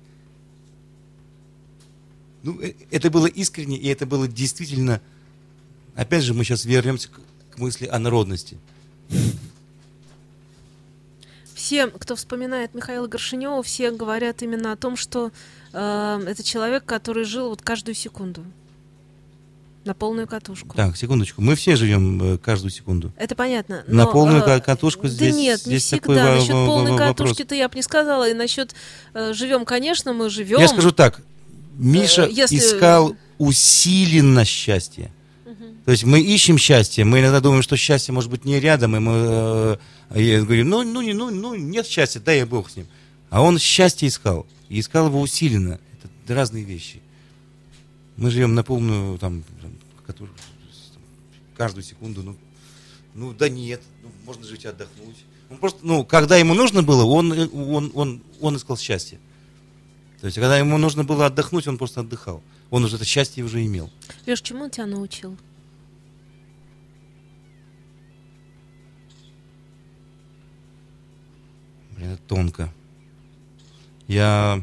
Ну, 2.44 2.60
э, 2.62 2.74
это 2.92 3.10
было 3.10 3.28
искренне, 3.28 3.78
и 3.78 3.88
это 3.88 4.06
было 4.06 4.28
действительно... 4.28 5.02
Опять 5.96 6.24
же, 6.24 6.34
мы 6.34 6.44
сейчас 6.44 6.66
вернемся 6.66 7.10
к, 7.10 7.20
к 7.52 7.58
мысли 7.60 7.86
о 7.86 8.00
народности. 8.00 8.58
Все, 11.54 11.88
кто 11.88 12.16
вспоминает 12.16 12.74
Михаила 12.74 13.08
Горшинева, 13.08 13.62
все 13.62 13.92
говорят 13.92 14.42
именно 14.42 14.72
о 14.72 14.76
том, 14.76 14.96
что 14.96 15.32
э, 15.74 16.24
это 16.28 16.44
человек, 16.44 16.86
который 16.86 17.24
жил 17.24 17.50
вот 17.50 17.62
каждую 17.62 17.94
секунду. 17.96 18.44
На 19.84 19.94
полную 19.96 20.28
катушку. 20.28 20.76
Так, 20.76 20.96
секундочку. 20.96 21.42
Мы 21.42 21.56
все 21.56 21.76
живем 21.76 22.36
э, 22.36 22.38
каждую 22.38 22.72
секунду. 22.72 23.12
Это 23.16 23.36
понятно. 23.36 23.84
На 23.88 24.06
но, 24.06 24.12
полную 24.12 24.42
э, 24.42 24.46
ка- 24.46 24.60
катушку 24.60 25.08
здесь- 25.08 25.34
Да 25.34 25.40
нет, 25.42 25.66
не 25.66 25.78
здесь 25.78 25.90
такой 25.90 26.16
всегда. 26.16 26.30
во- 26.32 26.36
Насчет 26.36 26.52
полной 26.52 26.98
катушки-то 26.98 27.56
я 27.56 27.68
бы 27.70 27.76
не 27.76 27.82
сказала. 27.84 28.30
И 28.30 28.34
насчет 28.34 28.74
э, 29.14 29.34
живем, 29.34 29.66
конечно, 29.66 30.14
мы 30.14 30.30
живем. 30.30 30.60
Я 30.60 30.68
скажу 30.68 30.92
так. 30.92 31.22
Миша 31.78 32.24
Э, 32.24 32.32
если- 32.32 32.58
искал 32.58 33.16
усиленно 33.38 34.46
счастье. 34.46 35.12
То 35.86 35.92
есть 35.92 36.04
мы 36.04 36.20
ищем 36.22 36.58
счастье, 36.58 37.04
мы 37.06 37.20
иногда 37.20 37.40
думаем, 37.40 37.64
что 37.64 37.76
счастье 37.78 38.14
может 38.14 38.30
быть 38.30 38.46
не 38.46 38.60
рядом, 38.60 38.96
и 38.96 39.00
мы 39.00 39.12
э, 39.16 39.78
я 40.16 40.42
говорю, 40.42 40.66
ну, 40.66 40.84
ну, 40.84 41.02
не- 41.02 41.14
ну, 41.14 41.30
ну, 41.32 41.56
нет 41.56 41.88
счастья, 41.88 42.20
дай 42.20 42.38
я 42.40 42.46
бог 42.46 42.70
с 42.70 42.76
ним. 42.76 42.88
А 43.30 43.42
он 43.42 43.58
счастье 43.60 44.08
искал, 44.08 44.46
и 44.70 44.80
искал 44.80 45.08
его 45.08 45.20
усиленно. 45.22 45.80
Это 46.26 46.36
разные 46.36 46.64
вещи. 46.64 47.02
Мы 48.18 48.30
живем 48.30 48.54
на 48.56 48.64
полную, 48.64 49.18
там, 49.18 49.44
каждую 51.58 51.84
секунду, 51.84 52.24
ну, 52.24 52.36
ну 53.14 53.34
да 53.34 53.50
нет, 53.50 53.82
ну, 54.04 54.10
можно 54.26 54.44
жить 54.46 54.66
и 54.66 54.68
отдохнуть. 54.68 55.18
Он 55.50 55.58
просто, 55.58 55.80
ну, 55.84 56.06
когда 56.06 56.38
ему 56.38 56.54
нужно 56.54 56.82
было, 56.82 57.04
он, 57.04 57.32
он, 57.54 57.92
он, 57.94 58.22
он 58.40 58.56
искал 58.56 58.78
счастье. 58.78 59.20
То 60.22 60.28
есть, 60.28 60.36
когда 60.36 60.58
ему 60.58 60.78
нужно 60.78 61.04
было 61.04 61.26
отдохнуть, 61.26 61.68
он 61.68 61.78
просто 61.78 62.02
отдыхал. 62.02 62.42
Он 62.70 62.86
уже 62.86 62.96
это 62.96 63.06
счастье 63.06 63.44
уже 63.44 63.66
имел. 63.66 63.90
Леш, 64.26 64.42
чему 64.42 64.64
он 64.66 64.70
тебя 64.70 64.86
научил? 64.86 65.36
Это 72.06 72.22
тонко. 72.28 72.74
Я... 74.08 74.62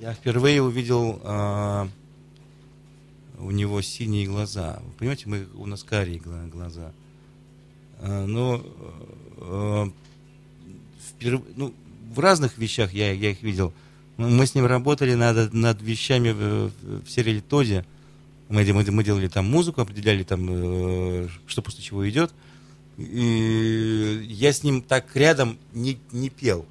Я 0.00 0.14
впервые 0.14 0.62
увидел 0.62 1.20
а, 1.24 1.86
у 3.38 3.50
него 3.50 3.82
синие 3.82 4.26
глаза. 4.26 4.80
Вы 4.82 4.92
понимаете, 4.92 5.28
мы, 5.28 5.46
у 5.54 5.66
нас 5.66 5.82
карие 5.82 6.18
гла- 6.18 6.46
глаза. 6.46 6.92
А, 7.98 8.24
но 8.24 8.62
э, 9.36 9.90
вперв- 11.20 11.52
ну, 11.56 11.74
в 12.14 12.18
разных 12.18 12.56
вещах 12.58 12.94
я, 12.94 13.12
я 13.12 13.30
их 13.30 13.42
видел. 13.42 13.74
Мы, 14.16 14.46
с 14.46 14.54
ним 14.54 14.66
работали 14.66 15.14
над, 15.14 15.52
над 15.52 15.82
вещами 15.82 16.30
в, 16.30 16.72
в 17.04 17.10
серии 17.10 17.40
Тоди. 17.40 17.84
Мы, 18.50 18.64
мы, 18.72 18.82
мы 18.90 19.04
делали 19.04 19.28
там 19.28 19.48
музыку, 19.48 19.80
определяли 19.80 20.24
там, 20.24 20.46
э, 20.50 21.28
что 21.46 21.62
после 21.62 21.82
чего 21.84 22.08
идет. 22.10 22.34
И 22.98 24.26
я 24.28 24.52
с 24.52 24.64
ним 24.64 24.82
так 24.82 25.14
рядом 25.14 25.56
не, 25.72 25.98
не 26.10 26.30
пел. 26.30 26.66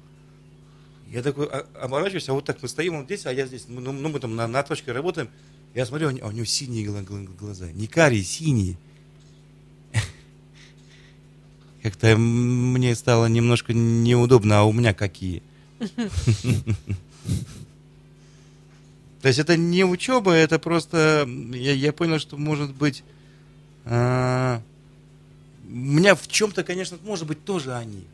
Я 1.10 1.22
такой 1.22 1.46
а- 1.46 1.66
оборачиваюсь, 1.80 2.28
а 2.28 2.34
вот 2.34 2.44
так 2.44 2.58
мы 2.62 2.68
стоим, 2.68 2.96
он 2.96 3.06
здесь, 3.06 3.24
а 3.24 3.32
я 3.32 3.46
здесь. 3.46 3.64
Ну, 3.66 3.80
ну, 3.80 4.08
мы 4.10 4.20
там 4.20 4.36
на, 4.36 4.46
на 4.46 4.62
точке 4.62 4.92
работаем. 4.92 5.30
Я 5.74 5.86
смотрю, 5.86 6.08
а 6.08 6.12
у 6.12 6.18
а 6.26 6.28
у 6.28 6.32
него 6.32 6.44
синие 6.44 6.86
гла- 6.86 7.02
гла- 7.02 7.26
глаза. 7.38 7.72
Не 7.72 7.86
карие, 7.86 8.24
синие. 8.24 8.76
Как-то 11.82 12.14
мне 12.14 12.94
стало 12.94 13.24
немножко 13.26 13.72
неудобно, 13.72 14.60
а 14.60 14.64
у 14.64 14.72
меня 14.72 14.92
какие. 14.92 15.42
То 19.22 19.28
есть 19.28 19.38
это 19.38 19.56
не 19.56 19.84
учеба, 19.84 20.32
это 20.32 20.58
просто 20.58 21.28
я, 21.52 21.72
я 21.72 21.92
понял, 21.92 22.18
что 22.18 22.38
может 22.38 22.74
быть 22.74 23.04
а, 23.84 24.62
у 25.64 25.70
меня 25.72 26.14
в 26.14 26.26
чем-то, 26.26 26.64
конечно, 26.64 26.98
может 27.02 27.26
быть 27.26 27.44
тоже 27.44 27.74
они, 27.74 28.04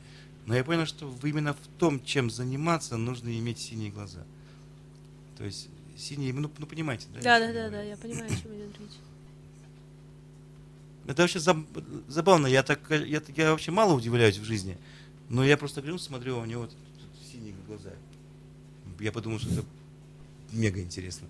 но 0.46 0.54
я 0.56 0.64
понял, 0.64 0.84
что 0.86 1.12
именно 1.22 1.54
в 1.54 1.78
том, 1.78 2.04
чем 2.04 2.30
заниматься, 2.30 2.96
нужно 2.96 3.36
иметь 3.38 3.58
синие 3.58 3.90
глаза. 3.90 4.20
То 5.38 5.44
есть 5.44 5.68
синие, 5.96 6.32
ну, 6.32 6.50
ну 6.58 6.66
понимаете, 6.66 7.06
да? 7.14 7.20
Да, 7.20 7.38
да, 7.38 7.52
да, 7.52 7.70
да, 7.70 7.82
я 7.82 7.96
понимаю, 7.96 8.26
о 8.26 8.28
чем 8.28 8.54
идет 8.54 8.78
речь. 8.78 8.98
Это 11.06 11.22
вообще 11.22 11.38
заб- 11.38 12.04
забавно. 12.08 12.46
Я 12.48 12.62
так, 12.62 12.80
я, 12.90 13.22
я 13.36 13.50
вообще 13.52 13.70
мало 13.70 13.94
удивляюсь 13.94 14.38
в 14.38 14.44
жизни, 14.44 14.76
но 15.28 15.44
я 15.44 15.56
просто 15.56 15.80
гляну, 15.80 15.98
смотрю, 15.98 16.38
а 16.38 16.42
у 16.42 16.44
него 16.46 16.62
вот 16.62 16.70
тут 16.70 17.30
синие 17.32 17.54
глаза. 17.68 17.90
Я 18.98 19.12
подумал, 19.12 19.38
что 19.38 19.50
это 19.52 19.64
мега 20.56 20.80
интересно. 20.80 21.28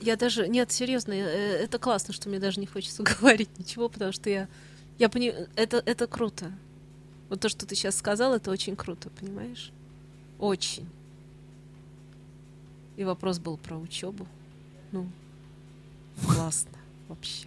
Я 0.00 0.16
даже, 0.16 0.48
нет, 0.48 0.72
серьезно, 0.72 1.12
э, 1.12 1.64
это 1.64 1.78
классно, 1.78 2.12
что 2.14 2.28
мне 2.28 2.38
даже 2.38 2.58
не 2.58 2.66
хочется 2.66 3.02
говорить 3.20 3.50
ничего, 3.58 3.88
потому 3.88 4.12
что 4.12 4.30
я, 4.30 4.48
я 4.98 5.08
понимаю, 5.08 5.48
это, 5.56 5.82
это 5.84 6.06
круто. 6.06 6.52
Вот 7.28 7.40
то, 7.40 7.48
что 7.48 7.66
ты 7.66 7.74
сейчас 7.74 7.96
сказал, 7.96 8.34
это 8.34 8.50
очень 8.50 8.74
круто, 8.74 9.10
понимаешь? 9.10 9.70
Очень. 10.38 10.88
И 12.96 13.04
вопрос 13.04 13.38
был 13.38 13.56
про 13.56 13.76
учебу. 13.76 14.26
Ну, 14.90 15.08
классно 16.26 16.76
вообще. 17.08 17.46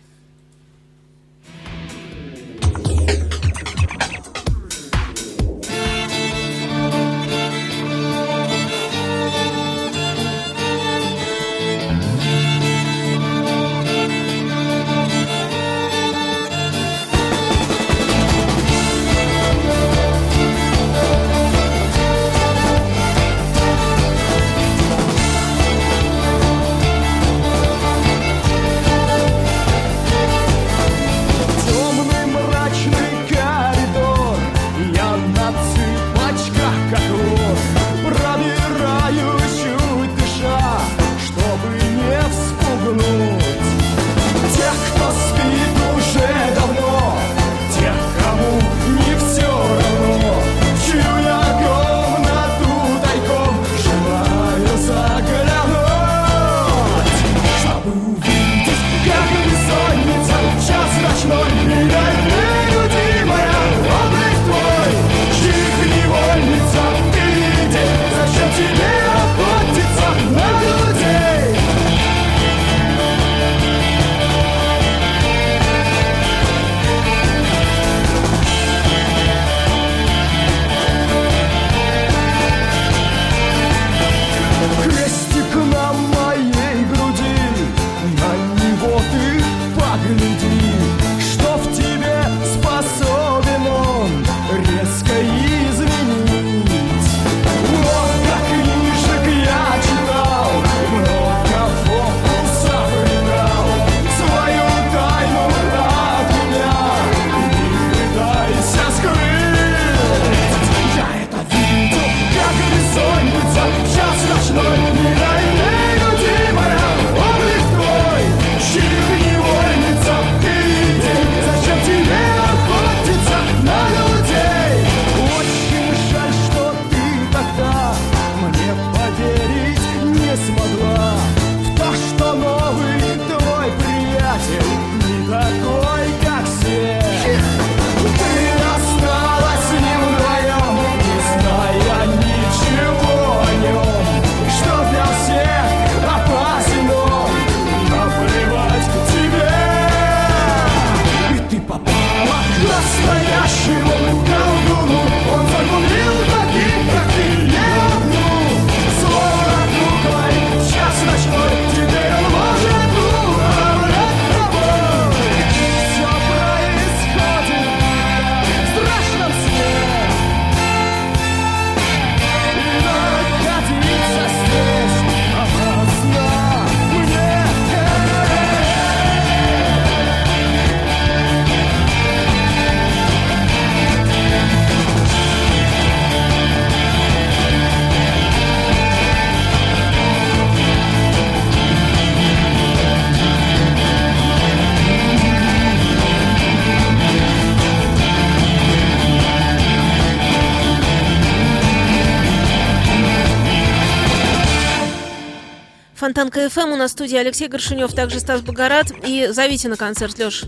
Фонтан 206.04 206.32
КФМ, 206.32 206.74
у 206.74 206.76
нас 206.76 206.92
в 206.92 206.96
студии 206.96 207.16
Алексей 207.16 207.48
Горшинев, 207.48 207.94
также 207.94 208.20
Стас 208.20 208.42
Богорат. 208.42 208.92
И 209.08 209.30
зовите 209.32 209.70
на 209.70 209.78
концерт, 209.78 210.20
Леш. 210.20 210.44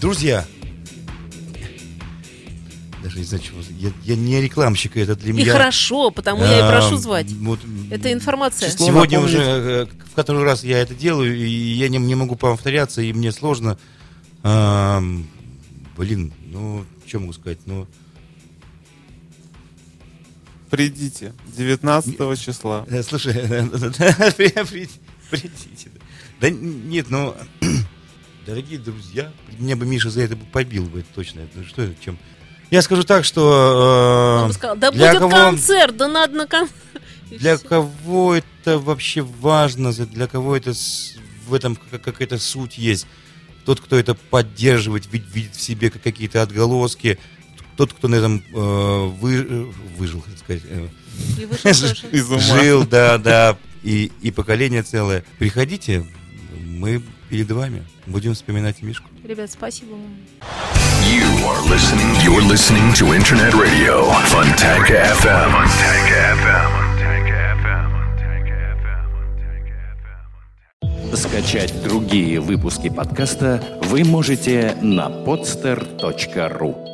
Друзья, 0.00 0.46
даже 3.02 3.18
не 3.18 3.24
знаю, 3.24 3.42
чего, 3.42 3.58
я, 3.80 3.90
я 4.04 4.14
не 4.14 4.40
рекламщик, 4.40 4.96
это 4.96 5.16
для 5.16 5.30
И 5.30 5.32
меня... 5.32 5.52
хорошо, 5.52 6.12
потому 6.12 6.44
я 6.44 6.58
и 6.60 6.70
прошу 6.70 6.94
Ам, 6.94 6.98
звать. 6.98 7.32
вот, 7.32 7.58
Это 7.90 8.12
информация. 8.12 8.70
Сегодня 8.70 9.18
напомнить. 9.18 9.24
уже 9.24 9.42
э, 9.42 9.86
в 10.12 10.14
который 10.14 10.44
раз 10.44 10.62
я 10.62 10.78
это 10.78 10.94
делаю, 10.94 11.36
и 11.36 11.48
я 11.48 11.88
не, 11.88 11.98
не 11.98 12.14
могу 12.14 12.36
повторяться, 12.36 13.02
и 13.02 13.12
мне 13.12 13.32
сложно. 13.32 13.76
Ам, 14.44 15.26
блин, 15.96 16.32
ну, 16.46 16.84
что 17.08 17.18
могу 17.18 17.32
сказать? 17.32 17.58
Ну, 17.66 17.88
Придите 20.70 21.32
19 21.56 22.40
числа. 22.40 22.84
э, 22.88 23.02
слушай, 23.02 23.32
при- 24.36 24.48
при- 24.50 24.88
придите. 25.30 25.90
Да 26.40 26.50
нет, 26.50 27.06
ну, 27.10 27.34
дорогие 28.46 28.78
друзья, 28.78 29.32
меня 29.58 29.76
бы 29.76 29.86
Миша 29.86 30.10
за 30.10 30.22
это 30.22 30.36
бы 30.36 30.44
побил 30.46 30.84
бы, 30.84 31.00
это 31.00 31.08
точно. 31.14 31.40
Это 31.40 31.64
что, 31.66 31.82
это, 31.82 31.94
чем? 32.04 32.18
Я 32.70 32.82
скажу 32.82 33.02
так, 33.02 33.24
что... 33.24 34.40
Он 34.40 34.44
э, 34.44 34.48
бы 34.48 34.52
сказал, 34.54 34.76
да 34.76 34.90
для 34.90 35.08
будет 35.12 35.18
кого- 35.20 35.30
концерт, 35.32 35.96
да 35.96 36.06
надо 36.08 36.34
на 36.34 36.46
концерт. 36.46 36.74
Для 37.30 37.58
кого 37.58 38.34
это 38.36 38.78
вообще 38.78 39.20
важно, 39.20 39.92
для 39.92 40.26
кого 40.26 40.56
это 40.56 40.72
в 41.46 41.52
этом 41.52 41.76
ка- 41.76 41.98
какая-то 41.98 42.38
суть 42.38 42.78
есть. 42.78 43.06
Тот, 43.66 43.80
кто 43.80 43.98
это 43.98 44.14
поддерживает, 44.14 45.06
вид- 45.12 45.26
видит 45.34 45.54
в 45.54 45.60
себе 45.60 45.90
как 45.90 46.00
какие-то 46.02 46.40
отголоски, 46.42 47.18
тот, 47.78 47.92
кто 47.92 48.08
на 48.08 48.16
этом 48.16 48.42
э, 48.52 49.06
вы- 49.20 49.46
э, 49.48 49.66
выжил, 49.96 50.20
хотел 50.20 50.36
сказать, 50.38 50.62
э, 50.68 50.88
жил, 52.40 52.84
да, 52.84 53.18
да, 53.18 53.56
и, 53.84 54.10
и 54.20 54.32
поколение 54.32 54.82
целое. 54.82 55.22
Приходите, 55.38 56.04
мы 56.66 57.00
перед 57.30 57.48
вами 57.52 57.84
будем 58.06 58.34
вспоминать 58.34 58.82
Мишку. 58.82 59.08
Ребят, 59.24 59.50
спасибо 59.52 59.92
вам. 59.92 60.16
You 61.04 61.22
are 61.46 61.62
listening. 61.70 62.12
You're 62.24 62.42
listening 62.50 62.92
to 62.94 63.14
Internet 63.14 63.54
Radio, 63.54 64.10
Funtank 64.26 64.90
FM. 64.90 65.52
Funtank 65.52 66.08
FM. 66.42 66.88
Скачать 71.14 71.72
другие 71.84 72.40
выпуски 72.40 72.88
подкаста 72.90 73.62
вы 73.84 74.04
можете 74.04 74.76
на 74.82 75.08
podster.ru 75.08 76.87